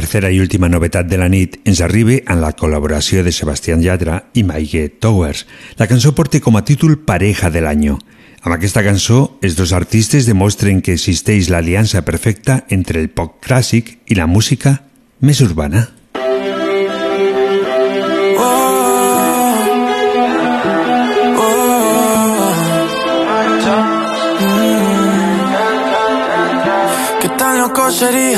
[0.10, 4.16] tercera i última novetat de la nit ens arriba en la col·laboració de Sebastián Yatra
[4.34, 5.44] i Mike Towers.
[5.78, 8.00] La cançó porta com a títol Pareja del Año.
[8.42, 14.00] Amb aquesta cançó, els dos artistes demostren que existeix l'aliança perfecta entre el pop clàssic
[14.10, 14.80] i la música
[15.22, 15.99] més urbana.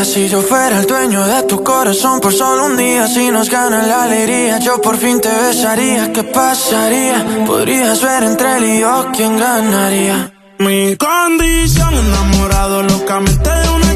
[0.03, 3.07] Si yo fuera el dueño de tu corazón por solo un día?
[3.07, 6.11] Si nos gana la alegría, yo por fin te besaría.
[6.11, 7.45] ¿Qué pasaría?
[7.45, 10.33] Podrías ver entre él y yo quién ganaría.
[10.59, 13.90] Mi condición, enamorado locamente de una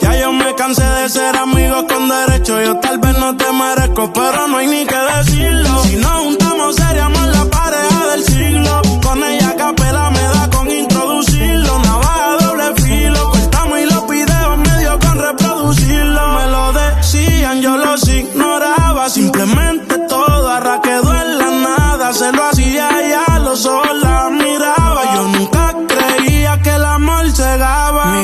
[0.00, 2.60] Ya yo me cansé de ser amigos con derecho.
[2.60, 5.82] Yo tal vez no te merezco, pero no hay ni que decirlo.
[5.84, 8.82] Si nos juntamos, seríamos la pareja del siglo.
[9.02, 11.78] Con ella capela me da con introducirlo.
[11.80, 13.30] Navaja doble filo.
[13.30, 16.28] Cortamos y los videos medio con reproducirlo.
[16.28, 19.08] Me lo decían, yo los ignoraba.
[19.10, 22.12] Simplemente todo arra quedó en la nada.
[22.12, 25.14] Se lo hacía ya, los ojos la miraba.
[25.14, 28.14] Yo nunca creía que el amor cegaba.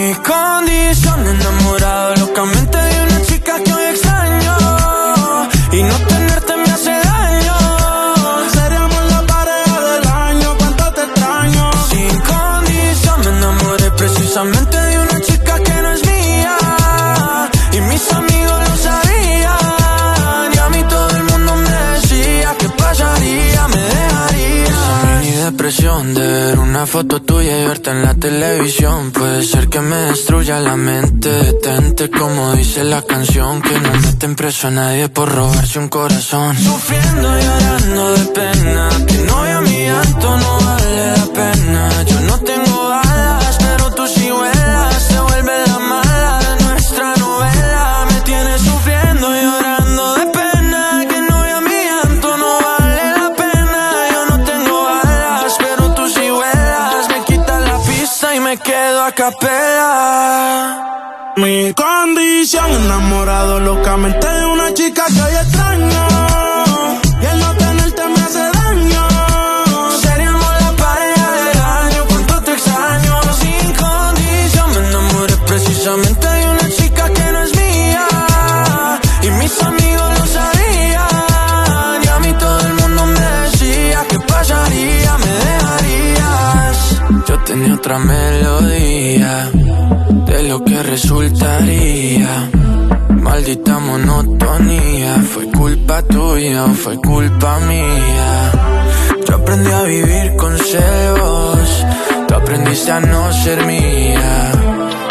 [26.27, 29.11] Ver una foto tuya y verte en la televisión.
[29.13, 31.29] Puede ser que me destruya la mente.
[31.29, 33.61] Detente como dice la canción.
[33.63, 36.57] Que no meten preso a nadie por robarse un corazón.
[36.57, 38.89] Sufriendo y llorando de pena.
[39.07, 42.03] Que no a mi llanto no vale la pena.
[42.05, 43.28] Yo no tengo alas,
[61.37, 66.07] Mi condición, enamorado locamente de una chica que hoy extraño.
[67.21, 69.09] Y el no tenerte me hace daño.
[70.01, 73.21] Seríamos la pareja del año, cuánto te extraño.
[73.35, 78.07] Sin condición, me enamoré precisamente de una chica que no es mía.
[79.25, 82.03] Y mis amigos lo sabían.
[82.03, 87.03] Y a mí todo el mundo me decía que pasaría, me dejarías.
[87.27, 88.28] Yo tenía otra meta
[90.79, 92.51] que resultaría.
[93.21, 98.53] Maldita monotonía, fue culpa tuya o fue culpa mía.
[99.27, 101.69] Yo aprendí a vivir con celos,
[102.27, 104.53] tú aprendiste a no ser mía.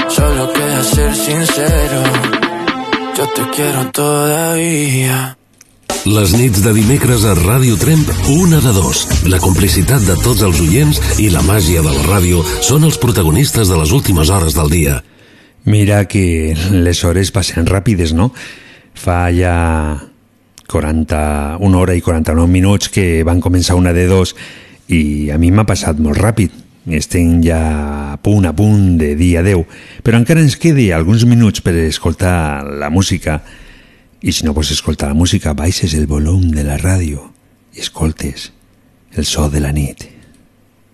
[0.07, 2.03] Solo queda ser sincero,
[3.17, 5.37] yo te quiero todavía.
[6.05, 9.07] Les nits de dimecres a Ràdio Tremp, una de dos.
[9.27, 13.67] La complicitat de tots els oients i la màgia de la ràdio són els protagonistes
[13.67, 15.01] de les últimes hores del dia.
[15.67, 18.29] Mira que les hores passen ràpides, no?
[18.95, 19.99] Fa ja
[20.71, 24.31] 40, una hora i 49 minuts que van començar una de dos
[24.87, 26.55] i a mi m'ha passat molt ràpid.
[26.87, 27.59] Estem ja
[28.13, 29.67] a punt a punt de dia 10,
[30.07, 33.41] però encara ens quedi alguns minuts per escoltar la música
[34.23, 37.27] i si no vols escoltar la música, baixes el volum de la ràdio
[37.75, 38.53] i escoltes
[39.19, 40.07] el so de la nit.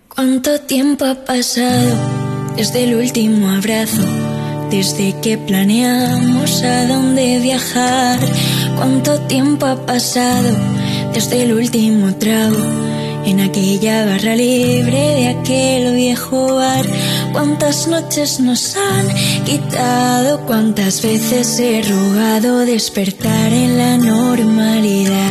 [0.08, 1.94] ¿Cuánto tiempo ha pasado
[2.56, 4.43] desde el último abrazo?
[4.70, 8.18] Desde que planeamos a dónde viajar.
[8.76, 10.50] ¿Cuánto tiempo ha pasado
[11.12, 12.58] desde el último trago?
[13.24, 16.84] En aquella barra libre de aquel viejo bar.
[17.32, 19.08] ¿Cuántas noches nos han
[19.44, 20.40] quitado?
[20.46, 25.30] ¿Cuántas veces he rogado despertar en la normalidad?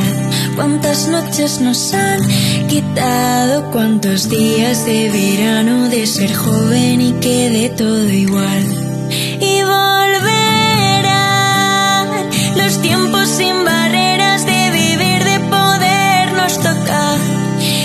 [0.56, 2.20] ¿Cuántas noches nos han
[2.68, 3.72] quitado?
[3.72, 8.83] ¿Cuántos días de verano de ser joven y quede todo igual?
[9.40, 11.10] Y volverán
[12.56, 17.20] los tiempos sin barreras de vivir, de poder nos tocar.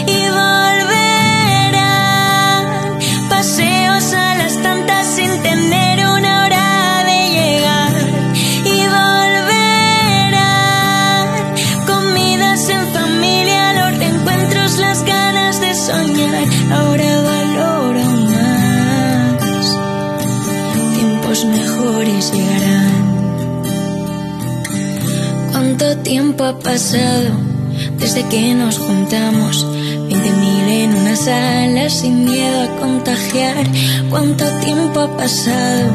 [0.07, 1.69] Y volverán
[3.29, 4.28] paseos.
[26.19, 27.31] Tiempo ha pasado
[27.97, 29.65] desde que nos juntamos?
[30.09, 33.65] Veinte mil en una sala sin miedo a contagiar.
[34.11, 35.87] ¿Cuánto tiempo ha pasado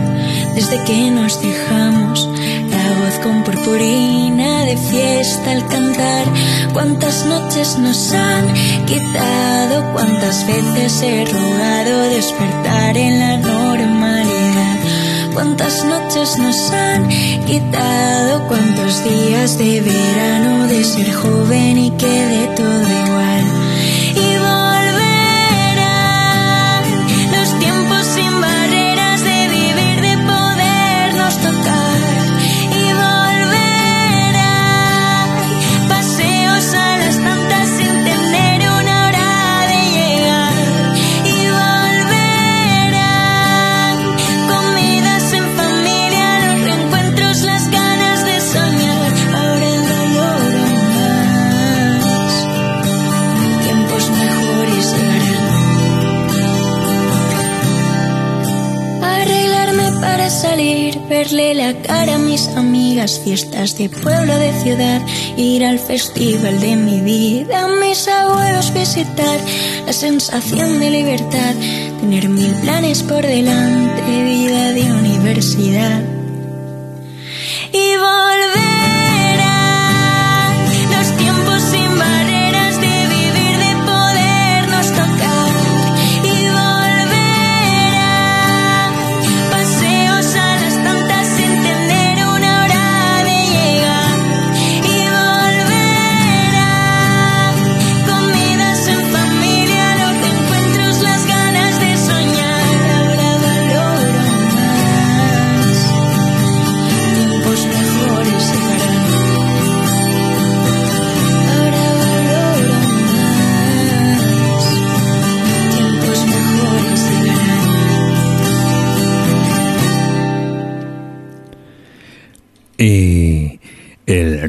[0.55, 2.29] desde que nos dejamos?
[2.73, 6.25] La voz con purpurina de fiesta al cantar.
[6.71, 8.45] ¿Cuántas noches nos han
[8.85, 9.91] quitado?
[9.91, 14.42] ¿Cuántas veces he rogado despertar en la normalidad?
[15.33, 17.09] ¿Cuántas noches nos han
[17.45, 18.47] quitado?
[18.47, 23.62] ¿Cuántos días de verano de ser joven y quede todo igual?
[61.23, 65.01] Verle la cara a mis amigas, fiestas de pueblo, de ciudad,
[65.37, 69.39] ir al festival de mi vida, mis abuelos visitar,
[69.85, 71.53] la sensación de libertad,
[72.01, 76.01] tener mil planes por delante, vida de universidad.
[77.71, 78.72] Y volverán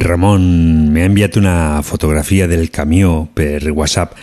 [0.01, 0.43] Ramon
[0.91, 4.17] m'ha enviat una fotografia del camió per WhatsApp.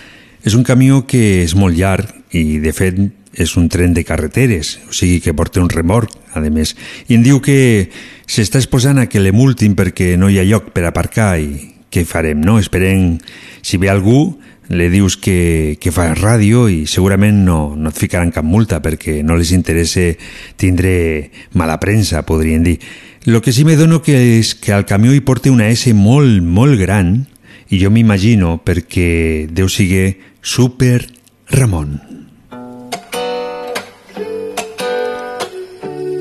[0.44, 2.98] És un camió que és molt llarg i, de fet,
[3.32, 6.76] és un tren de carreteres, o sigui que porta un remorc, a més.
[7.08, 7.90] I em diu que
[8.28, 12.04] s'està exposant a que le multin perquè no hi ha lloc per aparcar i què
[12.08, 12.58] farem, no?
[12.60, 13.18] Esperem,
[13.62, 14.40] si ve algú,
[14.72, 19.20] le dius que, que fa ràdio i segurament no, no et ficaran cap multa perquè
[19.24, 20.14] no les interessa
[20.56, 22.78] tindre mala premsa, podrien dir.
[23.24, 26.42] Lo que sí me dono que és que al camió hi porta una S mol
[26.42, 27.28] molt gran
[27.70, 31.06] y yo me imagino porque Déu sigue Super
[31.46, 32.02] Ramón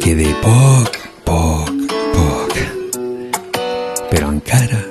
[0.05, 0.93] Que de poc,
[1.25, 1.73] poc,
[2.13, 2.55] poc,
[4.13, 4.85] però encara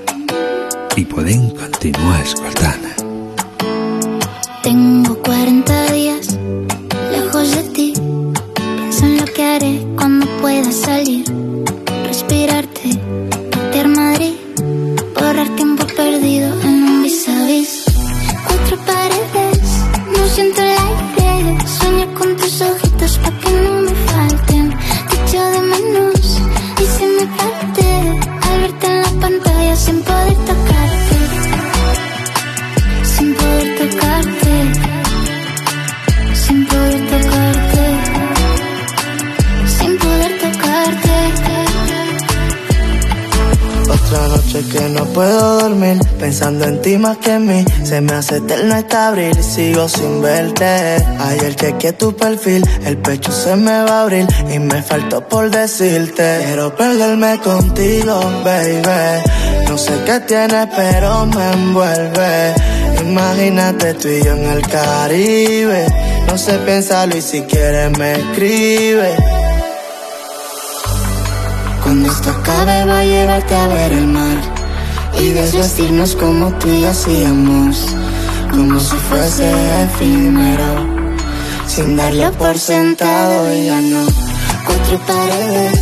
[0.96, 2.89] y podem continuar escoltant.
[44.50, 47.66] Noche que no puedo dormir Pensando en ti más que en mí.
[47.84, 50.66] Se me hace eterno este abril y sigo sin verte.
[51.20, 55.50] Ayer chequeé tu perfil El pecho se me va a abrir Y me faltó por
[55.50, 56.42] decirte.
[56.46, 59.24] Quiero perderme contigo, baby.
[59.68, 62.54] No sé qué tienes pero me envuelve.
[63.02, 65.86] Imagínate tú y yo en el Caribe.
[66.28, 69.39] No sé pensarlo y si quieres me escribe
[72.12, 74.38] esto acabe voy a llevarte a ver el mar
[75.20, 77.86] Y desvestirnos como tú y hacíamos
[78.52, 79.50] Como si fuese
[79.84, 80.72] efímero
[81.68, 84.06] Sin darlo por sentado y ya no.
[84.66, 85.80] Cuatro paredes,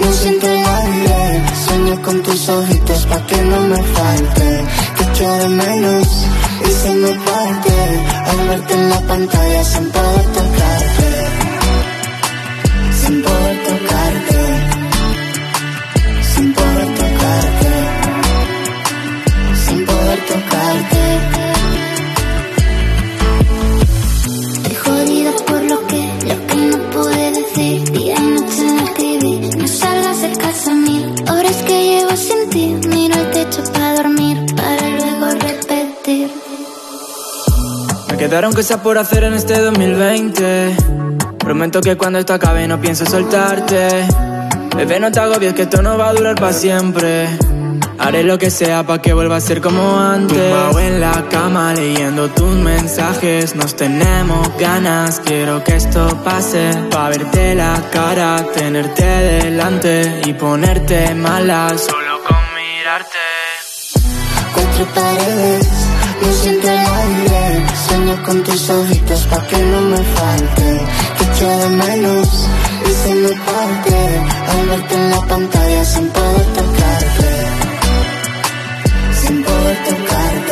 [0.00, 4.64] no siento el aire Sueño con tus ojitos pa' que no me falte
[5.16, 6.26] Te de menos
[6.62, 7.72] y se me parte
[8.30, 11.10] Al verte en la pantalla sin poder tocarte
[12.92, 14.05] Sin poder tocarte
[20.36, 21.04] tocarte.
[24.52, 27.90] Estoy jodida por lo que, lo que no pude decir.
[27.92, 32.88] Día y noche me escribí, no salgas de casa mil horas que llevo sin ti.
[32.88, 36.30] Miro el techo para dormir, para luego repetir.
[38.10, 40.76] Me quedaron cosas por hacer en este 2020.
[41.38, 44.06] Prometo que cuando esto acabe no pienso soltarte.
[44.76, 47.28] Bebé, no te agobies que esto no va a durar para siempre.
[47.98, 50.36] Haré lo que sea para que vuelva a ser como antes.
[50.36, 53.54] Tumbado en la cama leyendo tus mensajes.
[53.56, 56.70] Nos tenemos ganas, quiero que esto pase.
[56.90, 63.18] Pa' verte la cara, tenerte delante y ponerte mala solo con mirarte.
[64.54, 65.68] Cuatro paredes,
[66.22, 67.66] no siento el aire.
[67.88, 70.86] Sueño con tus ojitos pa' que no me falte.
[71.18, 72.48] Te echo de menos
[72.84, 74.20] y se me parte.
[74.50, 77.35] Al verte en la pantalla sin poder tocarte.
[79.84, 80.45] tocar.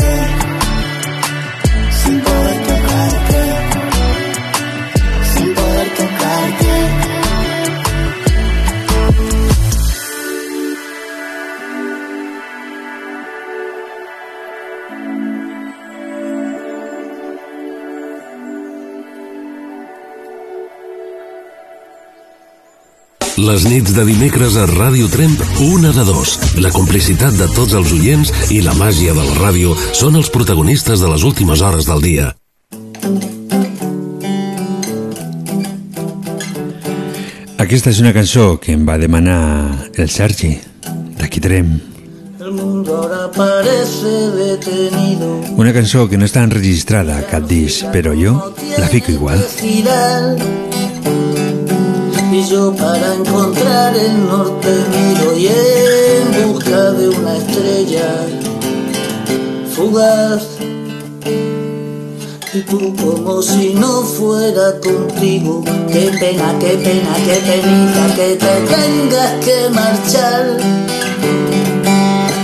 [23.34, 26.36] Les nits de dimecres a Ràdio Tremp, una de dos.
[26.62, 31.02] La complicitat de tots els oients i la màgia de la ràdio són els protagonistes
[31.02, 32.28] de les últimes hores del dia.
[37.58, 40.52] Aquesta és una cançó que em va demanar el Sergi,
[41.18, 41.74] d'aquí Trem.
[42.38, 45.40] El mundo ahora parece detenido.
[45.58, 48.38] Una cançó que no està enregistrada a cap disc, però jo
[48.78, 49.42] la fico igual.
[52.50, 58.26] Yo para encontrar el norte miro y en busca de una estrella
[59.74, 60.42] fugaz.
[62.52, 68.54] Y tú como si no fuera contigo, qué pena, qué pena, qué penita que te
[68.74, 70.58] tengas que marchar.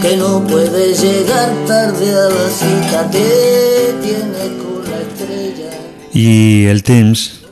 [0.00, 5.70] Que no puedes llegar tarde a la cita que tienes con la estrella.
[6.14, 7.42] I el temps,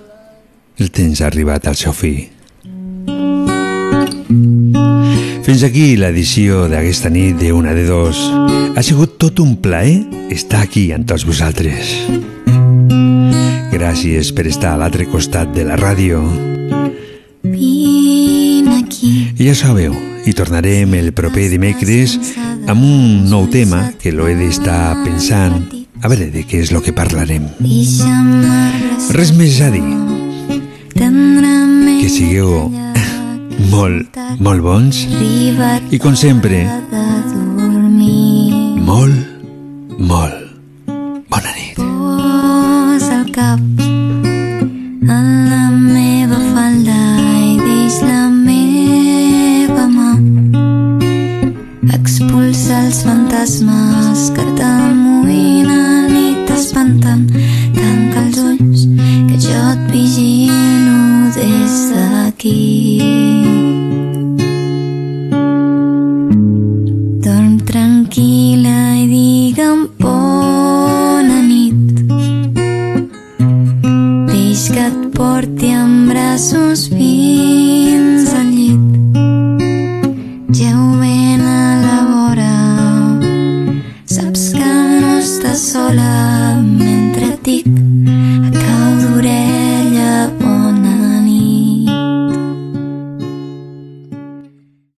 [0.78, 1.92] el temps ha arribat al seu.
[5.48, 8.18] Fins aquí l'edició d'aquesta nit de una de dos.
[8.76, 11.94] Ha sigut tot un plaer estar aquí amb tots vosaltres.
[13.72, 16.20] Gràcies per estar a l'altre costat de la ràdio.
[17.40, 19.14] Vine aquí.
[19.40, 19.94] I ja sabeu,
[20.28, 22.18] hi tornarem el proper dimecres
[22.68, 25.62] amb un nou tema que l'he d'estar pensant
[26.02, 27.48] a veure de què és el que parlarem.
[29.16, 29.86] Res més a dir.
[30.92, 32.68] Que sigueu
[33.70, 35.00] molt, molt bons?
[35.90, 36.62] I, com sempre,
[38.88, 39.16] molt,
[39.98, 40.36] molt
[41.28, 41.80] bona nit.
[41.80, 43.60] Posa el cap
[45.08, 50.12] a la meva falda i deix la meva mà.
[51.98, 54.97] Expulsa els fantasmes que tant